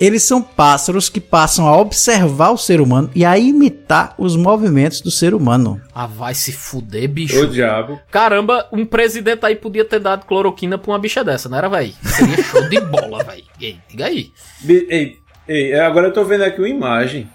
Eles 0.00 0.22
são 0.22 0.40
pássaros 0.40 1.08
que 1.08 1.20
passam 1.20 1.66
a 1.66 1.76
observar 1.76 2.50
o 2.50 2.56
ser 2.56 2.80
humano 2.80 3.10
e 3.14 3.24
a 3.24 3.36
imitar 3.36 4.14
os 4.16 4.36
movimentos 4.36 5.00
do 5.00 5.10
ser 5.10 5.34
humano. 5.34 5.80
Ah, 5.92 6.06
vai 6.06 6.34
se 6.34 6.52
fuder, 6.52 7.08
bicho. 7.08 7.40
O 7.40 7.48
diabo. 7.48 7.98
Caramba, 8.10 8.68
um 8.72 8.86
presidente 8.86 9.44
aí 9.44 9.56
podia 9.56 9.84
ter 9.84 9.98
dado 9.98 10.24
cloroquina 10.24 10.78
pra 10.78 10.92
uma 10.92 10.98
bicha 10.98 11.24
dessa, 11.24 11.48
não 11.48 11.58
era, 11.58 11.68
véi? 11.68 11.94
Seria 12.02 12.42
show 12.44 12.68
de 12.68 12.80
bola, 12.80 13.24
véi. 13.24 13.44
Ei, 13.60 13.80
diga 13.88 14.06
aí. 14.06 14.30
Ei, 14.68 15.18
ei, 15.48 15.72
é, 15.72 15.80
agora 15.80 16.08
eu 16.08 16.12
tô 16.12 16.24
vendo 16.24 16.44
aqui 16.44 16.60
uma 16.60 16.68
imagem. 16.68 17.28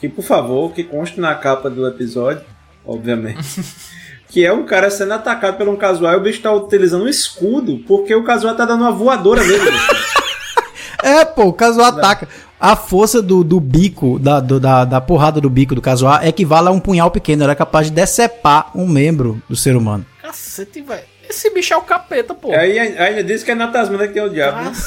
Que, 0.00 0.08
por 0.08 0.22
favor, 0.22 0.72
que 0.72 0.84
conste 0.84 1.18
na 1.18 1.34
capa 1.34 1.68
do 1.68 1.86
episódio, 1.88 2.44
obviamente. 2.86 3.40
que 4.28 4.44
é 4.44 4.52
um 4.52 4.64
cara 4.64 4.90
sendo 4.90 5.14
atacado 5.14 5.56
por 5.56 5.68
um 5.68 5.76
casual 5.76 6.12
e 6.12 6.16
o 6.16 6.20
bicho 6.20 6.40
tá 6.40 6.52
utilizando 6.52 7.04
um 7.04 7.08
escudo 7.08 7.78
porque 7.86 8.14
o 8.14 8.24
casual 8.24 8.54
tá 8.56 8.64
dando 8.64 8.82
uma 8.82 8.92
voadora 8.92 9.42
nele. 9.42 9.70
É, 11.04 11.24
pô, 11.24 11.44
o 11.44 11.52
casual 11.52 11.86
ataca. 11.88 12.28
A 12.58 12.74
força 12.76 13.20
do, 13.20 13.44
do 13.44 13.60
bico, 13.60 14.18
da, 14.18 14.40
do- 14.40 14.58
da, 14.58 14.84
da 14.86 15.00
porrada 15.00 15.40
do 15.40 15.50
bico 15.50 15.74
do 15.74 15.82
casual 15.82 16.22
equivale 16.24 16.68
a 16.68 16.70
um 16.70 16.80
punhal 16.80 17.10
pequeno. 17.10 17.44
Ele 17.44 17.52
é 17.52 17.54
capaz 17.54 17.88
de 17.88 17.92
decepar 17.92 18.70
um 18.74 18.86
membro 18.86 19.42
do 19.48 19.54
ser 19.56 19.76
humano. 19.76 20.04
Cacete, 20.22 20.80
velho. 20.80 21.02
Esse 21.28 21.50
bicho 21.52 21.74
é 21.74 21.76
o 21.76 21.82
capeta, 21.82 22.34
pô. 22.34 22.52
Aí 22.52 22.78
ainda 22.78 23.22
diz 23.24 23.42
que 23.42 23.50
é 23.50 23.54
na 23.54 23.68
Tasmania 23.68 24.08
que 24.08 24.14
tem 24.14 24.22
o 24.22 24.30
diabo. 24.30 24.62
né? 24.62 24.72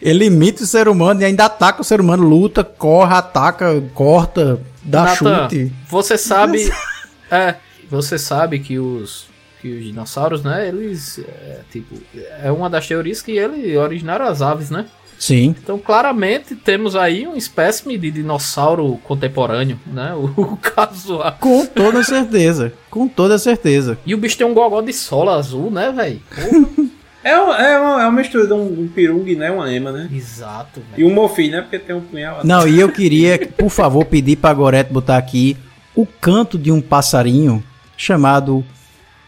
Ele 0.00 0.24
imita 0.26 0.64
o 0.64 0.66
ser 0.66 0.88
humano 0.88 1.20
e 1.22 1.24
ainda 1.24 1.44
ataca 1.44 1.80
o 1.80 1.84
ser 1.84 2.00
humano, 2.00 2.26
luta, 2.26 2.64
corre, 2.64 3.14
ataca, 3.14 3.80
corta, 3.94 4.60
dá 4.82 5.04
Nathan, 5.04 5.42
chute. 5.48 5.72
Você 5.88 6.18
sabe. 6.18 6.72
é, 7.30 7.54
você 7.88 8.18
sabe 8.18 8.58
que 8.58 8.78
os. 8.80 9.26
Que 9.62 9.68
os 9.78 9.84
dinossauros, 9.84 10.42
né? 10.42 10.68
Eles. 10.68 11.18
É, 11.20 11.60
tipo. 11.70 11.94
É 12.42 12.50
uma 12.52 12.68
das 12.68 12.86
teorias 12.86 13.22
que 13.22 13.32
ele 13.32 13.76
originaram 13.76 14.26
as 14.26 14.42
aves, 14.42 14.68
né? 14.70 14.84
Sim. 15.18 15.54
Então, 15.62 15.78
claramente, 15.78 16.56
temos 16.56 16.96
aí 16.96 17.28
um 17.28 17.36
espécime 17.36 17.96
de 17.96 18.10
dinossauro 18.10 18.98
contemporâneo, 19.04 19.78
né? 19.86 20.12
O, 20.18 20.24
o 20.42 20.56
casual. 20.56 21.36
Com 21.38 21.64
toda 21.64 22.02
certeza. 22.02 22.72
Com 22.90 23.06
toda 23.06 23.38
certeza. 23.38 23.96
E 24.04 24.14
o 24.14 24.18
bicho 24.18 24.36
tem 24.36 24.44
um 24.46 24.52
gogó 24.52 24.80
de 24.82 24.92
sola 24.92 25.36
azul, 25.36 25.70
né, 25.70 25.92
velho? 25.92 26.20
É, 27.24 27.36
uma- 27.40 27.56
é, 27.56 27.78
uma, 27.78 28.02
é 28.02 28.06
uma 28.06 28.10
mistura 28.18 28.48
de 28.48 28.52
um, 28.52 28.80
um 28.82 28.88
pirung, 28.88 29.36
né? 29.36 29.48
Uma 29.48 29.72
ema, 29.72 29.92
né? 29.92 30.08
Exato, 30.12 30.82
E 30.94 31.02
velho. 31.02 31.08
um 31.08 31.14
mofim, 31.14 31.50
né? 31.50 31.60
Porque 31.60 31.78
tem 31.78 31.94
um 31.94 32.00
punhal. 32.00 32.40
Não, 32.42 32.66
e 32.66 32.80
eu 32.80 32.88
queria, 32.90 33.38
por 33.56 33.70
favor, 33.70 34.04
pedir 34.04 34.34
pra 34.34 34.52
Gorete 34.52 34.92
botar 34.92 35.18
aqui 35.18 35.56
o 35.94 36.04
canto 36.04 36.58
de 36.58 36.72
um 36.72 36.80
passarinho 36.80 37.62
chamado 37.96 38.64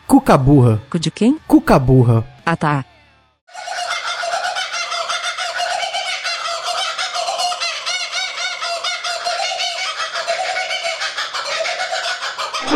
Cucaburra. 0.07 0.81
De 1.01 1.11
quem? 1.11 1.39
Cucaburra. 1.47 2.25
Ah 2.45 2.57
tá. 2.57 2.85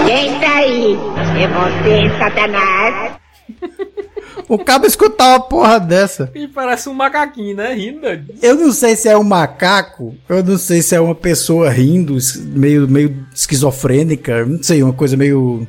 Quem 0.06 0.40
tá 0.40 0.54
aí? 0.56 0.96
É 1.38 1.48
você, 1.48 2.18
Satanás? 2.18 3.18
O 4.48 4.58
cabo 4.58 4.86
escutar 4.86 5.28
uma 5.28 5.40
porra 5.40 5.78
dessa. 5.78 6.30
E 6.34 6.48
parece 6.48 6.88
um 6.88 6.94
macaquinho, 6.94 7.54
né? 7.54 7.74
Rindo. 7.74 8.06
Eu 8.40 8.54
não 8.54 8.72
sei 8.72 8.96
se 8.96 9.06
é 9.06 9.16
um 9.16 9.22
macaco, 9.22 10.14
eu 10.26 10.42
não 10.42 10.56
sei 10.56 10.80
se 10.80 10.94
é 10.94 11.00
uma 11.00 11.14
pessoa 11.14 11.68
rindo, 11.68 12.16
meio, 12.46 12.88
meio 12.88 13.26
esquizofrênica, 13.34 14.46
não 14.46 14.62
sei, 14.62 14.82
uma 14.82 14.94
coisa 14.94 15.18
meio 15.18 15.68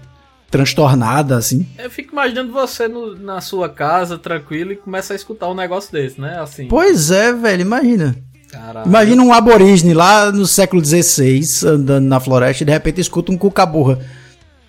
transtornada, 0.49 1.37
assim. 1.37 1.67
Eu 1.77 1.89
fico 1.89 2.11
imaginando 2.13 2.51
você 2.51 2.87
no- 2.87 3.15
na 3.15 3.39
sua 3.41 3.69
casa, 3.69 4.17
tranquilo, 4.17 4.71
e 4.71 4.75
começa 4.75 5.13
a 5.13 5.15
escutar 5.15 5.47
um 5.49 5.53
negócio 5.55 5.91
desse, 5.91 6.19
né? 6.19 6.39
Assim. 6.39 6.67
Pois 6.67 7.11
é, 7.11 7.31
velho, 7.33 7.61
imagina. 7.61 8.15
Caralho. 8.51 8.87
Imagina 8.87 9.21
um 9.23 9.31
aborígene 9.31 9.93
lá 9.93 10.31
no 10.31 10.45
século 10.47 10.83
XVI, 10.83 11.41
andando 11.67 12.05
na 12.07 12.19
floresta, 12.19 12.63
e 12.63 12.65
de 12.65 12.71
repente 12.71 12.99
escuta 12.99 13.31
um 13.31 13.37
cucaburra 13.37 13.99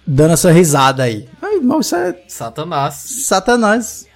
dando 0.07 0.33
essa 0.35 0.51
risada 0.51 1.03
aí. 1.05 1.26
Ai, 1.41 1.57
irmão, 1.57 1.81
isso 1.81 1.97
é 1.97 2.14
Satanás. 2.28 2.95
satanás. 2.95 4.07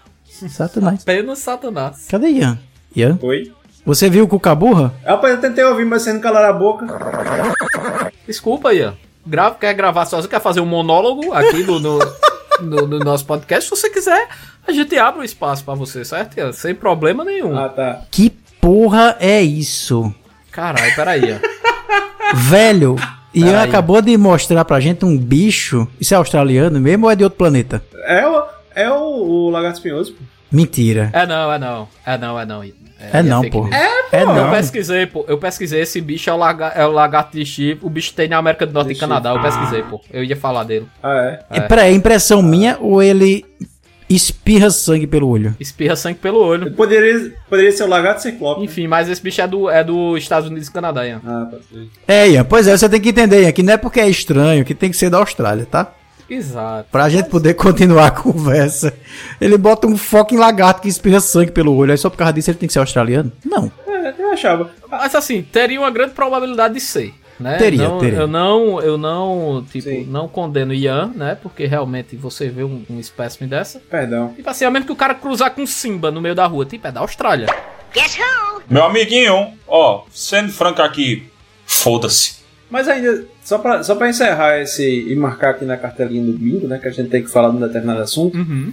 Satanás. 0.50 1.00
Apenas 1.06 1.38
Satanás. 1.38 2.06
Cadê 2.08 2.28
Ian? 2.28 2.58
Ian? 2.94 3.18
Oi? 3.22 3.52
Você 3.86 4.08
viu 4.10 4.24
o 4.24 4.28
cucaburra? 4.28 4.92
Rapaz, 5.04 5.34
eu 5.34 5.40
tentei 5.40 5.62
ouvir, 5.64 5.84
mas 5.84 6.02
você 6.02 6.12
não 6.12 6.20
calaram 6.20 6.48
a 6.54 6.58
boca. 6.58 6.86
Desculpa, 8.26 8.72
Ian. 8.74 8.94
Grava, 9.26 9.54
quer 9.56 9.72
gravar 9.74 10.04
sozinho, 10.06 10.28
quer 10.30 10.40
fazer 10.40 10.60
um 10.60 10.66
monólogo 10.66 11.32
aqui 11.32 11.62
no, 11.64 11.78
no, 11.80 11.98
no- 12.60 12.86
no 12.86 12.98
nosso 12.98 13.24
podcast? 13.24 13.64
Se 13.68 13.70
você 13.70 13.88
quiser, 13.90 14.28
a 14.66 14.72
gente 14.72 14.96
abre 14.98 15.20
o 15.20 15.24
espaço 15.24 15.64
pra 15.64 15.74
você, 15.74 16.04
certo? 16.04 16.52
Sem 16.52 16.74
problema 16.74 17.24
nenhum. 17.24 17.56
Ah, 17.58 17.68
tá. 17.68 18.02
Que 18.10 18.30
porra 18.60 19.16
é 19.20 19.40
isso? 19.42 20.14
Caralho, 20.50 20.94
peraí, 20.94 21.24
Ian. 21.24 21.40
Velho, 22.34 22.96
Ian 23.34 23.46
Peraí. 23.46 23.68
acabou 23.68 24.00
de 24.02 24.16
mostrar 24.16 24.64
pra 24.64 24.80
gente 24.80 25.04
um 25.04 25.16
bicho. 25.18 25.86
Isso 26.00 26.14
é 26.14 26.16
australiano 26.16 26.80
mesmo 26.80 27.06
ou 27.06 27.10
é 27.10 27.16
de 27.16 27.24
outro 27.24 27.36
planeta? 27.38 27.82
É 28.06 28.26
o, 28.26 28.44
é 28.74 28.90
o, 28.90 28.94
o 29.46 29.50
lagarto 29.50 29.78
espinhoso, 29.78 30.12
pô. 30.14 30.22
Mentira. 30.52 31.10
É 31.12 31.26
não, 31.26 31.52
é 31.52 31.58
não. 31.58 31.88
É 32.06 32.16
não, 32.18 32.38
é 32.38 32.46
não. 32.46 32.62
É, 33.12 33.16
Ian 33.18 33.22
não, 33.24 33.40
fake 33.42 33.56
pô. 33.56 33.64
news. 33.64 33.74
É, 34.12 34.22
Eu 34.22 34.26
não. 34.26 34.50
pesquisei, 34.50 35.06
pô. 35.06 35.24
Eu 35.28 35.38
pesquisei. 35.38 35.80
Esse 35.80 36.00
bicho 36.00 36.30
é 36.30 36.32
o, 36.32 36.36
laga- 36.36 36.72
é 36.74 36.86
o 36.86 36.90
lagarto 36.92 37.36
de 37.36 37.44
chifre. 37.44 37.84
O 37.84 37.90
bicho 37.90 38.12
tem 38.14 38.28
na 38.28 38.38
América 38.38 38.66
do 38.66 38.72
Norte 38.72 38.92
e 38.92 38.96
Canadá. 38.96 39.30
Eu 39.34 39.42
pesquisei, 39.42 39.82
pô. 39.82 40.00
Eu 40.12 40.22
ia 40.24 40.36
falar 40.36 40.64
dele. 40.64 40.86
Ah, 41.02 41.38
é? 41.50 41.56
E 41.58 41.60
peraí, 41.62 41.92
é 41.92 41.94
impressão 41.94 42.40
minha 42.42 42.78
ou 42.80 43.02
ele 43.02 43.44
espirra 44.08 44.70
sangue 44.70 45.06
pelo 45.06 45.28
olho? 45.28 45.56
Espirra 45.58 45.96
sangue 45.96 46.18
pelo 46.18 46.38
olho. 46.38 46.70
Poderia, 46.72 47.32
poderia 47.48 47.72
ser 47.72 47.84
o 47.84 47.88
lagarto 47.88 48.22
ciclope. 48.22 48.62
Enfim, 48.62 48.86
mas 48.86 49.08
esse 49.08 49.20
bicho 49.22 49.40
é 49.40 49.46
do, 49.48 49.68
é 49.70 49.82
do 49.82 50.16
Estados 50.16 50.48
Unidos 50.48 50.68
e 50.68 50.72
Canadá, 50.72 51.06
Ian. 51.06 51.20
Ah, 51.26 51.48
tá 51.50 51.56
certo. 51.72 51.88
É, 52.06 52.28
Ian, 52.28 52.44
pois 52.44 52.68
é, 52.68 52.76
você 52.76 52.88
tem 52.88 53.00
que 53.00 53.08
entender, 53.08 53.42
Ian, 53.42 53.52
que 53.52 53.62
não 53.62 53.72
é 53.72 53.76
porque 53.76 53.98
é 54.00 54.08
estranho, 54.08 54.64
que 54.64 54.74
tem 54.74 54.90
que 54.90 54.96
ser 54.96 55.10
da 55.10 55.18
Austrália, 55.18 55.66
tá? 55.68 55.90
Exato. 56.34 56.88
Pra 56.90 57.08
gente 57.08 57.28
poder 57.28 57.54
continuar 57.54 58.06
a 58.06 58.10
conversa. 58.10 58.92
Ele 59.40 59.56
bota 59.56 59.86
um 59.86 59.96
foco 59.96 60.34
em 60.34 60.38
lagarto 60.38 60.82
que 60.82 60.88
espirra 60.88 61.20
sangue 61.20 61.52
pelo 61.52 61.74
olho, 61.74 61.92
aí 61.92 61.98
só 61.98 62.10
por 62.10 62.16
causa 62.16 62.32
disso 62.32 62.50
ele 62.50 62.58
tem 62.58 62.66
que 62.66 62.72
ser 62.72 62.80
australiano? 62.80 63.32
Não. 63.44 63.70
É, 63.86 64.14
eu 64.18 64.32
achava. 64.32 64.70
Mas 64.90 65.14
assim, 65.14 65.42
teria 65.42 65.80
uma 65.80 65.90
grande 65.90 66.12
probabilidade 66.12 66.74
de 66.74 66.80
ser. 66.80 67.14
Né? 67.38 67.56
Teria, 67.56 67.88
não, 67.88 67.98
teria. 67.98 68.18
Eu 68.20 68.26
não, 68.28 68.80
eu 68.80 68.96
não, 68.96 69.64
tipo, 69.68 69.88
Sim. 69.88 70.04
não 70.04 70.28
condeno 70.28 70.72
Ian, 70.72 71.12
né? 71.14 71.36
Porque 71.40 71.66
realmente 71.66 72.16
você 72.16 72.48
vê 72.48 72.62
um, 72.62 72.84
um 72.88 73.00
espécime 73.00 73.48
dessa. 73.48 73.80
Perdão. 73.90 74.32
Tipo 74.34 74.48
assim, 74.48 74.64
é 74.64 74.70
mesmo 74.70 74.86
que 74.86 74.92
o 74.92 74.96
cara 74.96 75.14
cruzar 75.14 75.50
com 75.50 75.66
Simba 75.66 76.10
no 76.10 76.20
meio 76.20 76.34
da 76.34 76.46
rua. 76.46 76.64
Tipo, 76.64 76.86
é 76.86 76.92
da 76.92 77.00
Austrália. 77.00 77.46
Guess 77.92 78.18
who? 78.18 78.62
Meu 78.68 78.84
amiguinho, 78.84 79.52
ó, 79.66 80.04
sendo 80.10 80.52
franco 80.52 80.80
aqui, 80.80 81.28
foda-se. 81.66 82.43
Mas 82.74 82.88
ainda, 82.88 83.24
só 83.44 83.56
pra, 83.56 83.84
só 83.84 83.94
pra 83.94 84.08
encerrar 84.08 84.60
esse 84.60 84.84
e 84.84 85.14
marcar 85.14 85.50
aqui 85.50 85.64
na 85.64 85.76
cartelinha 85.76 86.24
do 86.24 86.36
bingo, 86.36 86.66
né? 86.66 86.76
Que 86.76 86.88
a 86.88 86.90
gente 86.90 87.08
tem 87.08 87.22
que 87.22 87.30
falar 87.30 87.50
de 87.50 87.56
um 87.56 87.60
determinado 87.60 88.00
assunto. 88.00 88.36
Uhum. 88.36 88.72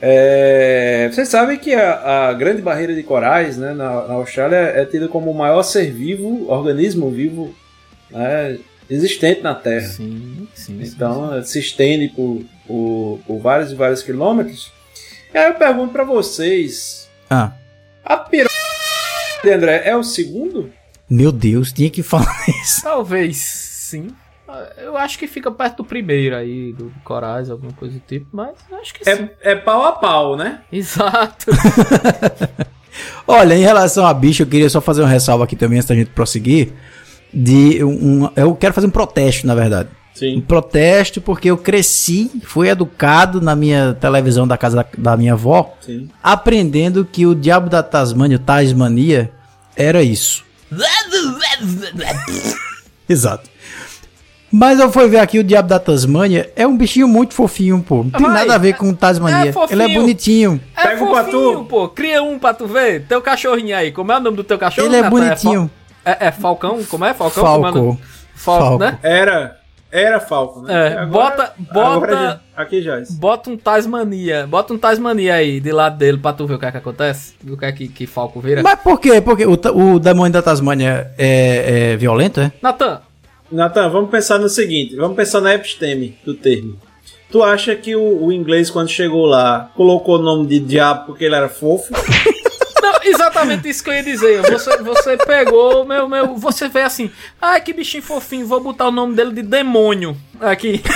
É, 0.00 1.10
vocês 1.12 1.28
sabem 1.28 1.58
que 1.58 1.74
a, 1.74 2.30
a 2.30 2.32
grande 2.32 2.62
barreira 2.62 2.94
de 2.94 3.02
corais 3.02 3.58
né, 3.58 3.74
na, 3.74 4.08
na 4.08 4.14
Austrália 4.14 4.56
é 4.56 4.86
tida 4.86 5.06
como 5.06 5.30
o 5.30 5.34
maior 5.34 5.62
ser 5.64 5.92
vivo, 5.92 6.50
organismo 6.50 7.10
vivo 7.10 7.54
né, 8.10 8.58
existente 8.88 9.42
na 9.42 9.54
Terra. 9.54 9.86
Sim, 9.86 10.48
sim. 10.54 10.78
sim, 10.82 10.88
Então 10.88 11.26
ela 11.26 11.42
se 11.42 11.58
estende 11.58 12.08
por, 12.08 12.42
por, 12.66 13.20
por 13.26 13.38
vários 13.38 13.70
e 13.70 13.74
vários 13.74 14.02
quilômetros. 14.02 14.72
E 15.34 15.36
aí 15.36 15.48
eu 15.50 15.54
pergunto 15.56 15.92
pra 15.92 16.04
vocês: 16.04 17.06
Ah, 17.28 17.52
a 18.02 18.16
piroca 18.16 18.50
de 19.44 19.50
André 19.50 19.82
é 19.84 19.94
o 19.94 20.02
segundo? 20.02 20.72
Meu 21.12 21.30
Deus, 21.30 21.72
tinha 21.72 21.90
que 21.90 22.02
falar 22.02 22.44
isso. 22.62 22.82
Talvez 22.82 23.36
sim. 23.36 24.08
Eu 24.76 24.96
acho 24.98 25.18
que 25.18 25.26
fica 25.26 25.50
perto 25.50 25.78
do 25.78 25.84
primeiro 25.84 26.36
aí, 26.36 26.74
do 26.74 26.92
Corais, 27.04 27.48
alguma 27.48 27.72
coisa 27.72 27.94
do 27.94 28.00
tipo, 28.00 28.26
mas 28.32 28.50
acho 28.80 28.92
que 28.92 29.04
sim. 29.04 29.28
É, 29.42 29.52
é 29.52 29.56
pau 29.56 29.84
a 29.86 29.92
pau, 29.92 30.36
né? 30.36 30.60
Exato. 30.72 31.46
Olha, 33.26 33.54
em 33.54 33.62
relação 33.62 34.06
a 34.06 34.12
bicho, 34.12 34.42
eu 34.42 34.46
queria 34.46 34.68
só 34.68 34.80
fazer 34.80 35.00
uma 35.00 35.08
ressalva 35.08 35.44
aqui 35.44 35.56
também 35.56 35.78
antes 35.78 35.88
da 35.88 35.94
gente 35.94 36.10
prosseguir. 36.10 36.72
De 37.32 37.82
um, 37.82 38.28
eu 38.36 38.54
quero 38.54 38.74
fazer 38.74 38.86
um 38.86 38.90
protesto, 38.90 39.46
na 39.46 39.54
verdade. 39.54 39.88
Um 39.88 40.18
Sim. 40.18 40.40
protesto 40.42 41.22
porque 41.22 41.50
eu 41.50 41.56
cresci, 41.56 42.30
fui 42.44 42.68
educado 42.68 43.40
na 43.40 43.56
minha 43.56 43.94
televisão 43.94 44.46
da 44.46 44.58
casa 44.58 44.76
da, 44.76 44.86
da 44.98 45.16
minha 45.16 45.32
avó, 45.32 45.74
Sim. 45.80 46.10
aprendendo 46.22 47.06
que 47.06 47.24
o 47.26 47.34
diabo 47.34 47.70
da 47.70 47.82
Tasmânia, 47.82 48.36
o 48.36 48.40
Tasmania, 48.40 49.32
era 49.74 50.02
isso. 50.02 50.44
Exato. 53.08 53.50
Mas 54.50 54.78
eu 54.78 54.92
fui 54.92 55.08
ver 55.08 55.18
aqui 55.18 55.38
o 55.38 55.44
diabo 55.44 55.68
da 55.68 55.78
Tasmânia, 55.78 56.50
é 56.54 56.66
um 56.66 56.76
bichinho 56.76 57.08
muito 57.08 57.32
fofinho, 57.32 57.82
pô. 57.82 58.02
Não 58.04 58.10
tem 58.10 58.20
Vai, 58.20 58.32
nada 58.34 58.54
a 58.54 58.58
ver 58.58 58.74
com 58.74 58.90
o 58.90 58.94
Tasmania. 58.94 59.48
é 59.48 59.52
fofinho. 59.52 59.82
Ele 59.82 59.90
é 59.92 59.94
bonitinho. 59.98 60.60
É 60.76 60.82
Pega 60.88 60.94
um 60.96 60.98
fofinho, 61.08 61.12
pra 61.14 61.24
tu. 61.24 61.64
pô. 61.64 61.88
Cria 61.88 62.22
um 62.22 62.38
pra 62.38 62.52
tu 62.52 62.66
ver. 62.66 63.06
Teu 63.06 63.22
cachorrinho 63.22 63.74
aí. 63.74 63.90
Como 63.92 64.12
é 64.12 64.16
o 64.18 64.20
nome 64.20 64.36
do 64.36 64.44
teu 64.44 64.58
cachorro? 64.58 64.86
Ele 64.88 64.96
é 64.96 65.02
Natan? 65.02 65.10
bonitinho. 65.10 65.70
É, 66.04 66.26
é 66.26 66.30
Falcão? 66.32 66.84
Como 66.84 67.02
é? 67.04 67.14
Falcão? 67.14 67.42
Falco. 67.42 67.58
Comando- 67.66 67.98
Falco, 68.34 68.64
Falco. 68.66 68.78
né? 68.84 68.98
Era. 69.02 69.56
Era 69.92 70.18
Falco, 70.20 70.62
né? 70.62 70.72
É, 70.72 70.92
Agora- 70.98 71.36
bota- 71.36 71.52
bota- 71.70 72.40
aqui 72.56 72.80
já. 72.80 72.98
Bota 73.10 73.50
um 73.50 73.58
Tasmania. 73.58 74.46
Bota 74.46 74.72
um 74.72 74.78
Tasmania 74.78 75.34
aí 75.34 75.60
de 75.60 75.70
lado 75.70 75.98
dele 75.98 76.16
pra 76.16 76.32
tu 76.32 76.46
ver 76.46 76.54
o 76.54 76.58
que 76.58 76.64
é 76.64 76.70
que 76.72 76.78
acontece. 76.78 77.34
O 77.46 77.58
que 77.58 77.64
é 77.66 77.72
que, 77.72 77.88
que 77.88 78.06
Falco 78.06 78.40
vira. 78.40 78.62
Mas 78.62 78.80
por 78.80 78.98
quê? 78.98 79.20
Porque 79.20 79.44
o, 79.44 79.52
o 79.52 79.98
demônio 79.98 80.32
da 80.32 80.40
Tasmânia 80.40 81.10
é, 81.18 81.90
é 81.92 81.96
violento, 81.98 82.40
é? 82.40 82.50
Natan, 82.62 83.02
Natan, 83.50 83.90
vamos 83.90 84.10
pensar 84.10 84.38
no 84.38 84.48
seguinte: 84.48 84.96
vamos 84.96 85.14
pensar 85.14 85.42
na 85.42 85.54
episteme 85.54 86.16
do 86.24 86.32
termo. 86.32 86.74
Tu 87.30 87.42
acha 87.42 87.74
que 87.76 87.94
o, 87.94 88.24
o 88.24 88.32
inglês, 88.32 88.70
quando 88.70 88.88
chegou 88.88 89.26
lá, 89.26 89.70
colocou 89.76 90.18
o 90.18 90.22
nome 90.22 90.46
de 90.46 90.58
diabo 90.58 91.04
porque 91.06 91.24
ele 91.26 91.34
era 91.34 91.48
fofo? 91.50 91.92
Exatamente 93.04 93.68
isso 93.68 93.82
que 93.82 93.90
eu 93.90 93.94
ia 93.94 94.02
dizer. 94.02 94.42
Você, 94.50 94.76
você 94.78 95.16
pegou, 95.16 95.84
meu, 95.84 96.08
meu. 96.08 96.36
Você 96.36 96.68
vê 96.68 96.82
assim, 96.82 97.10
ai 97.40 97.60
que 97.60 97.72
bichinho 97.72 98.02
fofinho, 98.02 98.46
vou 98.46 98.60
botar 98.60 98.88
o 98.88 98.92
nome 98.92 99.14
dele 99.14 99.32
de 99.32 99.42
demônio 99.42 100.16
aqui. 100.40 100.82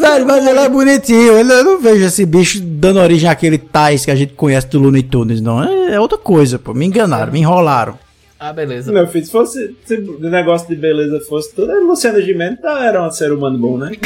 Velho, 0.00 0.26
mas 0.26 0.46
ele 0.46 0.58
é 0.58 0.68
bonitinho. 0.68 1.36
Ele, 1.38 1.52
eu 1.52 1.64
não 1.64 1.80
vejo 1.80 2.04
esse 2.04 2.24
bicho 2.24 2.60
dando 2.62 3.00
origem 3.00 3.28
àquele 3.28 3.58
Tais 3.58 4.04
que 4.04 4.10
a 4.10 4.14
gente 4.14 4.32
conhece 4.34 4.68
do 4.68 4.78
Looney 4.78 5.02
Tunes, 5.02 5.40
não. 5.40 5.62
É, 5.62 5.94
é 5.94 6.00
outra 6.00 6.16
coisa, 6.18 6.58
pô. 6.58 6.72
Me 6.72 6.86
enganaram, 6.86 7.32
me 7.32 7.40
enrolaram. 7.40 7.98
Ah, 8.38 8.52
beleza. 8.52 8.92
Meu 8.92 9.06
filho, 9.06 9.24
se 9.26 9.32
fosse. 9.32 9.76
Se 9.84 9.94
o 9.96 10.18
negócio 10.20 10.68
de 10.68 10.76
beleza 10.76 11.20
fosse 11.28 11.52
tudo, 11.54 11.70
a 11.72 11.80
Luciana 11.80 12.20
Gimenez 12.22 12.60
tá- 12.60 12.84
era 12.84 13.02
um 13.04 13.10
ser 13.10 13.32
humano 13.32 13.58
bom, 13.58 13.76
né? 13.78 13.92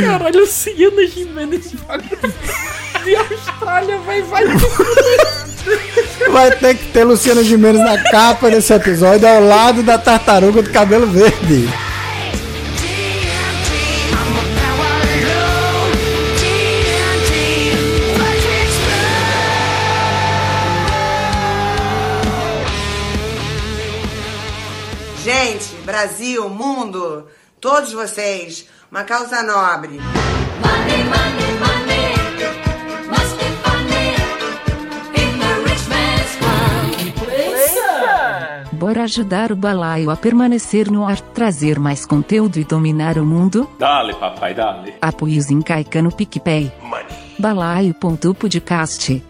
Caralho, 0.00 0.40
Luciana 0.40 1.06
Gimenez 1.06 1.72
de 3.04 3.16
Austrália, 3.16 3.98
vai, 3.98 4.22
vai. 4.22 4.44
Vai 6.30 6.50
ter 6.56 6.76
que 6.76 6.84
ter 6.92 7.04
Luciana 7.04 7.42
Gimenez 7.42 7.84
na 7.84 8.02
capa 8.10 8.50
desse 8.50 8.72
episódio 8.72 9.28
ao 9.28 9.44
lado 9.44 9.82
da 9.82 9.98
tartaruga 9.98 10.62
do 10.62 10.70
cabelo 10.70 11.06
verde. 11.06 11.68
Gente, 25.22 25.66
Brasil, 25.84 26.48
mundo, 26.48 27.28
todos 27.60 27.92
vocês, 27.92 28.66
uma 28.92 29.04
causa 29.04 29.42
nobre. 29.42 29.98
Money, 30.60 31.04
money, 31.04 31.52
money. 31.64 32.12
Must 33.08 33.36
be 33.38 33.46
funny. 33.64 34.12
In 35.16 35.38
the 35.38 35.52
rich 35.64 35.88
man's 35.88 36.36
world. 36.42 36.92
Bora 38.72 39.04
ajudar 39.04 39.50
o 39.50 39.56
balaio 39.56 40.10
a 40.10 40.16
permanecer 40.16 40.90
no 40.90 41.06
ar, 41.06 41.22
trazer 41.22 41.78
mais 41.78 42.04
conteúdo 42.04 42.58
e 42.58 42.64
dominar 42.64 43.16
o 43.16 43.24
mundo? 43.24 43.66
Dale, 43.78 44.12
papai, 44.12 44.52
dale. 44.52 44.92
Apoie 45.00 45.38
os 45.38 45.50
Encaica 45.50 46.02
no 46.02 46.12
PicPay. 46.12 46.70
Balaio.podcast. 47.38 49.24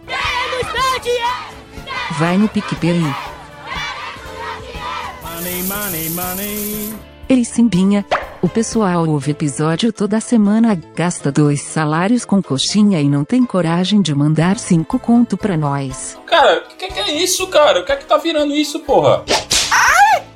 Vai 2.18 2.36
no 2.36 2.48
PicPay. 2.48 2.98
Money, 5.22 5.62
money, 5.62 6.10
money. 6.10 7.11
Ei 7.28 7.44
Simbinha, 7.44 8.04
o 8.42 8.48
pessoal 8.48 9.08
ouve 9.08 9.30
episódio 9.30 9.92
toda 9.92 10.20
semana, 10.20 10.78
gasta 10.94 11.32
dois 11.32 11.62
salários 11.62 12.24
com 12.24 12.42
coxinha 12.42 13.00
e 13.00 13.08
não 13.08 13.24
tem 13.24 13.44
coragem 13.44 14.02
de 14.02 14.14
mandar 14.14 14.58
cinco 14.58 14.98
conto 14.98 15.36
pra 15.36 15.56
nós. 15.56 16.18
Cara, 16.26 16.64
o 16.70 16.76
que, 16.76 16.88
que 16.88 16.98
é 16.98 17.14
isso, 17.16 17.46
cara? 17.46 17.80
O 17.80 17.84
que 17.84 17.92
é 17.92 17.96
que 17.96 18.04
tá 18.04 18.18
virando 18.18 18.54
isso, 18.54 18.80
porra? 18.80 19.24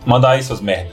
Manda 0.07 0.31
aí, 0.31 0.43
seus 0.43 0.61
merda. 0.61 0.93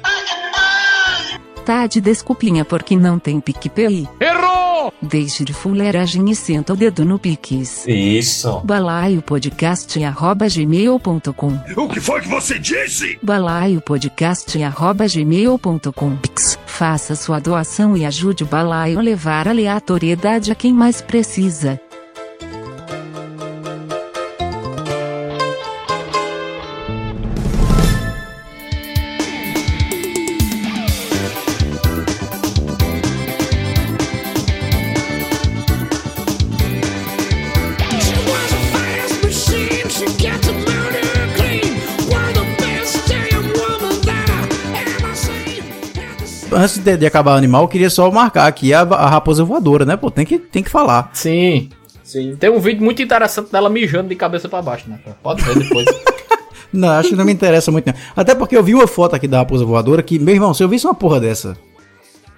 Tá 1.66 1.88
de 1.88 2.02
desculpinha 2.02 2.66
porque 2.66 2.98
não 2.98 3.18
tem 3.18 3.40
PicPay. 3.40 4.06
Errou! 4.20 4.94
Deixe 5.02 5.46
de 5.46 5.54
fuleiragem 5.54 6.30
e 6.30 6.36
senta 6.36 6.74
o 6.74 6.76
dedo 6.76 7.06
no 7.06 7.18
Pix. 7.18 7.86
Isso. 7.88 8.60
balaiopodcast.gmail.com 8.66 11.60
O 11.78 11.88
que 11.88 12.02
foi 12.02 12.20
que 12.22 12.28
você 12.28 12.60
disse? 12.60 13.18
balaiopodcast.gmail.com 13.24 16.18
Pix. 16.18 16.60
Faça 16.66 17.16
sua 17.16 17.40
doação 17.40 17.96
e 17.96 18.06
ajude 18.06 18.44
o 18.44 18.48
balaio 18.48 19.00
a 19.00 19.02
levar 19.02 19.48
aleatoriedade 19.48 20.52
a 20.52 20.56
quem 20.56 20.74
mais 20.74 21.00
precisa. 21.02 21.80
Antes 46.74 46.84
de, 46.84 46.98
de 46.98 47.06
acabar 47.06 47.34
o 47.34 47.38
animal, 47.38 47.64
eu 47.64 47.68
queria 47.68 47.90
só 47.90 48.10
marcar 48.10 48.48
aqui 48.48 48.74
a, 48.74 48.82
a 48.82 49.08
raposa 49.08 49.44
voadora, 49.44 49.86
né? 49.86 49.96
Pô, 49.96 50.10
tem 50.10 50.26
que, 50.26 50.40
tem 50.40 50.64
que 50.64 50.72
falar. 50.72 51.12
Sim. 51.14 51.70
Sim. 52.04 52.36
Tem 52.36 52.50
um 52.50 52.60
vídeo 52.60 52.84
muito 52.84 53.00
interessante 53.00 53.52
dela 53.52 53.70
mijando 53.70 54.10
de 54.10 54.16
cabeça 54.16 54.50
pra 54.50 54.60
baixo, 54.60 54.90
né? 54.90 54.98
Pode 55.22 55.44
ver 55.44 55.60
depois. 55.60 55.86
Não, 56.74 56.90
acho 56.90 57.10
que 57.10 57.16
não 57.16 57.24
me 57.24 57.32
interessa 57.32 57.72
muito, 57.72 57.86
não. 57.86 57.94
Até 58.16 58.34
porque 58.34 58.58
eu 58.58 58.64
vi 58.64 58.74
uma 58.74 58.88
foto 58.88 59.16
aqui 59.16 59.28
da 59.28 59.38
raposa 59.38 59.64
voadora 59.64 60.02
que, 60.02 60.18
meu 60.18 60.34
irmão, 60.34 60.56
se 60.56 60.64
eu 60.64 60.68
visse 60.68 60.88
uma 60.88 60.96
porra 60.96 61.20
dessa. 61.20 61.56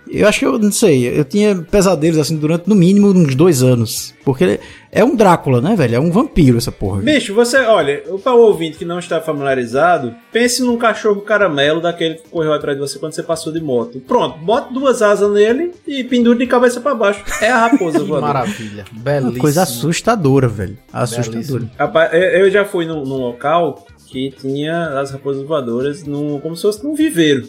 Eu 0.10 0.28
acho 0.28 0.40
que 0.40 0.46
eu 0.46 0.58
não 0.60 0.72
sei, 0.72 1.08
eu 1.20 1.26
tinha 1.26 1.56
pesadelos 1.56 2.18
assim 2.20 2.38
durante 2.38 2.68
no 2.70 2.76
mínimo 2.76 3.08
uns 3.10 3.36
dois 3.36 3.64
anos. 3.64 4.14
Porque 4.24 4.60
é 4.92 5.04
um 5.04 5.16
Drácula, 5.16 5.62
né, 5.62 5.76
velho? 5.76 5.96
É 5.96 6.00
um 6.00 6.12
vampiro 6.12 6.58
essa 6.58 6.72
porra. 6.72 7.02
Bicho, 7.02 7.34
você, 7.34 7.58
olha, 7.58 8.04
para 8.24 8.34
o 8.34 8.40
ouvinte 8.42 8.78
que 8.78 8.86
não 8.86 8.98
está 9.00 9.20
familiarizado, 9.22 10.14
pense 10.32 10.62
num 10.64 10.78
cachorro 10.78 11.22
caramelo 11.22 11.82
daquele 11.82 12.16
que 12.16 12.30
correu 12.30 12.54
atrás 12.54 12.78
de 12.78 12.82
você 12.82 12.98
quando 13.00 13.14
você 13.14 13.24
passou 13.24 13.52
de 13.54 13.60
moto. 13.62 14.00
Pronto, 14.00 14.38
bota 14.40 14.74
duas 14.74 15.02
asas 15.02 15.32
nele 15.32 15.72
e 15.88 16.04
pendura 16.04 16.38
de 16.40 16.48
cabeça 16.48 16.80
para 16.82 16.96
baixo. 16.96 17.24
É 17.42 17.50
a 17.50 17.68
raposa 17.68 18.00
Que 18.00 18.06
voadora. 18.08 18.34
maravilha. 18.34 18.86
Uma 18.92 19.02
Belíssimo. 19.04 19.40
coisa 19.40 19.64
assustadora, 19.64 20.48
velho. 20.48 20.78
Assustadora. 20.92 21.70
Rapaz, 21.78 22.14
eu 22.14 22.46
eu 22.46 22.52
já 22.52 22.64
fui 22.66 22.86
num, 22.86 23.04
num 23.04 23.18
local 23.18 23.86
que 24.08 24.32
tinha 24.40 25.00
as 25.00 25.12
raposas 25.12 25.44
voadoras 25.46 26.04
num, 26.04 26.40
como 26.40 26.56
se 26.56 26.62
fosse 26.62 26.84
num 26.84 26.94
viveiro. 26.96 27.48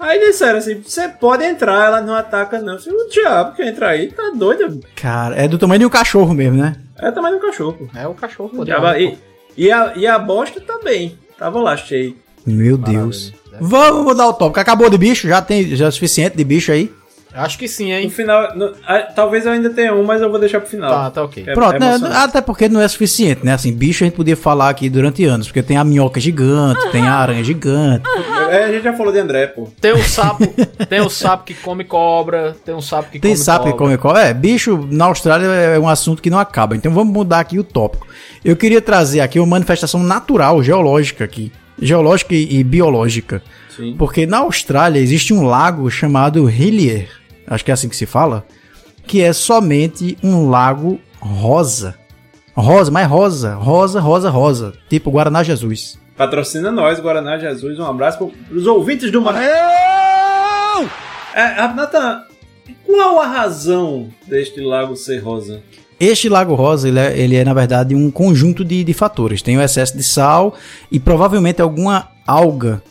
Aí 0.00 0.18
disseram 0.20 0.58
assim: 0.58 0.80
você 0.80 1.08
pode 1.08 1.44
entrar, 1.44 1.86
ela 1.86 2.00
não 2.00 2.14
ataca, 2.14 2.60
não. 2.60 2.78
Falei, 2.78 2.98
o 2.98 3.08
diabo 3.08 3.54
que 3.56 3.62
entra 3.62 3.88
aí, 3.88 4.12
tá 4.12 4.30
doido? 4.34 4.80
Cara, 4.94 5.34
é 5.36 5.48
do 5.48 5.58
tamanho 5.58 5.80
de 5.80 5.86
um 5.86 5.90
cachorro 5.90 6.32
mesmo, 6.34 6.56
né? 6.58 6.76
É 6.98 7.10
tamanho 7.10 7.36
do 7.36 7.42
cachorro. 7.46 7.88
É 7.94 8.06
o 8.06 8.14
cachorro. 8.14 8.50
O 8.60 8.64
diabo- 8.64 8.86
e, 8.98 9.18
e, 9.56 9.70
a, 9.72 9.92
e 9.96 10.06
a 10.06 10.18
bosta 10.18 10.60
também. 10.60 11.18
Tava 11.38 11.60
lá 11.60 11.76
cheio. 11.76 12.16
Meu 12.46 12.76
Deus. 12.78 13.32
Vamos 13.60 14.04
mudar 14.04 14.26
o 14.28 14.32
tópico. 14.32 14.60
Acabou 14.60 14.88
de 14.88 14.96
bicho? 14.98 15.28
Já 15.28 15.42
tem 15.42 15.74
já 15.76 15.86
é 15.86 15.90
suficiente 15.90 16.36
de 16.36 16.44
bicho 16.44 16.70
aí? 16.72 16.92
Acho 17.38 17.58
que 17.58 17.68
sim, 17.68 17.90
No 17.92 17.98
hein? 17.98 18.10
final, 18.10 18.56
no- 18.56 18.72
ah, 18.86 18.98
talvez 19.14 19.46
eu 19.46 19.52
ainda 19.52 19.70
tenha 19.70 19.94
um, 19.94 20.04
mas 20.04 20.20
eu 20.20 20.30
vou 20.30 20.38
deixar 20.38 20.60
pro 20.60 20.68
final. 20.68 20.90
Tá, 20.90 21.10
tá 21.10 21.22
ok. 21.24 21.44
É- 21.46 21.54
Pronto, 21.54 21.76
é 21.76 21.78
né? 21.78 21.98
Até 22.14 22.40
porque 22.40 22.68
não 22.68 22.80
é 22.80 22.88
suficiente, 22.88 23.44
né? 23.44 23.52
Assim, 23.52 23.72
bicho 23.72 24.04
a 24.04 24.06
gente 24.06 24.14
podia 24.16 24.36
falar 24.36 24.68
aqui 24.68 24.88
durante 24.90 25.24
anos, 25.24 25.46
porque 25.48 25.62
tem 25.62 25.76
a 25.76 25.84
minhoca 25.84 26.20
gigante, 26.20 26.90
tem 26.90 27.06
a 27.06 27.14
aranha 27.14 27.42
gigante. 27.44 28.02
É, 28.50 28.64
a 28.64 28.72
gente 28.72 28.82
já 28.84 28.92
falou 28.92 29.12
de 29.12 29.18
André, 29.18 29.46
pô. 29.46 29.68
Tem 29.80 29.92
o 29.92 30.02
sapo, 30.02 30.44
tem 30.88 31.00
o 31.00 31.08
sapo 31.10 31.44
que 31.44 31.54
come 31.54 31.84
cobra, 31.84 32.56
tem 32.64 32.74
um 32.74 32.80
sapo 32.80 33.10
que 33.10 33.18
Tem 33.18 33.32
come 33.32 33.44
sapo 33.44 33.64
que 33.66 33.70
cobra. 33.72 33.84
come 33.86 33.98
cobra. 33.98 34.22
É, 34.28 34.34
bicho 34.34 34.88
na 34.90 35.04
Austrália 35.06 35.46
é 35.46 35.78
um 35.78 35.88
assunto 35.88 36.20
que 36.22 36.30
não 36.30 36.38
acaba. 36.38 36.74
Então 36.76 36.92
vamos 36.92 37.12
mudar 37.12 37.40
aqui 37.40 37.58
o 37.58 37.64
tópico. 37.64 38.06
Eu 38.44 38.56
queria 38.56 38.80
trazer 38.80 39.20
aqui 39.20 39.38
uma 39.38 39.46
manifestação 39.46 40.02
natural, 40.02 40.62
geológica 40.62 41.24
aqui. 41.24 41.52
Geológica 41.80 42.34
e, 42.34 42.58
e 42.58 42.64
biológica. 42.64 43.42
Sim. 43.76 43.94
Porque 43.96 44.26
na 44.26 44.38
Austrália 44.38 44.98
existe 44.98 45.32
um 45.32 45.44
lago 45.44 45.88
chamado 45.90 46.48
Hillier. 46.50 47.08
Acho 47.48 47.64
que 47.64 47.70
é 47.70 47.74
assim 47.74 47.88
que 47.88 47.96
se 47.96 48.06
fala. 48.06 48.44
Que 49.06 49.22
é 49.22 49.32
somente 49.32 50.16
um 50.22 50.48
lago 50.50 51.00
rosa. 51.20 51.94
Rosa, 52.54 52.90
mas 52.90 53.08
rosa. 53.08 53.54
Rosa, 53.54 54.00
rosa, 54.00 54.30
rosa. 54.30 54.72
Tipo 54.88 55.10
Guaraná 55.10 55.42
Jesus. 55.42 55.98
Patrocina 56.16 56.70
nós, 56.72 56.98
Guaraná 57.00 57.38
Jesus. 57.38 57.78
Um 57.78 57.86
abraço 57.86 58.18
pro- 58.18 58.32
pros 58.48 58.66
ouvintes 58.66 59.10
do 59.12 59.22
Mar. 59.22 59.40
É, 61.34 61.42
ah, 61.60 61.72
Nathan, 61.74 62.22
qual 62.84 63.20
a 63.20 63.26
razão 63.26 64.08
deste 64.26 64.60
lago 64.60 64.96
ser 64.96 65.18
rosa? 65.20 65.62
Este 66.00 66.28
lago 66.28 66.54
rosa, 66.54 66.88
ele 66.88 66.98
é, 66.98 67.18
ele 67.18 67.36
é, 67.36 67.44
na 67.44 67.54
verdade 67.54 67.94
um 67.94 68.10
conjunto 68.10 68.64
de, 68.64 68.84
de 68.84 68.92
fatores. 68.94 69.42
Tem 69.42 69.56
o 69.56 69.62
excesso 69.62 69.96
de 69.96 70.02
sal 70.02 70.54
e 70.90 70.98
provavelmente 71.00 71.60
alguma 71.62 72.08
alga 72.26 72.82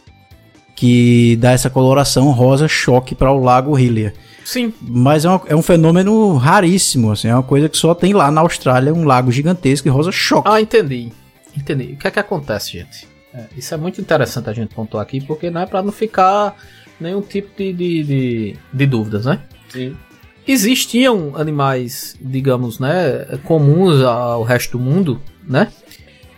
que 0.75 1.35
dá 1.37 1.51
essa 1.51 1.69
coloração 1.69 2.29
rosa 2.31 2.67
choque 2.67 3.15
para 3.15 3.31
o 3.31 3.41
lago 3.43 3.77
Hillier. 3.77 4.13
Sim. 4.47 4.73
Mas 4.81 5.25
é, 5.25 5.29
uma- 5.29 5.41
é 5.47 5.53
um 5.57 5.61
fenômeno 5.61 6.37
raríssimo, 6.37 7.11
assim, 7.11 7.27
é 7.27 7.33
uma 7.33 7.43
coisa 7.43 7.67
que 7.67 7.75
só 7.75 7.93
tem 7.93 8.13
lá 8.13 8.31
na 8.31 8.39
Austrália, 8.39 8.93
um 8.93 9.03
lago 9.03 9.29
gigantesco 9.29 9.89
e 9.89 9.91
rosa 9.91 10.09
choque. 10.09 10.47
Ah, 10.49 10.61
entendi. 10.61 11.11
Entendi. 11.53 11.93
O 11.93 11.97
que 11.97 12.07
é 12.07 12.11
que 12.11 12.17
acontece, 12.19 12.71
gente? 12.71 13.05
É, 13.33 13.43
isso 13.57 13.73
é 13.73 13.77
muito 13.77 13.99
interessante 13.99 14.49
a 14.49 14.53
gente 14.53 14.73
pontuar 14.73 15.03
aqui, 15.03 15.19
porque 15.19 15.49
não 15.49 15.59
é 15.59 15.65
pra 15.65 15.83
não 15.83 15.91
ficar 15.91 16.55
nenhum 16.97 17.21
tipo 17.21 17.49
de, 17.57 17.73
de, 17.73 18.03
de, 18.05 18.55
de 18.71 18.85
dúvidas, 18.85 19.25
né? 19.25 19.41
Sim. 19.67 19.97
Existiam 20.47 21.33
animais, 21.35 22.15
digamos, 22.21 22.79
né, 22.79 23.25
comuns 23.43 24.01
ao 24.01 24.43
resto 24.43 24.77
do 24.77 24.79
mundo, 24.83 25.21
né? 25.45 25.67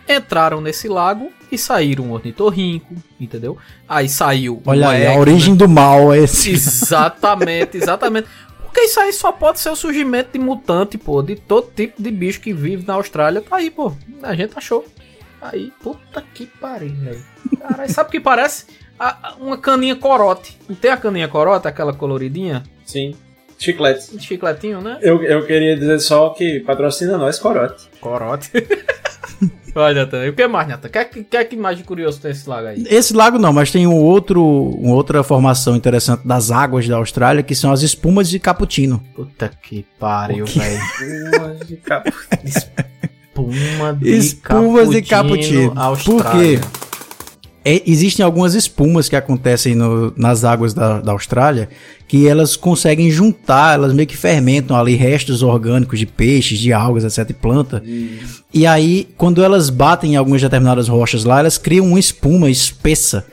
Entraram 0.10 0.60
nesse 0.62 0.88
lago 0.88 1.30
e 1.52 1.58
saíram 1.58 2.06
um 2.06 2.12
ornitorrinco, 2.12 2.94
entendeu? 3.20 3.58
Aí 3.88 4.08
saiu 4.10 4.62
Olha 4.66 4.90
aí, 4.90 5.08
a 5.08 5.18
origem 5.20 5.56
do 5.56 5.68
mal 5.68 6.14
é 6.14 6.20
esse. 6.20 6.52
Exatamente, 6.52 7.78
exatamente. 7.78 8.28
Porque 8.64 8.82
isso 8.82 9.00
aí 9.00 9.12
só 9.12 9.32
pode 9.32 9.60
ser 9.60 9.70
o 9.70 9.76
surgimento 9.76 10.30
de 10.34 10.40
mutante, 10.40 10.98
pô, 10.98 11.22
de 11.24 11.36
todo 11.36 11.72
tipo 11.76 12.02
de 12.02 12.12
bicho 12.12 12.40
que 12.40 12.54
vive 12.54 12.86
na 12.86 12.94
Austrália. 12.94 13.42
Tá 13.42 13.58
aí, 13.58 13.72
pô. 13.72 13.92
A 14.22 14.36
gente 14.36 14.54
achou. 14.56 14.86
Aí, 15.42 15.72
puta 15.82 16.24
que 16.34 16.46
pariu, 16.46 16.94
velho. 16.96 17.22
Caralho, 17.60 17.92
sabe 17.92 18.10
o 18.10 18.12
que 18.12 18.20
parece? 18.20 18.66
A- 19.00 19.30
a- 19.30 19.36
uma 19.40 19.58
caninha 19.58 19.96
corote. 19.96 20.58
Não 20.68 20.76
tem 20.76 20.92
a 20.92 20.98
caninha 20.98 21.28
corote, 21.28 21.68
aquela 21.68 21.94
coloridinha? 21.94 22.64
Sim. 22.86 23.16
Chiclete. 23.60 24.18
De 24.18 24.24
chicletinho, 24.24 24.80
né? 24.80 24.98
Eu, 25.02 25.22
eu 25.22 25.46
queria 25.46 25.76
dizer 25.76 26.00
só 26.00 26.30
que 26.30 26.62
patrocina 26.62 27.18
nós, 27.18 27.38
Corote. 27.38 27.90
Corote. 28.00 28.50
Olha, 29.76 30.06
Natan. 30.06 30.26
E 30.26 30.30
o 30.30 30.34
que 30.34 30.48
mais, 30.48 30.68
Natan? 30.68 30.88
O 30.88 30.92
que, 30.92 30.98
é 30.98 31.06
que, 31.06 31.38
é 31.38 31.44
que 31.44 31.56
mais 31.56 31.78
de 31.78 31.84
curioso 31.84 32.20
tem 32.20 32.32
esse 32.32 32.50
lago 32.50 32.68
aí? 32.68 32.84
Esse 32.90 33.14
lago 33.14 33.38
não, 33.38 33.54
mas 33.54 33.70
tem 33.70 33.86
um 33.86 33.96
outro, 33.96 34.44
uma 34.44 34.96
outra 34.96 35.22
formação 35.24 35.76
interessante 35.76 36.26
das 36.26 36.50
águas 36.52 36.88
da 36.88 36.96
Austrália, 36.96 37.44
que 37.44 37.54
são 37.54 37.72
as 37.72 37.82
espumas 37.82 38.30
de 38.30 38.40
cappuccino. 38.40 39.04
Puta 39.14 39.52
que 39.62 39.86
pariu, 40.00 40.46
velho. 40.46 41.66
De 41.66 41.76
capo. 41.78 42.12
Espuma 42.44 43.94
de 43.94 44.10
Espumas 44.10 44.90
de 44.90 45.02
cappuccino, 45.02 45.70
cappuccino. 45.70 45.74
Austrália. 45.76 46.60
Por 46.60 46.72
quê? 46.72 46.89
É, 47.66 47.82
existem 47.86 48.24
algumas 48.26 48.54
espumas 48.56 49.10
que 49.10 49.16
acontecem 49.16 49.76
no- 49.76 50.14
nas 50.16 50.44
águas 50.46 50.74
da, 50.74 51.02
da 51.02 51.12
Austrália 51.12 51.68
que 52.08 52.28
elas 52.28 52.56
conseguem 52.56 53.12
juntar, 53.12 53.76
elas 53.76 53.94
meio 53.94 54.08
que 54.08 54.16
fermentam 54.18 54.76
ali 54.78 54.96
restos 54.96 55.44
orgânicos 55.44 56.00
de 56.00 56.06
peixes, 56.06 56.58
de 56.58 56.72
algas, 56.74 57.04
etc, 57.04 57.30
e 57.30 57.34
planta. 57.34 57.84
E 58.54 58.66
aí, 58.66 59.08
quando 59.18 59.44
elas 59.44 59.70
batem 59.70 60.14
em 60.14 60.16
algumas 60.16 60.42
determinadas 60.42 60.88
rochas 60.88 61.24
lá, 61.26 61.40
elas 61.40 61.58
criam 61.58 61.86
uma 61.86 62.00
espuma 62.00 62.50
espessa. 62.50 63.26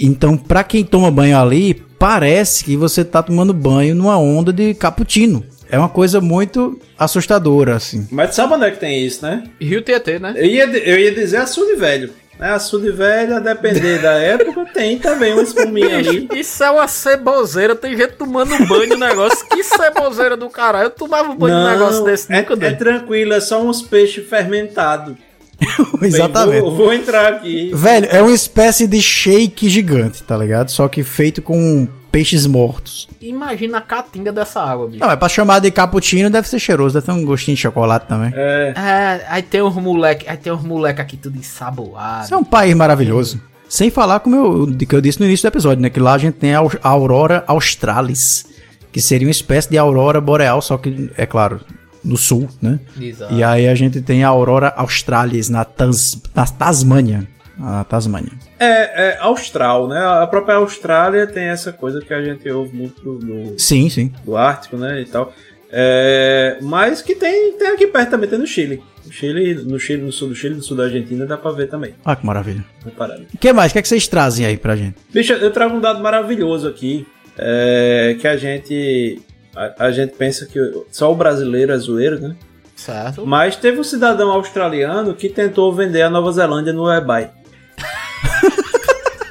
Então, 0.00 0.36
pra 0.36 0.64
quem 0.64 0.84
toma 0.84 1.10
banho 1.10 1.38
ali, 1.38 1.74
parece 1.98 2.64
que 2.64 2.76
você 2.76 3.04
tá 3.04 3.22
tomando 3.22 3.52
banho 3.52 3.94
numa 3.94 4.16
onda 4.18 4.52
de 4.52 4.74
cappuccino. 4.74 5.44
É 5.70 5.78
uma 5.78 5.88
coisa 5.88 6.20
muito 6.20 6.80
assustadora, 6.98 7.76
assim. 7.76 8.08
Mas 8.10 8.34
sabe 8.34 8.54
onde 8.54 8.64
é 8.64 8.70
que 8.70 8.80
tem 8.80 9.04
isso, 9.04 9.22
né? 9.22 9.44
Rio 9.60 9.82
Tietê, 9.82 10.18
né? 10.18 10.32
Eu 10.36 10.46
ia, 10.46 10.64
eu 10.64 10.98
ia 10.98 11.12
dizer 11.14 11.36
açude 11.36 11.76
velho. 11.76 12.10
Né? 12.38 12.52
Açude 12.52 12.90
velho, 12.90 13.36
a 13.36 13.40
depender 13.40 14.00
da 14.00 14.12
época, 14.12 14.66
tem 14.72 14.98
também 14.98 15.32
uma 15.32 15.42
espuminha 15.42 15.98
ali. 15.98 16.28
Isso 16.34 16.62
é 16.62 16.70
uma 16.70 16.88
ceboseira. 16.88 17.74
Tem 17.74 17.96
gente 17.96 18.14
tomando 18.14 18.56
banho 18.66 18.90
no 18.90 18.96
negócio. 18.96 19.46
Que 19.48 19.62
ceboseira 19.62 20.36
do 20.36 20.48
caralho. 20.48 20.86
Eu 20.86 20.90
tomava 20.90 21.34
banho 21.34 21.56
no 21.56 21.68
negócio 21.68 22.04
desse 22.04 22.32
é, 22.32 22.40
nunca 22.40 22.54
é 22.54 22.56
dei. 22.56 22.76
tranquilo, 22.76 23.32
é 23.32 23.40
só 23.40 23.62
uns 23.62 23.82
peixes 23.82 24.26
fermentados. 24.28 25.16
Exatamente. 26.02 26.60
Vou, 26.60 26.76
vou 26.76 26.92
entrar 26.92 27.32
aqui. 27.32 27.70
Velho, 27.74 28.06
é 28.10 28.22
uma 28.22 28.32
espécie 28.32 28.86
de 28.86 29.00
shake 29.00 29.68
gigante, 29.68 30.22
tá 30.22 30.36
ligado? 30.36 30.70
Só 30.70 30.88
que 30.88 31.02
feito 31.02 31.42
com 31.42 31.88
peixes 32.10 32.46
mortos. 32.46 33.08
Imagina 33.20 33.78
a 33.78 33.80
catinga 33.80 34.32
dessa 34.32 34.62
água, 34.62 34.86
bicho. 34.86 35.00
Não, 35.00 35.08
mas 35.08 35.18
pra 35.18 35.28
chamar 35.28 35.60
de 35.60 35.70
cappuccino 35.70 36.30
deve 36.30 36.48
ser 36.48 36.58
cheiroso, 36.58 36.94
deve 36.94 37.06
ter 37.06 37.12
um 37.12 37.24
gostinho 37.24 37.54
de 37.54 37.62
chocolate 37.62 38.06
também. 38.06 38.32
É, 38.34 38.72
É, 38.76 39.26
aí 39.28 39.42
tem 39.42 39.62
uns 39.62 39.74
moleque, 39.74 40.28
aí 40.28 40.36
tem 40.36 40.52
uns 40.52 40.62
moleque 40.62 41.00
aqui 41.00 41.16
tudo 41.16 41.36
ensaboado. 41.36 42.24
Isso 42.24 42.34
é 42.34 42.36
um 42.36 42.44
país 42.44 42.74
maravilhoso. 42.74 43.40
Sem 43.68 43.90
falar 43.90 44.20
como 44.20 44.34
eu, 44.34 44.66
que 44.86 44.94
eu 44.94 45.00
disse 45.00 45.20
no 45.20 45.26
início 45.26 45.48
do 45.48 45.52
episódio, 45.52 45.82
né? 45.82 45.90
Que 45.90 46.00
lá 46.00 46.14
a 46.14 46.18
gente 46.18 46.34
tem 46.34 46.54
a 46.54 46.62
Aurora 46.82 47.44
Australis, 47.46 48.46
que 48.90 49.00
seria 49.00 49.26
uma 49.26 49.32
espécie 49.32 49.68
de 49.68 49.76
aurora 49.76 50.20
boreal, 50.20 50.62
só 50.62 50.78
que, 50.78 51.10
é 51.18 51.26
claro, 51.26 51.60
no 52.04 52.16
sul, 52.16 52.48
né? 52.62 52.78
Exato. 53.00 53.34
E 53.34 53.42
aí 53.42 53.68
a 53.68 53.74
gente 53.74 54.00
tem 54.00 54.24
a 54.24 54.28
Aurora 54.28 54.68
Australis 54.76 55.48
na, 55.48 55.64
Tas, 55.64 56.20
na 56.34 56.46
Tasmânia. 56.46 57.26
A 57.60 57.82
Tasmânia. 57.82 58.30
é, 58.60 59.14
é 59.14 59.18
austral, 59.18 59.88
né? 59.88 59.98
A 59.98 60.26
própria 60.28 60.54
Austrália 60.56 61.26
tem 61.26 61.44
essa 61.44 61.72
coisa 61.72 62.00
que 62.00 62.14
a 62.14 62.22
gente 62.22 62.48
ouve 62.50 62.76
muito 62.76 63.02
do, 63.18 63.58
Sim, 63.58 63.88
sim. 63.90 64.12
do 64.24 64.36
Ártico, 64.36 64.76
né? 64.76 65.00
E 65.00 65.04
tal. 65.06 65.32
É, 65.70 66.58
mas 66.62 67.02
que 67.02 67.14
tem, 67.14 67.52
tem 67.58 67.68
aqui 67.68 67.86
perto 67.88 68.10
também, 68.10 68.28
tem 68.28 68.38
no 68.38 68.46
Chile. 68.46 68.80
No 69.04 69.12
Chile, 69.12 69.54
no 69.64 69.78
Chile, 69.78 70.02
no 70.02 70.12
sul 70.12 70.28
do 70.28 70.34
Chile, 70.34 70.54
no 70.54 70.62
sul 70.62 70.76
da 70.76 70.84
Argentina, 70.84 71.26
dá 71.26 71.36
pra 71.36 71.50
ver 71.50 71.68
também. 71.68 71.94
Ah, 72.04 72.14
que 72.16 72.24
maravilha. 72.24 72.64
O 72.86 73.38
que 73.38 73.52
mais? 73.52 73.70
O 73.70 73.72
que, 73.72 73.78
é 73.78 73.82
que 73.82 73.88
vocês 73.88 74.06
trazem 74.06 74.46
aí 74.46 74.56
pra 74.56 74.76
gente? 74.76 74.96
Bicho, 75.12 75.32
eu 75.32 75.50
trago 75.50 75.76
um 75.76 75.80
dado 75.80 76.00
maravilhoso 76.00 76.68
aqui. 76.68 77.06
é, 77.36 78.16
que 78.20 78.26
a 78.28 78.36
gente. 78.36 79.20
A, 79.58 79.86
a 79.86 79.90
gente 79.90 80.14
pensa 80.14 80.46
que 80.46 80.60
só 80.92 81.10
o 81.10 81.16
brasileiro 81.16 81.72
é 81.72 81.76
zoeiro, 81.76 82.20
né? 82.20 82.36
Certo. 82.76 83.26
Mas 83.26 83.56
teve 83.56 83.80
um 83.80 83.84
cidadão 83.84 84.30
australiano 84.30 85.14
que 85.14 85.28
tentou 85.28 85.74
vender 85.74 86.02
a 86.02 86.10
Nova 86.10 86.30
Zelândia 86.30 86.72
no 86.72 86.88
eBay. 86.88 87.28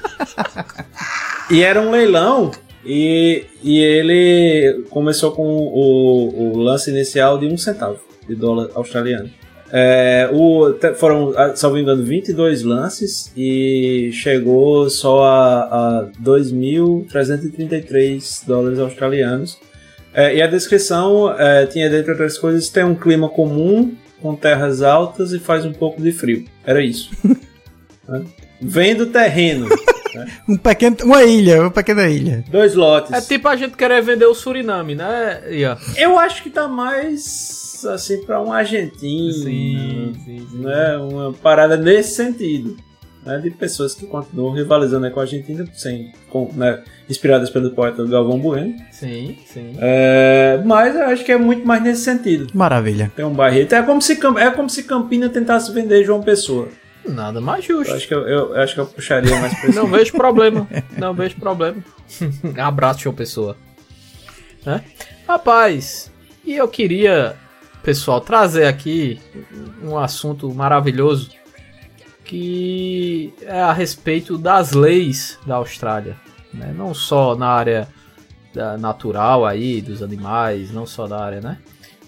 e 1.49 1.63
era 1.63 1.79
um 1.79 1.89
leilão. 1.89 2.51
E, 2.85 3.45
e 3.63 3.79
ele 3.79 4.83
começou 4.89 5.31
com 5.31 5.45
o, 5.45 6.55
o 6.55 6.57
lance 6.57 6.91
inicial 6.91 7.37
de 7.37 7.45
um 7.45 7.57
centavo 7.57 8.01
de 8.27 8.35
dólar 8.35 8.69
australiano. 8.75 9.29
É, 9.71 10.29
o, 10.33 10.75
foram, 10.95 11.33
salvo 11.55 11.77
engano, 11.77 12.03
22 12.03 12.63
lances 12.63 13.31
e 13.35 14.09
chegou 14.13 14.89
só 14.89 15.23
a, 15.23 15.99
a 15.99 16.05
2.333 16.21 18.45
dólares 18.45 18.79
australianos. 18.79 19.57
É, 20.13 20.35
e 20.35 20.41
a 20.41 20.47
descrição 20.47 21.33
é, 21.37 21.65
tinha, 21.65 21.89
dentre 21.89 22.11
outras 22.11 22.37
coisas, 22.37 22.69
tem 22.69 22.83
um 22.83 22.95
clima 22.95 23.29
comum, 23.29 23.95
com 24.21 24.35
terras 24.35 24.81
altas 24.81 25.31
e 25.31 25.39
faz 25.39 25.65
um 25.65 25.73
pouco 25.73 26.01
de 26.01 26.11
frio. 26.11 26.45
Era 26.65 26.81
isso. 26.81 27.09
Né? 28.07 28.23
Vendo 28.61 29.07
terreno. 29.07 29.67
Um 30.47 30.57
pequeno, 30.57 30.95
uma 31.03 31.23
ilha, 31.23 31.61
uma 31.61 31.69
pequena 31.69 32.07
ilha. 32.07 32.43
Dois 32.49 32.73
lotes. 32.73 33.11
É 33.11 33.21
tipo 33.21 33.47
a 33.47 33.55
gente 33.55 33.75
querer 33.75 34.01
vender 34.01 34.25
o 34.25 34.33
Suriname, 34.33 34.95
né, 34.95 35.43
Ian? 35.51 35.77
Eu 35.95 36.17
acho 36.17 36.41
que 36.41 36.49
tá 36.49 36.67
mais 36.67 37.85
assim 37.85 38.23
pra 38.25 38.41
um 38.41 38.51
argentino. 38.51 39.33
Sim, 39.33 40.13
sim, 40.25 40.47
sim. 40.49 40.57
Né? 40.59 40.97
Uma 40.97 41.33
parada 41.33 41.77
nesse 41.77 42.15
sentido. 42.15 42.77
Né? 43.27 43.39
De 43.39 43.51
pessoas 43.51 43.93
que 43.93 44.05
continuam 44.05 44.53
rivalizando 44.53 45.05
aí 45.05 45.11
com 45.11 45.19
a 45.19 45.23
Argentina, 45.23 45.67
sem, 45.73 46.13
com, 46.29 46.49
né? 46.53 46.81
inspiradas 47.09 47.49
pelo 47.49 47.71
poeta 47.71 48.05
Galvão 48.05 48.39
Bueno. 48.39 48.73
Sim, 48.89 49.37
sim. 49.45 49.75
É, 49.79 50.61
mas 50.65 50.95
eu 50.95 51.03
acho 51.07 51.25
que 51.25 51.31
é 51.33 51.37
muito 51.37 51.67
mais 51.67 51.83
nesse 51.83 52.03
sentido. 52.03 52.47
Maravilha. 52.53 53.11
Tem 53.15 53.25
um 53.25 53.33
barreto. 53.33 53.73
É 53.73 53.83
como 53.83 54.01
se, 54.01 54.13
é 54.39 54.49
como 54.51 54.69
se 54.69 54.83
Campina 54.83 55.27
tentasse 55.27 55.73
vender 55.73 56.05
João 56.05 56.23
Pessoa. 56.23 56.69
Nada 57.05 57.39
mais 57.41 57.67
Eu 57.67 57.79
justo. 57.79 57.93
acho 57.93 58.07
que 58.07 58.13
eu, 58.13 58.27
eu 58.27 58.55
acho 58.55 58.73
que 58.73 58.79
eu 58.79 58.85
puxaria 58.85 59.35
mais 59.39 59.53
pra 59.59 59.67
esse 59.69 59.77
Não 59.77 59.87
vejo 59.87 60.13
problema. 60.13 60.67
Não 60.97 61.13
vejo 61.13 61.35
problema. 61.35 61.77
Abraço, 62.57 63.01
João 63.01 63.15
Pessoa. 63.15 63.57
Né? 64.65 64.81
Rapaz, 65.27 66.11
e 66.45 66.55
eu 66.55 66.67
queria, 66.67 67.35
pessoal, 67.83 68.21
trazer 68.21 68.65
aqui 68.65 69.19
um 69.83 69.97
assunto 69.97 70.53
maravilhoso 70.53 71.29
que 72.27 73.33
é 73.41 73.61
a 73.61 73.71
respeito 73.71 74.37
das 74.37 74.73
leis 74.73 75.39
da 75.45 75.55
Austrália. 75.55 76.17
né? 76.53 76.73
Não 76.75 76.93
só 76.93 77.35
na 77.35 77.47
área 77.47 77.87
natural 78.79 79.45
aí, 79.45 79.81
dos 79.81 80.01
animais, 80.01 80.71
não 80.71 80.85
só 80.85 81.07
da 81.07 81.23
área, 81.23 81.41
né? 81.41 81.59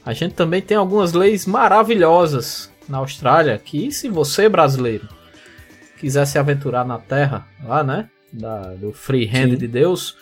A 0.06 0.14
gente 0.14 0.34
também 0.34 0.62
tem 0.62 0.76
algumas 0.76 1.14
leis 1.14 1.46
maravilhosas 1.46 2.72
na 2.88 2.98
Austrália 2.98 3.58
que, 3.58 3.92
se 3.92 4.10
você, 4.10 4.50
brasileiro, 4.50 5.08
quiser 6.00 6.26
se 6.26 6.40
aventurar 6.40 6.84
na 6.84 6.98
terra, 6.98 7.48
lá, 7.64 7.84
né? 7.84 8.10
Da, 8.32 8.74
do 8.74 8.92
free 8.92 9.28
hand 9.28 9.58
de 9.58 9.68
Deus, 9.68 10.16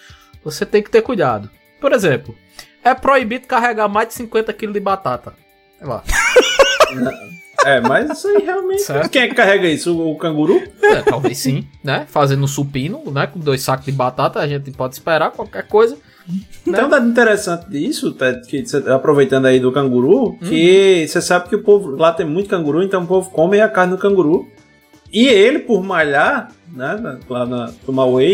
você 0.44 0.66
tem 0.66 0.84
que 0.84 0.90
ter 0.90 1.02
cuidado. 1.02 1.50
Por 1.80 1.94
exemplo, 1.94 2.36
é 2.84 2.94
proibido 2.94 3.48
carregar 3.48 3.88
mais 3.88 4.10
de 4.10 4.14
50 4.16 4.54
kg 4.54 4.74
de 4.74 4.80
batata. 4.80 5.34
Sei 5.78 5.88
lá. 5.88 6.04
É, 7.68 7.82
mas 7.82 8.10
isso 8.10 8.28
aí 8.28 8.44
realmente. 8.44 8.82
Certo. 8.82 9.10
Quem 9.10 9.22
é 9.24 9.28
que 9.28 9.36
carrega 9.36 9.68
isso? 9.68 9.98
O, 10.00 10.16
canguru? 10.18 10.62
É, 10.82 11.02
talvez 11.02 11.38
sim, 11.38 11.66
né? 11.84 12.06
Fazendo 12.08 12.48
supino, 12.48 13.02
né? 13.12 13.28
Com 13.28 13.40
dois 13.40 13.62
sacos 13.62 13.86
de 13.86 13.92
batata, 13.92 14.40
a 14.40 14.48
gente 14.48 14.72
pode 14.72 14.94
esperar 14.96 15.32
qualquer 15.32 15.68
coisa. 15.68 15.98
Tem 16.66 16.84
um 16.84 16.90
dado 16.90 17.08
interessante 17.08 17.70
disso, 17.70 18.14
que 18.50 18.66
cê- 18.66 18.84
aproveitando 18.92 19.46
aí 19.46 19.60
do 19.62 19.72
canguru, 19.72 20.38
que 20.40 21.08
você 21.08 21.22
sabe 21.22 21.48
que 21.48 21.56
o 21.56 21.64
povo 21.64 21.92
lá 21.96 22.12
tem 22.12 22.26
muito 22.26 22.50
canguru, 22.50 22.84
então 22.84 23.04
o 23.04 23.08
povo 23.08 23.30
come 23.30 23.62
a 23.62 23.70
carne 23.70 23.94
do 23.96 23.98
canguru 23.98 24.46
E 25.10 25.26
ele, 25.26 25.60
por 25.60 25.82
malhar, 25.82 26.52
né, 26.70 27.18
lá 27.30 27.46
na 27.46 27.72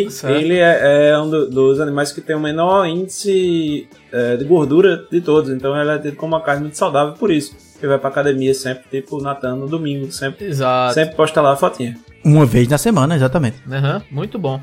Certo. 0.10 0.36
ele 0.36 0.58
é, 0.58 1.10
é 1.12 1.20
um 1.20 1.30
do- 1.30 1.48
dos 1.48 1.80
animais 1.80 2.12
que 2.12 2.20
tem 2.20 2.36
o 2.36 2.40
menor 2.40 2.88
índice 2.88 3.88
é, 4.12 4.38
de 4.38 4.44
gordura 4.44 5.06
de 5.12 5.22
todos. 5.22 5.52
Então 5.52 5.80
ele 5.80 5.92
é 5.92 6.00
tido 6.00 6.16
como 6.16 6.34
uma 6.36 6.42
carne 6.42 6.62
muito 6.64 6.78
saudável 6.78 7.14
por 7.14 7.30
isso. 7.32 7.56
Ele 7.84 7.90
vai 7.90 8.00
pra 8.00 8.10
academia 8.10 8.54
sempre, 8.54 8.84
tipo 8.90 9.22
Natan 9.22 9.58
no 9.58 9.68
domingo, 9.68 10.10
sempre, 10.10 10.46
Exato. 10.46 10.94
sempre 10.94 11.16
posta 11.16 11.42
lá 11.42 11.52
a 11.52 11.56
fotinha. 11.58 11.98
Uma 12.24 12.46
vez 12.46 12.68
na 12.70 12.78
semana, 12.78 13.14
exatamente. 13.14 13.58
Aham, 13.70 14.02
muito 14.10 14.40
bom. 14.40 14.62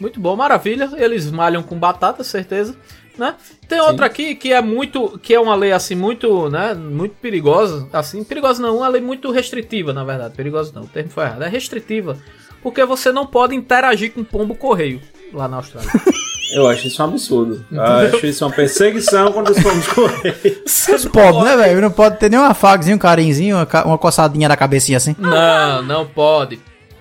Muito 0.00 0.18
bom, 0.18 0.34
maravilha. 0.34 0.90
Eles 0.96 1.30
malham 1.30 1.62
com 1.62 1.78
batata, 1.78 2.24
certeza. 2.24 2.76
Né? 3.16 3.36
Tem 3.68 3.80
outra 3.80 4.06
aqui 4.06 4.34
que 4.34 4.52
é 4.52 4.60
muito, 4.60 5.18
que 5.20 5.32
é 5.32 5.40
uma 5.40 5.54
lei 5.54 5.70
assim 5.70 5.94
muito, 5.94 6.50
né, 6.50 6.74
muito 6.74 7.14
perigosa, 7.14 7.88
assim, 7.90 8.22
perigosa 8.22 8.60
não, 8.60 8.76
uma 8.76 8.88
lei 8.88 9.00
muito 9.00 9.30
restritiva, 9.30 9.90
na 9.94 10.04
verdade, 10.04 10.34
perigosa 10.34 10.70
não, 10.74 10.82
o 10.82 10.86
termo 10.86 11.08
foi 11.08 11.24
errado, 11.24 11.42
é 11.42 11.48
restritiva, 11.48 12.18
porque 12.62 12.84
você 12.84 13.10
não 13.12 13.26
pode 13.26 13.54
interagir 13.54 14.12
com 14.12 14.22
pombo 14.22 14.54
correio 14.54 15.00
lá 15.32 15.48
na 15.48 15.56
Austrália. 15.56 15.90
Eu 16.52 16.66
acho 16.68 16.86
isso 16.86 17.02
um 17.02 17.06
absurdo. 17.06 17.64
Eu 17.70 17.82
acho 17.82 18.26
isso 18.26 18.44
uma 18.44 18.52
perseguição 18.52 19.32
quando 19.32 19.50
os 19.50 19.58
pomos 19.62 19.86
correios. 19.88 20.58
Vocês 20.64 21.04
podem, 21.04 21.42
né, 21.42 21.56
velho? 21.56 21.80
Não 21.80 21.90
pode 21.90 22.18
ter 22.18 22.30
nem 22.30 22.38
um 22.38 22.44
afagzinho, 22.44 22.96
um 22.96 23.00
carinzinho, 23.00 23.56
uma, 23.84 23.98
coçadinha 23.98 24.48
na 24.48 24.56
cabecinha 24.56 24.96
assim. 24.96 25.16
Não, 25.18 25.82
não 25.82 26.06
pode. 26.06 26.60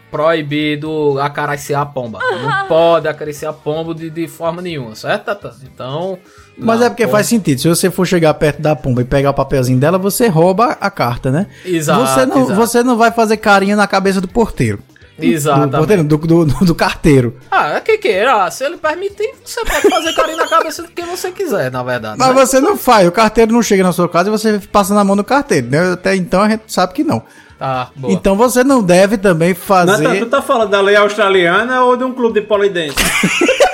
Proibido 0.10 1.20
acariciar 1.20 1.82
a 1.82 1.86
pomba. 1.86 2.20
Não 2.20 2.66
pode 2.68 3.08
acariciar 3.08 3.54
pombo 3.54 3.94
de, 3.94 4.10
de 4.10 4.28
forma 4.28 4.62
nenhuma, 4.62 4.96
certo, 4.96 5.26
Tata? 5.26 5.54
Então. 5.64 6.18
Mas 6.58 6.80
não, 6.80 6.88
é 6.88 6.90
porque 6.90 7.08
faz 7.08 7.28
sentido. 7.28 7.60
Se 7.60 7.68
você 7.68 7.92
for 7.92 8.06
chegar 8.06 8.34
perto 8.36 8.62
da 8.62 8.76
pomba 8.76 9.02
e 9.02 9.06
pegar 9.06 9.32
o 9.32 9.34
papelzinho 9.34 9.78
dela, 9.78 9.98
você 9.98 10.28
rouba 10.28 10.78
a 10.80 10.90
carta, 10.90 11.30
né? 11.32 11.48
Exato, 11.66 12.00
Você 12.00 12.26
não, 12.26 12.42
exato. 12.44 12.56
você 12.56 12.84
não 12.84 12.98
vai 12.98 13.12
fazer 13.12 13.38
carinho 13.38 13.76
na 13.76 13.88
cabeça 13.88 14.22
do 14.22 14.28
porteiro. 14.28 14.80
Exatamente. 15.20 16.04
Do, 16.04 16.18
do, 16.18 16.28
do, 16.28 16.46
do- 16.46 16.66
do 16.66 16.76
carteiro. 16.76 17.36
Ah, 17.50 17.74
é 17.74 17.82
que 17.82 17.98
queira. 17.98 18.50
Se 18.52 18.66
ele 18.66 18.78
permitir, 18.78 19.34
você 19.44 19.64
pode 19.64 19.90
fazer 19.90 20.14
carinho 20.14 20.38
na 20.38 20.48
cabeça 20.48 20.84
de 20.84 20.90
quem 20.90 21.06
você 21.06 21.32
quiser, 21.32 21.72
na 21.72 21.84
verdade. 21.84 22.18
Mas 22.18 22.28
né? 22.28 22.34
você 22.34 22.60
não 22.60 22.76
faz. 22.78 23.08
O 23.08 23.12
carteiro 23.12 23.54
não 23.54 23.62
chega 23.64 23.84
na 23.84 23.94
sua 23.94 24.10
casa 24.10 24.30
e 24.30 24.32
você 24.32 24.60
passa 24.72 24.94
na 24.94 25.04
mão 25.04 25.16
do 25.16 25.24
carteiro, 25.24 25.68
né? 25.70 25.94
Até 25.94 26.16
então 26.16 26.42
a 26.42 26.50
gente 26.50 26.64
sabe 26.68 26.94
que 26.94 27.04
não. 27.04 27.24
Tá, 27.58 27.90
boa. 27.96 28.14
Então 28.14 28.36
você 28.36 28.64
não 28.64 28.84
deve 28.84 29.18
também 29.18 29.54
fazer. 29.54 30.04
Natan, 30.04 30.20
tu 30.20 30.26
tá 30.26 30.42
falando 30.42 30.72
da 30.72 30.82
lei 30.82 30.96
australiana 30.98 31.84
ou 31.84 31.96
de 31.96 32.04
um 32.04 32.12
clube 32.12 32.42
de 32.42 32.46
polidense? 32.46 32.96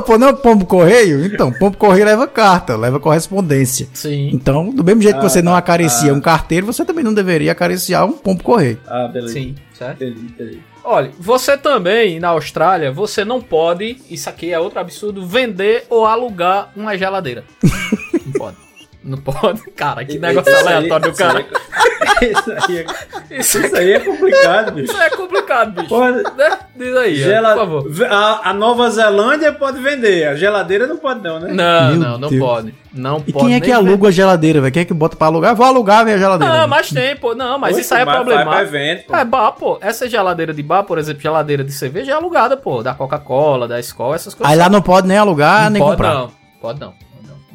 Não, 0.00 0.06
pô, 0.06 0.16
não 0.18 0.28
é 0.28 0.32
pombo 0.32 0.64
correio? 0.64 1.24
Então, 1.26 1.52
pombo 1.52 1.76
correio 1.76 2.06
leva 2.06 2.26
carta, 2.26 2.74
leva 2.76 2.98
correspondência. 2.98 3.86
Sim. 3.92 4.30
Então, 4.32 4.70
do 4.70 4.82
mesmo 4.82 5.02
jeito 5.02 5.18
que 5.20 5.26
Ah, 5.26 5.28
você 5.28 5.42
não 5.42 5.52
tá. 5.52 5.58
acaricia 5.58 6.10
Ah. 6.10 6.14
um 6.14 6.20
carteiro, 6.20 6.64
você 6.66 6.84
também 6.84 7.04
não 7.04 7.12
deveria 7.12 7.52
acariciar 7.52 8.06
um 8.06 8.12
pombo 8.12 8.42
correio. 8.42 8.78
Ah, 8.86 9.06
beleza. 9.08 9.34
Sim, 9.34 9.54
certo? 9.74 10.02
Entendi, 10.02 10.20
entendi. 10.26 10.58
Olha, 10.82 11.10
você 11.20 11.58
também, 11.58 12.18
na 12.18 12.28
Austrália, 12.28 12.90
você 12.90 13.22
não 13.24 13.42
pode, 13.42 13.98
isso 14.08 14.28
aqui 14.30 14.50
é 14.50 14.58
outro 14.58 14.80
absurdo, 14.80 15.26
vender 15.26 15.84
ou 15.90 16.06
alugar 16.06 16.70
uma 16.74 16.96
geladeira. 16.96 17.44
não 17.62 18.32
pode. 18.32 18.56
Não 19.02 19.16
pode. 19.18 19.62
Cara, 19.76 20.04
que 20.04 20.18
negócio 20.18 20.52
Isso 20.52 20.68
aí- 20.68 20.74
aleatório 20.74 21.06
do 21.06 21.12
isso 21.12 21.24
aí- 21.24 21.44
cara. 21.44 21.46
Isso 22.20 22.50
aí 22.52 22.78
é, 22.78 22.86
Isso, 23.40 23.58
isso 23.64 23.76
aí 23.76 23.92
é 23.92 24.00
complicado, 24.00 24.72
bicho. 24.72 24.92
isso 24.92 25.00
é 25.00 25.08
complicado, 25.10 25.72
bicho. 25.72 25.88
Porra, 25.88 26.12
Né? 26.12 26.58
Diz 26.76 26.96
aí, 26.96 27.16
Gela- 27.16 27.54
por 27.54 27.58
favor. 27.60 27.86
A, 28.10 28.50
a 28.50 28.52
Nova 28.52 28.90
Zelândia 28.90 29.52
pode 29.52 29.80
vender, 29.80 30.28
a 30.28 30.34
geladeira 30.34 30.86
não 30.86 30.98
pode 30.98 31.22
não, 31.22 31.40
né? 31.40 31.50
Não, 31.52 31.90
Meu 31.92 32.00
não, 32.00 32.18
não 32.18 32.28
Deus. 32.28 32.42
pode. 32.42 32.74
Não 32.92 33.22
E 33.26 33.32
pode. 33.32 33.46
quem 33.46 33.54
é 33.54 33.60
que 33.60 33.72
aluga 33.72 34.08
a 34.08 34.10
geladeira, 34.10 34.60
velho? 34.60 34.72
Quem 34.72 34.82
é 34.82 34.84
que 34.84 34.92
bota 34.92 35.16
pra 35.16 35.28
alugar? 35.28 35.54
Vou 35.54 35.64
alugar 35.64 36.00
a 36.00 36.04
minha 36.04 36.18
geladeira. 36.18 36.58
Não, 36.58 36.68
mas 36.68 36.90
tem, 36.90 37.16
pô. 37.16 37.34
Não, 37.34 37.58
mas 37.58 37.72
Oxe, 37.72 37.82
isso 37.82 37.94
aí 37.94 38.02
é 38.02 38.04
pô. 38.04 39.16
É 39.16 39.24
bar, 39.24 39.52
pô. 39.52 39.78
Essa 39.80 40.06
geladeira 40.08 40.52
de 40.52 40.62
bar, 40.62 40.82
por 40.82 40.98
exemplo, 40.98 41.22
geladeira 41.22 41.64
de 41.64 41.72
cerveja 41.72 42.12
é 42.12 42.14
alugada, 42.14 42.54
pô. 42.56 42.82
Da 42.82 42.92
Coca-Cola, 42.92 43.66
da 43.66 43.80
Skol, 43.80 44.14
essas 44.14 44.34
coisas. 44.34 44.52
Aí 44.52 44.58
lá 44.58 44.68
não 44.68 44.82
pode 44.82 45.06
nem 45.08 45.16
alugar, 45.16 45.64
não 45.64 45.70
nem 45.70 45.80
pode 45.82 45.92
comprar. 45.96 46.14
não. 46.14 46.30
Pode 46.60 46.80
não. 46.80 46.92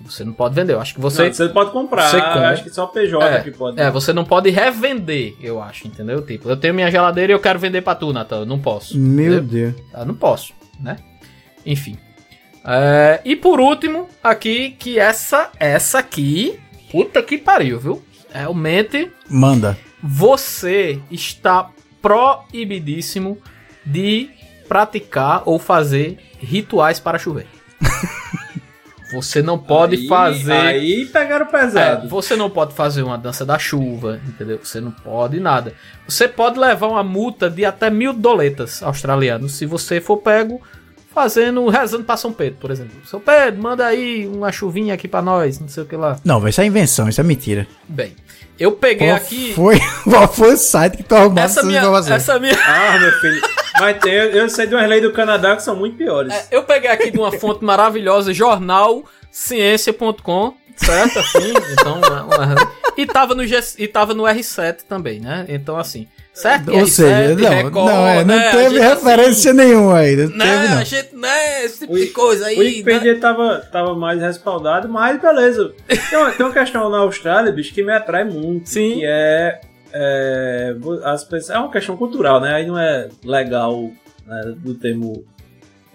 Você 0.06 0.24
não 0.24 0.34
pode 0.34 0.54
vender. 0.56 0.74
Eu 0.74 0.80
acho 0.80 0.94
que 0.94 1.02
você. 1.02 1.26
Não, 1.26 1.34
você 1.34 1.50
pode 1.50 1.72
comprar, 1.72 2.10
Você 2.10 2.18
compra. 2.22 2.50
acho 2.52 2.64
que 2.64 2.70
só 2.70 2.86
o 2.86 2.88
PJ 2.90 3.26
é, 3.26 3.42
que 3.42 3.52
pode. 3.52 3.80
é, 3.80 3.90
você 3.90 4.14
não 4.14 4.24
pode 4.24 4.50
revender, 4.52 5.36
eu 5.42 5.62
acho, 5.62 5.88
entendeu? 5.88 6.22
Tipo, 6.26 6.50
eu 6.50 6.56
tenho 6.58 6.74
minha 6.74 6.90
geladeira 6.92 7.32
e 7.34 7.36
eu 7.36 7.40
quero 7.40 7.58
vender 7.60 7.82
pra 7.82 7.96
tu, 7.96 8.14
Natan. 8.14 8.40
Eu 8.42 8.46
não 8.46 8.60
posso. 8.60 8.98
Meu 8.98 9.40
entendeu? 9.40 9.72
Deus. 9.72 9.88
Eu 9.94 10.06
não 10.06 10.14
posso, 10.16 10.54
né? 10.80 10.98
Enfim. 11.66 11.98
É, 12.64 13.20
e 13.26 13.36
por 13.36 13.60
último, 13.60 14.08
aqui, 14.24 14.72
que 14.72 14.98
essa, 15.00 15.50
essa 15.60 16.00
aqui, 16.00 16.60
puta 16.92 17.22
que 17.22 17.38
pariu, 17.38 17.80
viu? 17.80 18.04
Realmente, 18.32 19.12
Manda. 19.30 19.78
você 20.04 21.00
está 21.10 21.70
proibidíssimo 22.02 23.38
de 23.86 24.30
praticar 24.68 25.44
ou 25.46 25.58
fazer 25.60 26.18
rituais 26.40 27.00
para 27.00 27.18
chover. 27.20 27.48
Você 29.16 29.42
não 29.42 29.58
pode 29.58 29.96
Aí- 29.96 30.08
fazer. 30.08 30.52
Aí 30.52 31.06
pegaram 31.06 31.46
É, 31.46 31.50
pesado. 31.50 32.08
você 32.10 32.36
não 32.36 32.50
pode 32.50 32.74
fazer 32.74 33.02
uma 33.04 33.18
dança 33.18 33.46
da 33.46 33.58
chuva, 33.58 34.20
entendeu? 34.28 34.60
Você 34.64 34.80
não 34.82 34.92
pode 34.92 35.40
nada. 35.40 35.74
Você 36.08 36.28
pode 36.28 36.60
levar 36.60 36.88
uma 36.88 37.04
multa 37.04 37.50
de 37.50 37.64
até 37.66 37.90
mil 37.90 38.14
doletas 38.14 38.82
australianos 38.84 39.54
se 39.56 39.66
você 39.66 40.00
for 40.02 40.18
pego 40.18 40.62
fazendo, 41.14 41.68
rezando 41.70 42.04
pra 42.04 42.18
São 42.18 42.34
Pedro, 42.34 42.58
por 42.60 42.72
exemplo. 42.72 42.92
São 43.06 43.22
Pedro, 43.22 43.62
manda 43.62 43.86
aí 43.86 44.28
uma 44.28 44.52
chuvinha 44.52 44.94
aqui 44.94 45.08
pra 45.08 45.22
nós, 45.22 45.60
não 45.60 45.68
sei 45.70 45.84
o 45.84 45.86
que 45.86 45.96
lá. 45.96 46.18
Não, 46.26 46.46
isso 46.46 46.60
é 46.60 46.66
invenção, 46.66 47.08
isso 47.08 47.22
é 47.22 47.24
mentira. 47.24 47.66
Bem, 47.88 48.14
eu 48.60 48.72
peguei 48.74 49.08
Qual 49.08 49.18
aqui. 49.18 49.54
foi, 49.54 49.80
qual 50.10 50.28
foi 50.34 50.54
o 50.54 50.58
site 50.58 50.98
que 50.98 51.04
tu 51.04 51.16
arrumasse 51.16 51.60
Essa 51.60 51.68
minha, 51.68 51.80
informações? 51.80 52.12
essa 52.16 52.40
minha, 52.40 52.58
Ah, 52.66 52.98
meu 53.00 53.12
filho. 53.20 53.42
Mas 53.80 53.98
tem, 54.00 54.14
eu, 54.14 54.32
eu 54.32 54.50
sei 54.50 54.68
de 54.68 54.76
umas 54.76 54.88
leis 54.88 55.02
do 55.02 55.12
Canadá 55.12 55.54
que 55.56 55.64
são 55.64 55.76
muito 55.76 55.98
piores. 55.98 56.34
É, 56.34 56.46
eu 56.52 56.64
peguei 56.64 56.90
aqui 56.90 57.12
de 57.12 57.18
uma 57.20 57.32
fonte 57.34 57.64
maravilhosa, 57.66 58.34
jornalciência.com, 58.34 60.54
certo? 60.78 61.20
Assim, 61.20 61.54
então, 61.74 61.98
uma- 62.00 62.24
uma- 62.24 62.72
e 62.98 63.06
tava 63.06 63.36
no 63.36 63.46
G, 63.46 63.60
e 63.78 63.88
tava 63.88 64.14
no 64.14 64.24
R7 64.24 64.84
também, 64.88 65.20
né? 65.20 65.46
Então 65.48 65.78
assim, 65.78 66.08
certo? 66.34 66.72
Ou 66.72 66.86
seja, 66.88 67.36
não, 67.36 67.50
Record, 67.50 67.74
não, 67.74 68.08
é, 68.08 68.24
não 68.24 68.36
né? 68.36 68.48
A 68.48 68.52
teve 68.52 68.76
gente, 68.76 68.80
referência 68.80 69.54
nenhuma 69.54 69.98
aí. 69.98 70.16
Não 70.16 70.24
assim, 70.26 70.38
teve, 70.38 70.46
né? 70.46 70.68
não. 70.68 70.78
A 70.78 70.84
gente, 70.84 71.16
né? 71.16 71.66
Esse 71.66 71.80
tipo 71.80 71.96
de 71.96 72.08
coisa 72.08 72.46
O 72.46 72.48
aí, 72.48 72.58
né? 72.58 72.64
Wikipedia 72.64 73.20
tava, 73.20 73.60
tava 73.72 73.96
mais 73.96 74.22
respaldado, 74.22 74.90
mas 74.90 75.22
beleza. 75.22 75.74
Tem 76.10 76.20
uma, 76.20 76.32
tem 76.32 76.46
uma 76.46 76.54
questão 76.54 76.90
na 76.90 77.00
Austrália, 77.00 77.52
bicho, 77.52 77.74
que 77.74 77.84
me 77.84 77.94
atrai 77.94 78.24
muito. 78.24 78.70
Sim. 78.70 78.96
Que 78.96 79.06
é. 79.06 79.62
é, 79.94 80.76
as 81.04 81.24
pessoas, 81.24 81.50
é 81.56 81.60
uma 81.60 81.72
questão 81.72 81.96
cultural, 81.96 82.40
né? 82.40 82.54
Aí 82.54 82.66
não 82.66 82.78
é 82.78 83.10
legal 83.24 83.92
né, 84.26 84.54
do 84.58 84.74
termo 84.74 85.26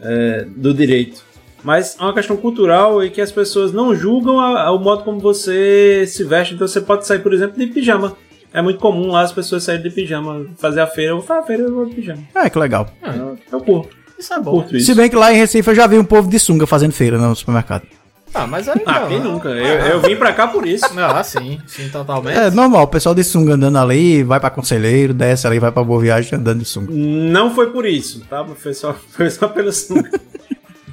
é, 0.00 0.44
do 0.48 0.72
direito. 0.72 1.29
Mas 1.62 1.96
é 1.98 2.02
uma 2.02 2.14
questão 2.14 2.36
cultural 2.36 3.02
e 3.04 3.10
que 3.10 3.20
as 3.20 3.30
pessoas 3.30 3.72
não 3.72 3.94
julgam 3.94 4.40
a- 4.40 4.62
a- 4.62 4.70
o 4.72 4.78
modo 4.78 5.04
como 5.04 5.18
você 5.20 6.04
se 6.06 6.24
veste. 6.24 6.54
Então 6.54 6.66
você 6.66 6.80
pode 6.80 7.06
sair, 7.06 7.18
por 7.18 7.32
exemplo, 7.34 7.58
de 7.58 7.66
pijama. 7.66 8.16
É 8.52 8.60
muito 8.60 8.80
comum 8.80 9.12
lá 9.12 9.20
as 9.20 9.30
pessoas 9.32 9.62
saírem 9.62 9.84
de 9.88 9.94
pijama, 9.94 10.46
fazer 10.58 10.80
a 10.80 10.86
feira. 10.86 11.12
Eu 11.12 11.18
vou 11.18 11.24
fazer 11.26 11.40
a 11.40 11.46
feira, 11.46 11.62
eu 11.64 11.74
vou 11.74 11.86
de 11.86 11.94
pijama. 11.94 12.22
É, 12.34 12.48
que 12.50 12.58
legal. 12.58 12.88
Eu, 13.02 13.38
eu 13.52 13.60
curto. 13.60 13.96
Isso 14.18 14.34
é 14.34 14.40
bom. 14.40 14.52
Curto 14.52 14.76
isso. 14.76 14.86
Se 14.86 14.94
bem 14.94 15.08
que 15.08 15.16
lá 15.16 15.32
em 15.32 15.36
Recife 15.36 15.68
eu 15.70 15.74
já 15.74 15.86
vi 15.86 15.98
um 15.98 16.04
povo 16.04 16.28
de 16.28 16.38
sunga 16.38 16.66
fazendo 16.66 16.92
feira 16.92 17.16
no 17.18 17.34
supermercado. 17.36 17.84
Ah, 18.32 18.46
mas 18.46 18.68
aí 18.68 18.80
Ah, 18.86 19.00
não, 19.00 19.08
quem 19.08 19.18
né? 19.18 19.24
nunca? 19.24 19.48
Eu, 19.48 19.86
eu 19.86 20.00
vim 20.00 20.14
pra 20.14 20.32
cá 20.32 20.46
por 20.46 20.64
isso. 20.66 20.86
Ah, 20.96 21.22
sim, 21.24 21.58
sim, 21.66 21.88
totalmente. 21.88 22.38
É 22.38 22.48
normal, 22.50 22.84
o 22.84 22.86
pessoal 22.86 23.12
de 23.14 23.24
sunga 23.24 23.54
andando 23.54 23.76
ali, 23.78 24.22
vai 24.22 24.38
pra 24.38 24.50
Conselheiro, 24.50 25.12
desce 25.12 25.46
ali, 25.48 25.58
vai 25.58 25.72
pra 25.72 25.82
Boa 25.82 26.00
Viagem 26.00 26.38
andando 26.38 26.60
de 26.60 26.64
sunga. 26.64 26.92
Não 26.92 27.52
foi 27.54 27.70
por 27.70 27.84
isso, 27.84 28.20
tá? 28.30 28.44
Foi 28.56 28.72
só, 28.72 28.94
foi 29.10 29.28
só 29.30 29.48
pelo 29.48 29.72
sunga. 29.72 30.10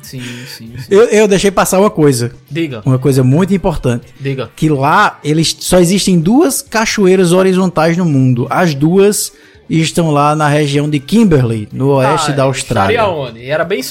Sim, 0.02 0.22
sim, 0.48 0.74
sim. 0.78 0.86
Eu, 0.90 1.04
eu 1.06 1.28
deixei 1.28 1.52
passar 1.52 1.80
uma 1.80 1.90
coisa, 1.90 2.32
Diga, 2.50 2.82
uma 2.86 2.98
coisa 3.00 3.24
muito 3.24 3.54
importante. 3.54 4.06
diga. 4.20 4.50
Que 4.56 4.70
lá 4.70 5.20
eles 5.24 5.56
só 5.60 5.80
existem 5.80 6.20
duas 6.20 6.62
cachoeiras 6.62 7.32
horizontais 7.32 7.96
no 7.98 8.06
mundo. 8.06 8.48
As 8.50 8.74
duas 8.74 9.32
estão 9.70 10.12
lá 10.12 10.34
na 10.36 10.48
região 10.48 10.90
de 10.90 10.98
Kimberley, 11.00 11.68
no 11.74 11.90
oeste 11.96 12.32
Ah, 12.32 12.36
da 12.36 12.44
Austrália. 12.44 13.06
Onde? 13.06 13.44
Era 13.46 13.66
bem 13.66 13.84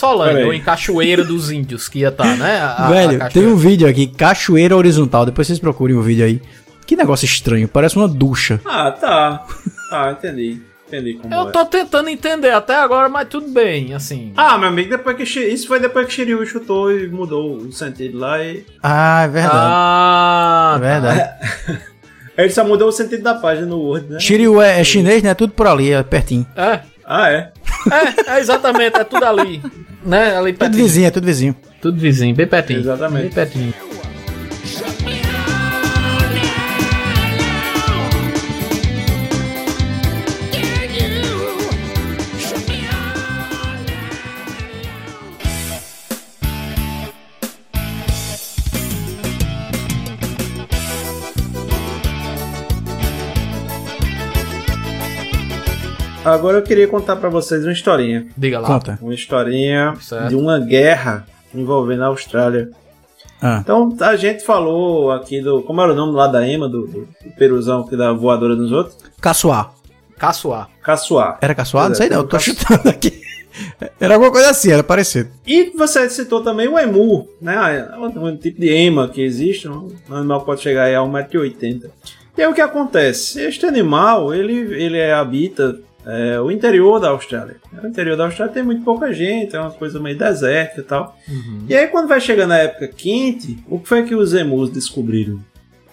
ou 0.46 0.52
em 0.54 0.60
Cachoeira 0.62 1.22
dos 1.22 1.50
Índios 1.50 1.86
que 1.88 1.98
ia 1.98 2.08
estar, 2.08 2.36
né? 2.38 2.56
A- 2.60 2.86
a 2.86 2.88
Velho, 2.88 3.08
tem 3.10 3.18
cachoeira. 3.18 3.50
um 3.50 3.56
vídeo 3.56 3.88
aqui, 3.88 4.06
cachoeira 4.06 4.74
horizontal. 4.76 5.26
Depois 5.26 5.46
vocês 5.46 5.58
procurem 5.58 5.94
o 5.96 6.02
vídeo 6.02 6.24
aí. 6.24 6.40
Que 6.86 6.96
negócio 6.96 7.24
estranho, 7.26 7.68
parece 7.68 7.96
uma 7.96 8.08
ducha. 8.08 8.60
Ah, 8.64 8.90
tá. 8.90 9.44
Tá, 9.90 10.12
entendi. 10.12 10.60
Entendi 10.86 11.14
como 11.14 11.34
Eu 11.34 11.48
é. 11.48 11.50
tô 11.50 11.64
tentando 11.64 12.08
entender 12.08 12.50
até 12.50 12.76
agora, 12.76 13.08
mas 13.08 13.28
tudo 13.28 13.48
bem, 13.48 13.92
assim. 13.94 14.32
Ah, 14.36 14.56
meu 14.56 14.68
amigo, 14.68 14.90
depois 14.90 15.16
que 15.16 15.22
isso 15.40 15.66
foi 15.66 15.80
depois 15.80 16.06
que 16.06 16.12
Shiryu 16.12 16.44
chutou 16.46 16.92
e 16.92 17.08
mudou 17.08 17.56
o 17.56 17.72
sentido 17.72 18.18
lá 18.18 18.42
e. 18.42 18.64
Ah, 18.82 19.22
é 19.24 19.28
verdade. 19.28 19.56
Ah, 19.58 20.74
é 20.76 20.80
verdade. 20.80 21.82
Ele 22.38 22.50
só 22.50 22.64
mudou 22.64 22.88
o 22.88 22.92
sentido 22.92 23.22
da 23.22 23.34
página 23.34 23.66
no 23.66 23.78
Word, 23.78 24.12
né? 24.12 24.20
Shiryu 24.20 24.60
é, 24.60 24.80
é 24.80 24.84
chinês, 24.84 25.22
né? 25.22 25.34
Tudo 25.34 25.52
por 25.54 25.66
ali, 25.66 25.90
é 25.92 26.02
pertinho. 26.02 26.46
é. 26.56 26.80
Ah, 27.08 27.30
é? 27.30 27.52
É, 28.28 28.32
é 28.34 28.40
exatamente, 28.40 28.98
é 28.98 29.04
tudo 29.04 29.24
ali. 29.24 29.62
Né? 30.04 30.36
Ali 30.36 30.52
Tudo 30.52 30.76
vizinho, 30.76 31.06
é 31.06 31.10
tudo 31.12 31.24
vizinho. 31.24 31.54
Tudo 31.80 32.00
vizinho, 32.00 32.34
bem 32.34 32.48
pertinho. 32.48 32.80
Exatamente. 32.80 33.22
Bem 33.22 33.30
pertinho. 33.32 33.74
Agora 56.26 56.58
eu 56.58 56.62
queria 56.62 56.88
contar 56.88 57.14
pra 57.16 57.28
vocês 57.28 57.62
uma 57.62 57.72
historinha. 57.72 58.26
Diga 58.36 58.58
lá. 58.58 58.66
Conta. 58.66 58.98
Uma 59.00 59.14
historinha 59.14 59.94
Certo. 60.00 60.28
de 60.28 60.34
uma 60.34 60.58
guerra 60.58 61.24
envolvendo 61.54 62.02
a 62.02 62.06
Austrália. 62.06 62.70
Ah. 63.40 63.60
Então 63.62 63.96
a 64.00 64.16
gente 64.16 64.44
falou 64.44 65.12
aqui 65.12 65.40
do. 65.40 65.62
Como 65.62 65.80
era 65.80 65.92
o 65.92 65.94
nome 65.94 66.14
lá 66.14 66.26
da 66.26 66.46
Ema, 66.46 66.68
do, 66.68 66.86
do, 66.86 67.08
peruzão 67.38 67.86
que 67.86 67.96
dá 67.96 68.12
voadora 68.12 68.56
nos 68.56 68.72
outros? 68.72 68.98
Caçoar. 69.20 69.72
Caçoar. 70.18 70.68
Caçoar. 70.82 71.38
Era 71.40 71.54
caçoar? 71.54 71.84
Não 71.84 71.92
é, 71.92 71.94
sei 71.94 72.08
não, 72.08 72.22
tem 72.22 72.28
tô 72.28 72.38
chutando 72.40 72.88
aqui. 72.88 73.20
Era 73.98 74.14
alguma 74.14 74.30
coisa 74.30 74.50
assim, 74.50 74.70
era 74.70 74.84
parecido. 74.84 75.30
E 75.46 75.72
você 75.74 76.10
citou 76.10 76.42
também 76.42 76.68
o 76.68 76.78
emu, 76.78 77.26
né? 77.40 77.88
É 77.90 77.96
um, 77.96 78.36
tipo 78.36 78.60
de 78.60 78.68
ema 78.68 79.08
que 79.08 79.22
existe, 79.22 79.66
um 79.66 79.88
animal 80.10 80.40
que 80.40 80.46
pode 80.46 80.60
chegar 80.60 80.84
aí 80.84 80.94
a 80.94 81.00
1,80m. 81.00 81.90
E 82.36 82.42
aí 82.42 82.46
o 82.46 82.52
que 82.52 82.60
acontece? 82.60 83.40
Este 83.40 83.64
animal, 83.64 84.34
ele, 84.34 84.52
ele 84.74 84.98
é, 84.98 85.14
habita 85.14 85.80
é, 86.06 86.40
o 86.40 86.50
interior 86.50 87.00
da 87.00 87.08
Austrália. 87.08 87.56
O 87.82 87.86
interior 87.86 88.16
da 88.16 88.24
Austrália 88.26 88.54
tem 88.54 88.62
muito 88.62 88.84
pouca 88.84 89.12
gente, 89.12 89.56
é 89.56 89.60
uma 89.60 89.72
coisa 89.72 89.98
meio 89.98 90.16
desértica 90.16 90.80
e 90.80 90.84
tal. 90.84 91.16
E 91.68 91.74
aí 91.74 91.88
quando 91.88 92.06
vai 92.06 92.20
chegando 92.20 92.52
a 92.52 92.58
época 92.58 92.86
quente, 92.88 93.58
o 93.68 93.80
que 93.80 93.88
foi 93.88 94.04
que 94.04 94.14
os 94.14 94.32
emus 94.32 94.70
descobriram? 94.70 95.40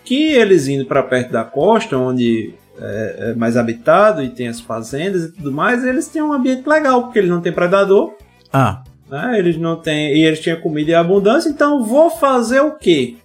Que 0.06 0.34
eles 0.34 0.68
indo 0.68 0.86
para 0.86 1.02
perto 1.02 1.32
da 1.32 1.44
costa, 1.44 1.98
onde 1.98 2.54
é, 2.80 3.16
é 3.32 3.34
mais 3.34 3.58
habitado 3.58 4.22
e 4.22 4.30
tem 4.30 4.48
as 4.48 4.60
fazendas 4.60 5.24
e 5.24 5.32
tudo 5.32 5.52
mais, 5.52 5.84
eles 5.84 6.08
têm 6.08 6.22
um 6.22 6.32
ambiente 6.34 6.68
legal, 6.70 7.04
porque 7.04 7.20
eles 7.20 7.30
não 7.32 7.42
têm 7.42 7.52
predador, 7.52 8.14
Ah, 8.52 8.84
né? 9.10 9.38
Eles 9.40 9.58
não 9.58 9.76
têm. 9.78 10.16
E 10.16 10.24
eles 10.24 10.40
tinham 10.40 10.60
comida 10.62 10.92
em 10.92 10.96
abundância, 10.96 11.50
então 11.50 11.84
vou 11.84 12.12
fazer 12.12 12.60
o 12.60 12.72
quê? 12.76 13.16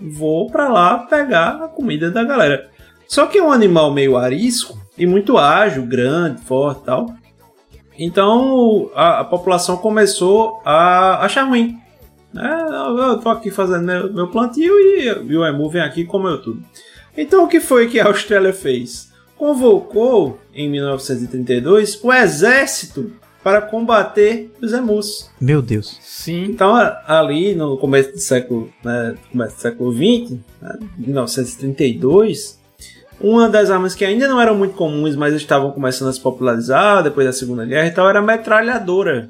Vou 0.00 0.46
pra 0.50 0.68
lá 0.68 0.98
pegar 0.98 1.62
a 1.62 1.68
comida 1.68 2.10
da 2.10 2.24
galera. 2.24 2.68
Só 3.06 3.26
que 3.26 3.38
é 3.38 3.42
um 3.42 3.50
animal 3.52 3.92
meio 3.92 4.16
arisco 4.16 4.78
e 4.98 5.06
muito 5.06 5.38
ágil, 5.38 5.84
grande, 5.84 6.42
forte 6.42 6.82
e 6.82 6.84
tal. 6.84 7.14
Então 7.98 8.90
a, 8.94 9.20
a 9.20 9.24
população 9.24 9.76
começou 9.76 10.60
a 10.64 11.24
achar 11.24 11.44
ruim. 11.44 11.76
né? 12.32 12.66
eu, 12.70 13.18
tô 13.18 13.28
aqui 13.28 13.50
fazendo 13.50 13.84
meu, 13.84 14.12
meu 14.12 14.28
plantio 14.28 14.74
e, 14.78 15.06
e 15.06 15.36
o 15.36 15.44
emu 15.44 15.68
vem 15.68 15.82
aqui 15.82 16.02
e 16.02 16.06
comeu 16.06 16.40
tudo. 16.40 16.62
Então 17.16 17.44
o 17.44 17.48
que 17.48 17.60
foi 17.60 17.88
que 17.88 17.98
a 17.98 18.06
Austrália 18.06 18.52
fez? 18.52 19.08
Convocou 19.36 20.38
em 20.52 20.68
1932 20.68 22.02
o 22.02 22.12
exército 22.12 23.12
para 23.42 23.62
combater 23.62 24.52
os 24.60 24.72
emus. 24.72 25.30
meu 25.40 25.62
Deus. 25.62 25.98
Sim. 26.02 26.44
Então, 26.44 26.74
ali 27.06 27.54
no 27.54 27.78
começo 27.78 28.12
do 28.12 28.18
século, 28.18 28.68
né, 28.84 29.14
começo 29.30 29.56
do 29.56 29.60
século 29.60 29.92
XX, 29.92 30.38
né, 30.60 30.78
1932, 30.98 32.57
uma 33.20 33.48
das 33.48 33.70
armas 33.70 33.94
que 33.94 34.04
ainda 34.04 34.28
não 34.28 34.40
eram 34.40 34.54
muito 34.56 34.74
comuns, 34.74 35.16
mas 35.16 35.34
estavam 35.34 35.70
começando 35.72 36.08
a 36.08 36.12
se 36.12 36.20
popularizar 36.20 37.02
depois 37.02 37.26
da 37.26 37.32
Segunda 37.32 37.64
Guerra 37.64 37.86
e 37.88 37.90
tal, 37.90 38.08
era 38.08 38.18
a 38.20 38.22
metralhadora. 38.22 39.28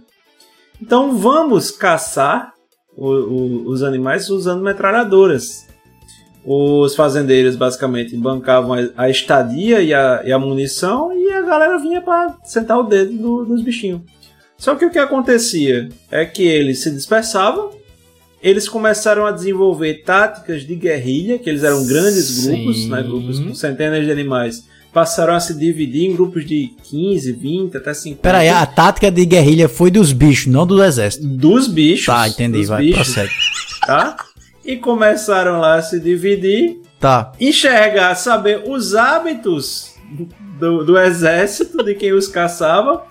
Então, 0.80 1.16
vamos 1.16 1.70
caçar 1.70 2.52
o- 2.96 3.06
o- 3.06 3.68
os 3.70 3.82
animais 3.82 4.28
usando 4.28 4.62
metralhadoras. 4.62 5.66
Os 6.44 6.94
fazendeiros 6.94 7.56
basicamente 7.56 8.16
bancavam 8.16 8.74
a, 8.74 9.04
a 9.04 9.10
estadia 9.10 9.80
e 9.82 9.92
a, 9.92 10.22
e 10.24 10.32
a 10.32 10.38
munição 10.38 11.12
e 11.12 11.30
a 11.32 11.42
galera 11.42 11.78
vinha 11.78 12.00
para 12.00 12.34
sentar 12.44 12.78
o 12.78 12.84
dedo 12.84 13.12
do- 13.12 13.44
dos 13.44 13.62
bichinhos. 13.62 14.02
Só 14.56 14.74
que 14.74 14.84
o 14.84 14.90
que 14.90 14.98
acontecia 14.98 15.88
é 16.10 16.24
que 16.24 16.42
eles 16.42 16.82
se 16.82 16.90
dispersavam, 16.90 17.70
eles 18.42 18.68
começaram 18.68 19.26
a 19.26 19.30
desenvolver 19.32 20.02
táticas 20.04 20.62
de 20.66 20.74
guerrilha, 20.74 21.38
que 21.38 21.48
eles 21.48 21.62
eram 21.64 21.84
grandes 21.86 22.44
grupos, 22.46 22.76
Sim. 22.76 22.88
né, 22.90 23.02
grupos 23.02 23.38
com 23.40 23.54
centenas 23.54 24.04
de 24.04 24.10
animais, 24.12 24.64
passaram 24.92 25.34
a 25.34 25.40
se 25.40 25.54
dividir 25.58 26.04
em 26.10 26.14
grupos 26.14 26.46
de 26.46 26.70
15, 26.84 27.32
20, 27.32 27.76
até 27.76 27.92
50. 27.92 28.22
Pera 28.22 28.38
aí, 28.38 28.48
a 28.48 28.64
tática 28.64 29.10
de 29.10 29.24
guerrilha 29.26 29.68
foi 29.68 29.90
dos 29.90 30.12
bichos, 30.12 30.46
não 30.46 30.66
do 30.66 30.82
exército. 30.82 31.26
Dos 31.26 31.66
bichos. 31.68 32.06
Tá, 32.06 32.28
entendi, 32.28 32.64
vai, 32.64 32.82
bichos, 32.82 33.12
prossegue. 33.14 33.32
tá? 33.86 34.16
E 34.64 34.76
começaram 34.76 35.60
lá 35.60 35.76
a 35.76 35.82
se 35.82 35.98
dividir, 36.00 36.80
Tá. 37.00 37.32
enxergar, 37.40 38.14
saber 38.16 38.62
os 38.66 38.94
hábitos 38.94 39.92
do, 40.58 40.84
do 40.84 40.98
exército, 40.98 41.82
de 41.84 41.94
quem 41.94 42.12
os 42.12 42.26
caçava. 42.26 43.04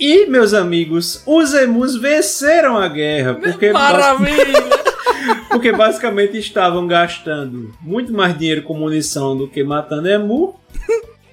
E, 0.00 0.24
meus 0.26 0.54
amigos, 0.54 1.22
os 1.26 1.52
emus 1.52 1.94
venceram 1.94 2.78
a 2.78 2.88
guerra. 2.88 3.34
Porque 3.34 3.70
Maravilha! 3.70 4.80
Porque 5.50 5.70
basicamente 5.72 6.38
estavam 6.38 6.86
gastando 6.86 7.70
muito 7.82 8.10
mais 8.10 8.36
dinheiro 8.38 8.62
com 8.62 8.72
munição 8.72 9.36
do 9.36 9.46
que 9.46 9.62
matando 9.62 10.08
emu. 10.08 10.58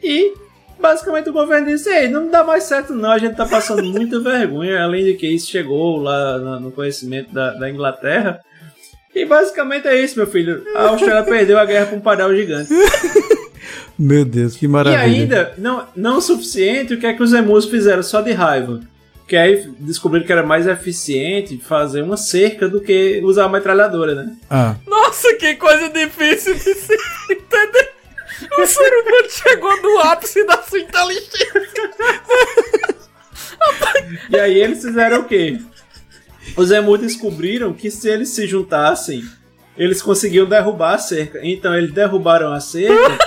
E 0.03 0.33
basicamente 0.77 1.29
o 1.29 1.33
governo 1.33 1.67
disse: 1.67 1.89
Ei, 1.89 2.09
não 2.09 2.29
dá 2.29 2.43
mais 2.43 2.63
certo, 2.63 2.93
não. 2.93 3.11
A 3.11 3.17
gente 3.17 3.35
tá 3.35 3.45
passando 3.45 3.83
muita 3.83 4.19
vergonha. 4.19 4.83
Além 4.83 5.05
de 5.05 5.13
que 5.13 5.27
isso 5.27 5.49
chegou 5.49 6.01
lá 6.01 6.37
no 6.59 6.71
conhecimento 6.71 7.33
da, 7.33 7.51
da 7.51 7.69
Inglaterra. 7.69 8.41
E 9.15 9.25
basicamente 9.25 9.87
é 9.87 9.99
isso, 9.99 10.17
meu 10.17 10.27
filho. 10.27 10.63
A 10.75 10.89
Austrália 10.89 11.23
perdeu 11.23 11.57
a 11.57 11.65
guerra 11.65 11.85
com 11.87 11.95
um 11.95 12.01
padrão 12.01 12.35
gigante. 12.35 12.69
Meu 13.97 14.23
Deus, 14.25 14.55
que 14.55 14.65
E 14.65 14.67
maravilha. 14.67 15.01
ainda, 15.03 15.53
não, 15.57 15.87
não 15.95 16.17
o 16.17 16.21
suficiente, 16.21 16.93
o 16.93 16.99
que 16.99 17.05
é 17.05 17.13
que 17.13 17.23
os 17.23 17.33
emus 17.33 17.65
fizeram 17.65 18.03
só 18.03 18.21
de 18.21 18.31
raiva? 18.31 18.79
Que 19.27 19.35
aí 19.35 19.69
descobriram 19.79 20.25
que 20.25 20.31
era 20.31 20.43
mais 20.43 20.67
eficiente 20.67 21.57
fazer 21.57 22.01
uma 22.01 22.15
cerca 22.15 22.69
do 22.69 22.79
que 22.79 23.19
usar 23.23 23.45
a 23.45 23.49
metralhadora, 23.49 24.15
né? 24.15 24.35
Ah. 24.49 24.75
Nossa, 24.87 25.33
que 25.35 25.55
coisa 25.55 25.89
difícil 25.89 26.53
de 26.53 26.73
se 26.73 26.97
entender. 27.29 27.91
O 28.59 28.65
ser 28.65 28.87
humano 28.87 29.27
chegou 29.29 29.81
no 29.81 29.99
ápice 29.99 30.45
da 30.45 30.61
sua 30.63 30.79
inteligência. 30.79 31.47
E 34.29 34.39
aí 34.39 34.57
eles 34.61 34.81
fizeram 34.81 35.21
o 35.21 35.23
quê? 35.25 35.59
Os 36.55 36.71
emus 36.71 36.99
descobriram 36.99 37.73
que 37.73 37.89
se 37.91 38.09
eles 38.09 38.29
se 38.29 38.47
juntassem, 38.47 39.23
eles 39.77 40.01
conseguiam 40.01 40.45
derrubar 40.45 40.95
a 40.95 40.97
cerca. 40.97 41.39
Então 41.43 41.75
eles 41.75 41.91
derrubaram 41.93 42.53
a 42.53 42.59
cerca. 42.59 43.17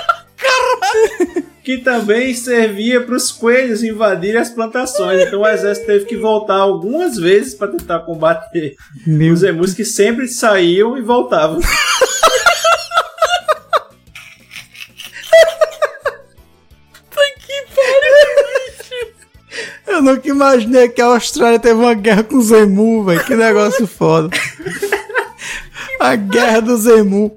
que 1.62 1.78
também 1.78 2.34
servia 2.34 3.00
para 3.00 3.14
os 3.14 3.30
coelhos 3.30 3.82
invadirem 3.82 4.40
as 4.40 4.50
plantações. 4.50 5.20
Então 5.20 5.40
o 5.40 5.46
exército 5.46 5.86
teve 5.86 6.04
que 6.06 6.16
voltar 6.16 6.56
algumas 6.56 7.16
vezes 7.16 7.54
para 7.54 7.68
tentar 7.68 8.00
combater 8.00 8.74
Meu 9.06 9.34
os 9.34 9.42
emus 9.42 9.74
que 9.74 9.84
sempre 9.84 10.26
saíam 10.28 10.96
e 10.96 11.02
voltavam. 11.02 11.60
Eu 19.86 20.04
nunca 20.04 20.28
imaginei 20.28 20.88
que 20.88 21.02
a 21.02 21.06
Austrália 21.06 21.58
teve 21.58 21.74
uma 21.74 21.92
guerra 21.92 22.22
com 22.22 22.38
os 22.38 22.50
emu, 22.50 23.04
velho. 23.04 23.22
Que 23.22 23.34
negócio 23.34 23.86
foda. 23.86 24.30
A 26.00 26.16
guerra 26.16 26.60
dos 26.60 26.86
emu. 26.86 27.36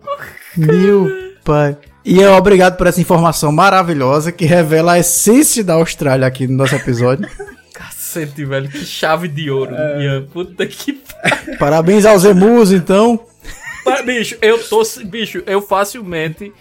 Meu 0.56 1.10
pai. 1.44 1.76
E 2.06 2.22
é 2.22 2.30
obrigado 2.30 2.76
por 2.76 2.88
essa 2.88 3.00
informação 3.00 3.52
maravilhosa 3.52 4.32
que 4.32 4.46
revela 4.46 4.94
a 4.94 5.00
essência 5.00 5.64
da 5.64 5.74
Austrália 5.74 6.28
aqui 6.28 6.46
no 6.48 6.58
nosso 6.58 6.76
episódio. 6.76 7.30
Cacete, 7.74 8.44
velho, 8.44 8.70
que 8.70 8.86
chave 8.86 9.28
de 9.28 9.50
ouro. 9.50 9.74
Ian. 9.74 10.24
Puta 10.32 10.66
que. 10.68 11.02
Parabéns 11.58 12.06
aos 12.06 12.26
emus, 12.26 12.72
então. 12.72 13.20
Mas, 13.86 14.06
Bicho, 14.06 14.38
eu 14.42 14.62
tô. 14.64 14.84
Bicho, 15.06 15.44
eu 15.48 15.62
facilmente 15.62 16.54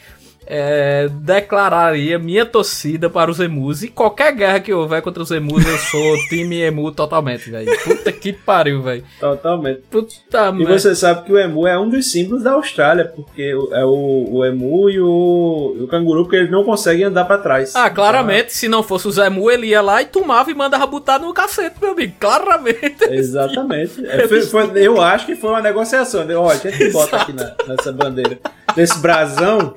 é, 0.47 1.09
declararia 1.11 2.19
minha 2.19 2.45
torcida 2.45 3.09
para 3.11 3.31
os 3.31 3.39
emus. 3.41 3.83
E 3.83 3.89
qualquer 3.89 4.33
guerra 4.35 4.61
que 4.61 4.73
houver 4.73 5.03
contra 5.03 5.23
os 5.23 5.31
emus, 5.31 5.67
eu 5.67 5.79
sou 5.79 6.17
time 6.29 6.61
emu 6.63 6.91
totalmente, 6.93 7.51
velho. 7.51 7.71
Puta 7.85 8.13
que 8.13 8.33
pariu, 8.33 8.83
velho. 8.83 9.05
Totalmente. 9.21 9.81
Puta 9.91 10.49
E 10.49 10.53
merda. 10.53 10.79
você 10.79 10.95
sabe 10.95 11.25
que 11.25 11.33
o 11.33 11.39
emu 11.39 11.67
é 11.67 11.79
um 11.79 11.89
dos 11.89 12.11
símbolos 12.11 12.43
da 12.43 12.53
Austrália, 12.53 13.05
porque 13.05 13.55
é 13.73 13.85
o, 13.85 14.29
o 14.31 14.45
emu 14.45 14.91
e 14.91 15.01
o, 15.01 15.77
o 15.83 15.89
canguru, 15.89 16.25
porque 16.25 16.37
eles 16.37 16.51
não 16.51 16.65
conseguem 16.65 17.05
andar 17.05 17.25
pra 17.25 17.39
trás. 17.39 17.75
Ah, 17.77 17.91
claramente, 17.91 18.53
se 18.53 18.69
não 18.69 18.83
fosse 18.83 19.09
o 19.09 19.11
Zé 19.13 19.29
Mu, 19.29 19.51
ele 19.51 19.69
ia 19.69 19.81
lá 19.81 20.03
e 20.03 20.07
tomava 20.07 20.51
e 20.51 20.55
mandava 20.55 20.87
botar 20.87 21.19
no 21.19 21.33
cacete, 21.33 21.77
meu 21.81 21.93
amigo. 21.93 22.15
Claramente. 22.21 23.05
Exatamente. 23.11 24.03
É, 24.13 24.29
foi- 24.29 24.43
foi- 24.43 24.71
eu 24.77 25.01
acho 25.01 25.27
que 25.27 25.35
foi 25.35 25.51
uma 25.51 25.61
negociação. 25.63 26.21
Olha, 26.23 26.53
a 26.65 26.71
gente 26.71 26.91
bota 26.93 27.17
aqui 27.17 27.33
na- 27.33 27.55
nessa 27.67 27.91
bandeira 27.93 28.39
desse 28.77 28.99
brasão, 28.99 29.75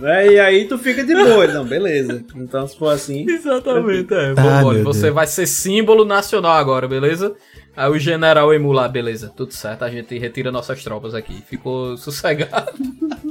né? 0.00 0.32
E 0.32 0.40
aí 0.40 0.64
tu 0.66 0.78
fica 0.78 1.04
de 1.04 1.14
boa. 1.14 1.46
Não, 1.46 1.64
beleza. 1.64 2.24
Então, 2.36 2.66
se 2.66 2.76
for 2.76 2.88
assim. 2.88 3.28
Exatamente, 3.28 4.12
é. 4.14 4.34
Ah, 4.36 4.62
Bom, 4.62 4.82
você 4.82 5.02
Deus. 5.02 5.14
vai 5.14 5.26
ser 5.26 5.46
símbolo 5.46 6.04
nacional 6.04 6.52
agora, 6.52 6.86
beleza? 6.86 7.34
Aí 7.76 7.90
o 7.90 7.98
general 7.98 8.52
Emu 8.52 8.72
lá, 8.72 8.88
beleza, 8.88 9.32
tudo 9.36 9.52
certo, 9.52 9.84
a 9.84 9.90
gente 9.90 10.18
retira 10.18 10.50
nossas 10.50 10.82
tropas 10.82 11.14
aqui. 11.14 11.42
Ficou 11.46 11.96
sossegado. 11.96 12.72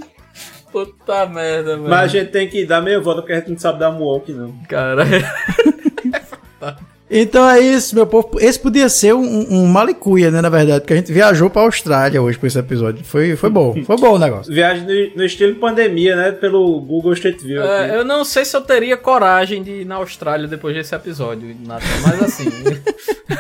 Puta 0.72 1.26
merda, 1.26 1.78
velho. 1.78 1.90
Mas 1.90 2.02
a 2.02 2.08
gente 2.08 2.32
tem 2.32 2.48
que 2.48 2.66
dar 2.66 2.82
meia 2.82 3.00
volta 3.00 3.22
porque 3.22 3.34
a 3.34 3.40
gente 3.40 3.52
não 3.52 3.58
sabe 3.58 3.80
dar 3.80 3.92
moonwalk, 3.92 4.32
não. 4.32 4.54
Cara. 4.68 5.04
Então 7.10 7.50
é 7.50 7.60
isso, 7.60 7.96
meu 7.96 8.06
povo. 8.06 8.32
Esse 8.40 8.60
podia 8.60 8.90
ser 8.90 9.14
um, 9.14 9.48
um 9.50 9.66
malicuia, 9.66 10.30
né, 10.30 10.42
na 10.42 10.50
verdade, 10.50 10.82
porque 10.82 10.94
a 10.94 10.98
gente 10.98 11.12
viajou 11.14 11.50
pra 11.50 11.62
Austrália 11.62 12.22
hoje 12.22 12.38
por 12.38 12.48
esse 12.48 12.60
episódio. 12.60 13.04
Foi, 13.06 13.36
foi 13.38 13.50
bom, 13.50 13.74
foi 13.86 13.96
bom 13.96 14.16
o 14.16 14.20
negócio. 14.20 14.54
Viagem 14.54 14.84
no, 14.84 15.16
no 15.18 15.24
estilo 15.24 15.56
pandemia, 15.56 16.16
né? 16.18 16.32
Pelo 16.34 16.82
Google 16.82 17.14
Street 17.14 17.40
View. 17.42 17.64
aqui. 17.64 17.92
É, 17.92 17.96
eu 17.96 18.04
não 18.04 18.26
sei 18.26 18.44
se 18.44 18.56
eu 18.58 18.62
teria 18.62 18.98
coragem 18.98 19.64
de 19.64 19.72
ir 19.82 19.86
na 19.86 19.96
Austrália 19.96 20.48
depois 20.48 20.76
desse 20.76 20.94
episódio, 20.94 21.56
Nathan, 21.66 21.86
mas 22.06 22.24
assim. 22.24 22.50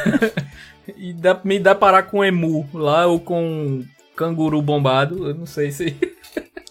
e 0.98 1.12
dá- 1.14 1.40
me 1.44 1.60
deparar 1.60 2.04
com 2.04 2.24
emu 2.24 2.68
lá 2.74 3.06
ou 3.06 3.20
com 3.20 3.84
canguru 4.16 4.62
bombado, 4.62 5.28
eu 5.28 5.36
não 5.36 5.46
sei 5.46 5.72
se. 5.72 5.96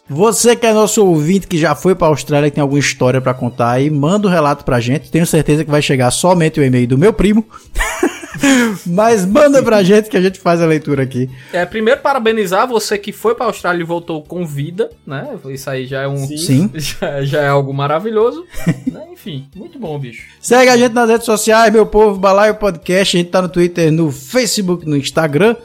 Você 0.08 0.54
que 0.54 0.66
é 0.66 0.72
nosso 0.72 1.04
ouvinte 1.04 1.48
que 1.48 1.58
já 1.58 1.74
foi 1.74 1.94
pra 1.94 2.06
Austrália, 2.06 2.48
que 2.48 2.54
tem 2.54 2.62
alguma 2.62 2.78
história 2.78 3.20
pra 3.20 3.34
contar 3.34 3.72
aí, 3.72 3.90
manda 3.90 4.28
o 4.28 4.30
relato 4.30 4.64
pra 4.64 4.78
gente. 4.78 5.10
Tenho 5.10 5.26
certeza 5.26 5.64
que 5.64 5.70
vai 5.70 5.82
chegar 5.82 6.10
somente 6.10 6.60
o 6.60 6.64
e-mail 6.64 6.86
do 6.86 6.98
meu 6.98 7.12
primo. 7.12 7.44
Mas 8.86 9.24
manda 9.24 9.62
pra 9.62 9.82
gente 9.82 10.08
que 10.08 10.16
a 10.16 10.20
gente 10.20 10.38
faz 10.38 10.60
a 10.60 10.66
leitura 10.66 11.02
aqui. 11.02 11.28
É, 11.52 11.64
primeiro 11.64 12.00
parabenizar 12.00 12.66
você 12.66 12.98
que 12.98 13.12
foi 13.12 13.34
pra 13.34 13.46
Austrália 13.46 13.80
e 13.80 13.86
voltou 13.86 14.22
com 14.22 14.44
vida, 14.44 14.90
né? 15.06 15.28
Isso 15.46 15.68
aí 15.68 15.86
já 15.86 16.02
é 16.02 16.08
um. 16.08 16.16
Sim. 16.16 16.70
Já, 16.76 17.22
já 17.22 17.40
é 17.42 17.48
algo 17.48 17.72
maravilhoso. 17.72 18.44
né? 18.90 19.06
Enfim, 19.12 19.46
muito 19.54 19.78
bom, 19.78 19.98
bicho. 19.98 20.22
Segue 20.40 20.70
a 20.70 20.76
gente 20.76 20.92
nas 20.92 21.08
redes 21.08 21.26
sociais, 21.26 21.72
meu 21.72 21.86
povo, 21.86 22.18
Balaio 22.18 22.54
Podcast. 22.54 23.16
A 23.16 23.20
gente 23.20 23.30
tá 23.30 23.42
no 23.42 23.48
Twitter, 23.48 23.90
no 23.90 24.12
Facebook, 24.12 24.86
no 24.86 24.96
Instagram. 24.96 25.56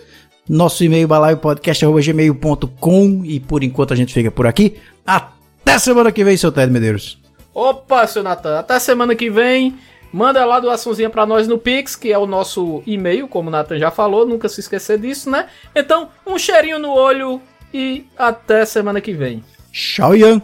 Nosso 0.51 0.83
e-mail 0.83 1.07
balaiopodcast.gmail.com 1.07 3.21
E 3.23 3.39
por 3.39 3.63
enquanto 3.63 3.93
a 3.93 3.95
gente 3.95 4.13
fica 4.13 4.29
por 4.29 4.45
aqui. 4.45 4.75
Até 5.07 5.79
semana 5.79 6.11
que 6.11 6.25
vem, 6.25 6.35
seu 6.35 6.51
Ted 6.51 6.69
Medeiros. 6.69 7.17
Opa, 7.53 8.05
seu 8.05 8.21
Natan, 8.21 8.59
até 8.59 8.77
semana 8.77 9.15
que 9.15 9.29
vem. 9.29 9.77
Manda 10.11 10.43
lá 10.43 10.59
doaçãozinha 10.59 11.09
pra 11.09 11.25
nós 11.25 11.47
no 11.47 11.57
Pix, 11.57 11.95
que 11.95 12.11
é 12.11 12.17
o 12.17 12.27
nosso 12.27 12.83
e-mail, 12.85 13.29
como 13.29 13.47
o 13.47 13.51
Natan 13.51 13.79
já 13.79 13.89
falou, 13.91 14.27
nunca 14.27 14.49
se 14.49 14.59
esquecer 14.59 14.99
disso, 14.99 15.31
né? 15.31 15.45
Então, 15.73 16.09
um 16.27 16.37
cheirinho 16.37 16.79
no 16.79 16.91
olho 16.91 17.39
e 17.73 18.05
até 18.17 18.65
semana 18.65 18.99
que 18.99 19.13
vem. 19.13 19.41
Tchau, 19.71 20.17
Ian. 20.17 20.41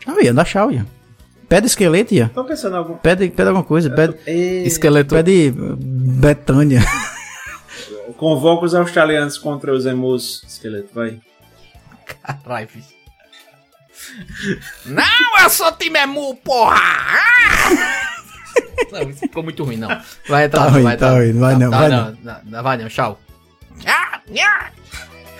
Tchau, 0.00 0.22
Ian. 0.22 0.34
Dá 0.34 0.44
tchau, 0.44 0.70
Ian. 0.70 0.84
Pede 1.48 1.68
esqueleto, 1.68 2.12
Ian. 2.12 2.28
Tô 2.34 2.44
pensando 2.44 2.74
em 2.74 2.78
algum. 2.78 2.98
Pede, 2.98 3.26
pede 3.30 3.48
alguma 3.48 3.64
coisa. 3.64 3.88
Pede, 3.88 4.14
E... 4.26 4.64
Esqueleto. 4.66 5.14
pede 5.14 5.54
uh, 5.56 5.74
Betânia. 5.74 6.82
Convoca 8.18 8.66
os 8.66 8.74
australianos 8.74 9.38
contra 9.38 9.72
os 9.72 9.86
emus. 9.86 10.42
Esqueleto, 10.46 10.92
vai. 10.92 11.20
Caralho, 12.04 12.68
bicho. 12.74 12.98
Não, 14.84 15.42
eu 15.42 15.48
sou 15.50 15.70
time 15.72 15.98
emu, 16.00 16.34
porra! 16.36 16.76
Ah! 16.76 18.08
Não, 18.92 19.02
isso 19.10 19.20
ficou 19.20 19.42
muito 19.42 19.62
ruim, 19.64 19.76
não. 19.76 19.88
Vai 20.28 20.44
entrar, 20.46 20.60
Tá 20.60 20.64
não, 20.66 20.72
ruim, 20.72 20.82
vai 20.82 20.96
tá 20.96 21.06
entrar. 21.06 21.18
ruim, 21.18 21.32
vai 21.38 21.54
não, 21.56 21.70
vai 21.70 21.88
não. 21.88 22.16
não, 22.22 22.40
não, 22.44 22.62
vai 22.62 22.76
não, 22.76 22.88
tchau. 22.88 23.20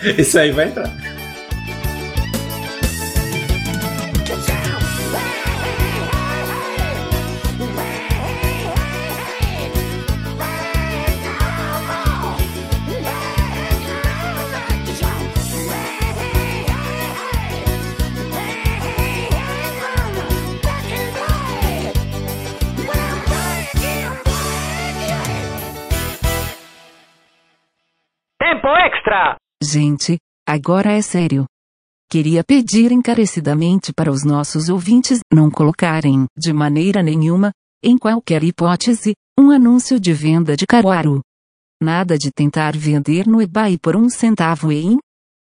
Esse 0.02 0.38
aí 0.38 0.52
vai 0.52 0.68
entrar. 0.68 0.90
Gente, 29.62 30.18
agora 30.46 30.92
é 30.92 31.00
sério. 31.00 31.46
Queria 32.10 32.44
pedir 32.44 32.92
encarecidamente 32.92 33.92
para 33.92 34.10
os 34.10 34.24
nossos 34.24 34.68
ouvintes 34.68 35.20
não 35.32 35.50
colocarem, 35.50 36.26
de 36.36 36.52
maneira 36.52 37.02
nenhuma, 37.02 37.50
em 37.82 37.96
qualquer 37.96 38.42
hipótese, 38.44 39.14
um 39.38 39.50
anúncio 39.50 39.98
de 39.98 40.12
venda 40.12 40.56
de 40.56 40.66
Caruaru. 40.66 41.20
Nada 41.82 42.18
de 42.18 42.30
tentar 42.30 42.76
vender 42.76 43.26
no 43.26 43.40
eBay 43.40 43.78
por 43.78 43.96
um 43.96 44.10
centavo 44.10 44.72
em? 44.72 44.98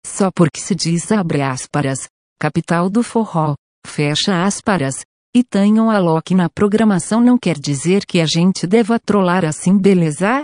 Só 0.06 0.30
porque 0.30 0.60
se 0.60 0.74
diz 0.74 1.10
abre 1.12 1.42
aspas, 1.42 2.08
capital 2.38 2.88
do 2.88 3.02
forró, 3.02 3.54
fecha 3.86 4.44
aspas, 4.44 5.04
e 5.34 5.42
tenham 5.42 5.90
a 5.90 5.98
Loki 5.98 6.34
na 6.34 6.48
programação 6.48 7.20
não 7.20 7.38
quer 7.38 7.58
dizer 7.58 8.04
que 8.06 8.20
a 8.20 8.26
gente 8.26 8.66
deva 8.66 8.98
trollar 8.98 9.44
assim 9.44 9.76
beleza? 9.76 10.42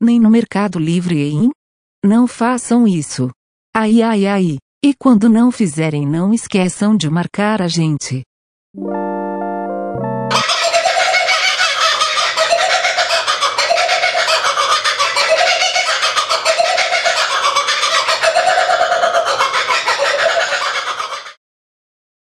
Nem 0.00 0.20
no 0.20 0.30
Mercado 0.30 0.78
Livre 0.78 1.20
hein? 1.20 1.50
Não 2.04 2.26
façam 2.26 2.86
isso. 2.86 3.30
Ai 3.74 4.02
ai 4.02 4.26
ai. 4.26 4.58
E 4.84 4.92
quando 4.92 5.26
não 5.26 5.50
fizerem 5.50 6.06
não 6.06 6.34
esqueçam 6.34 6.94
de 6.94 7.08
marcar 7.08 7.62
a 7.62 7.66
gente. 7.66 8.22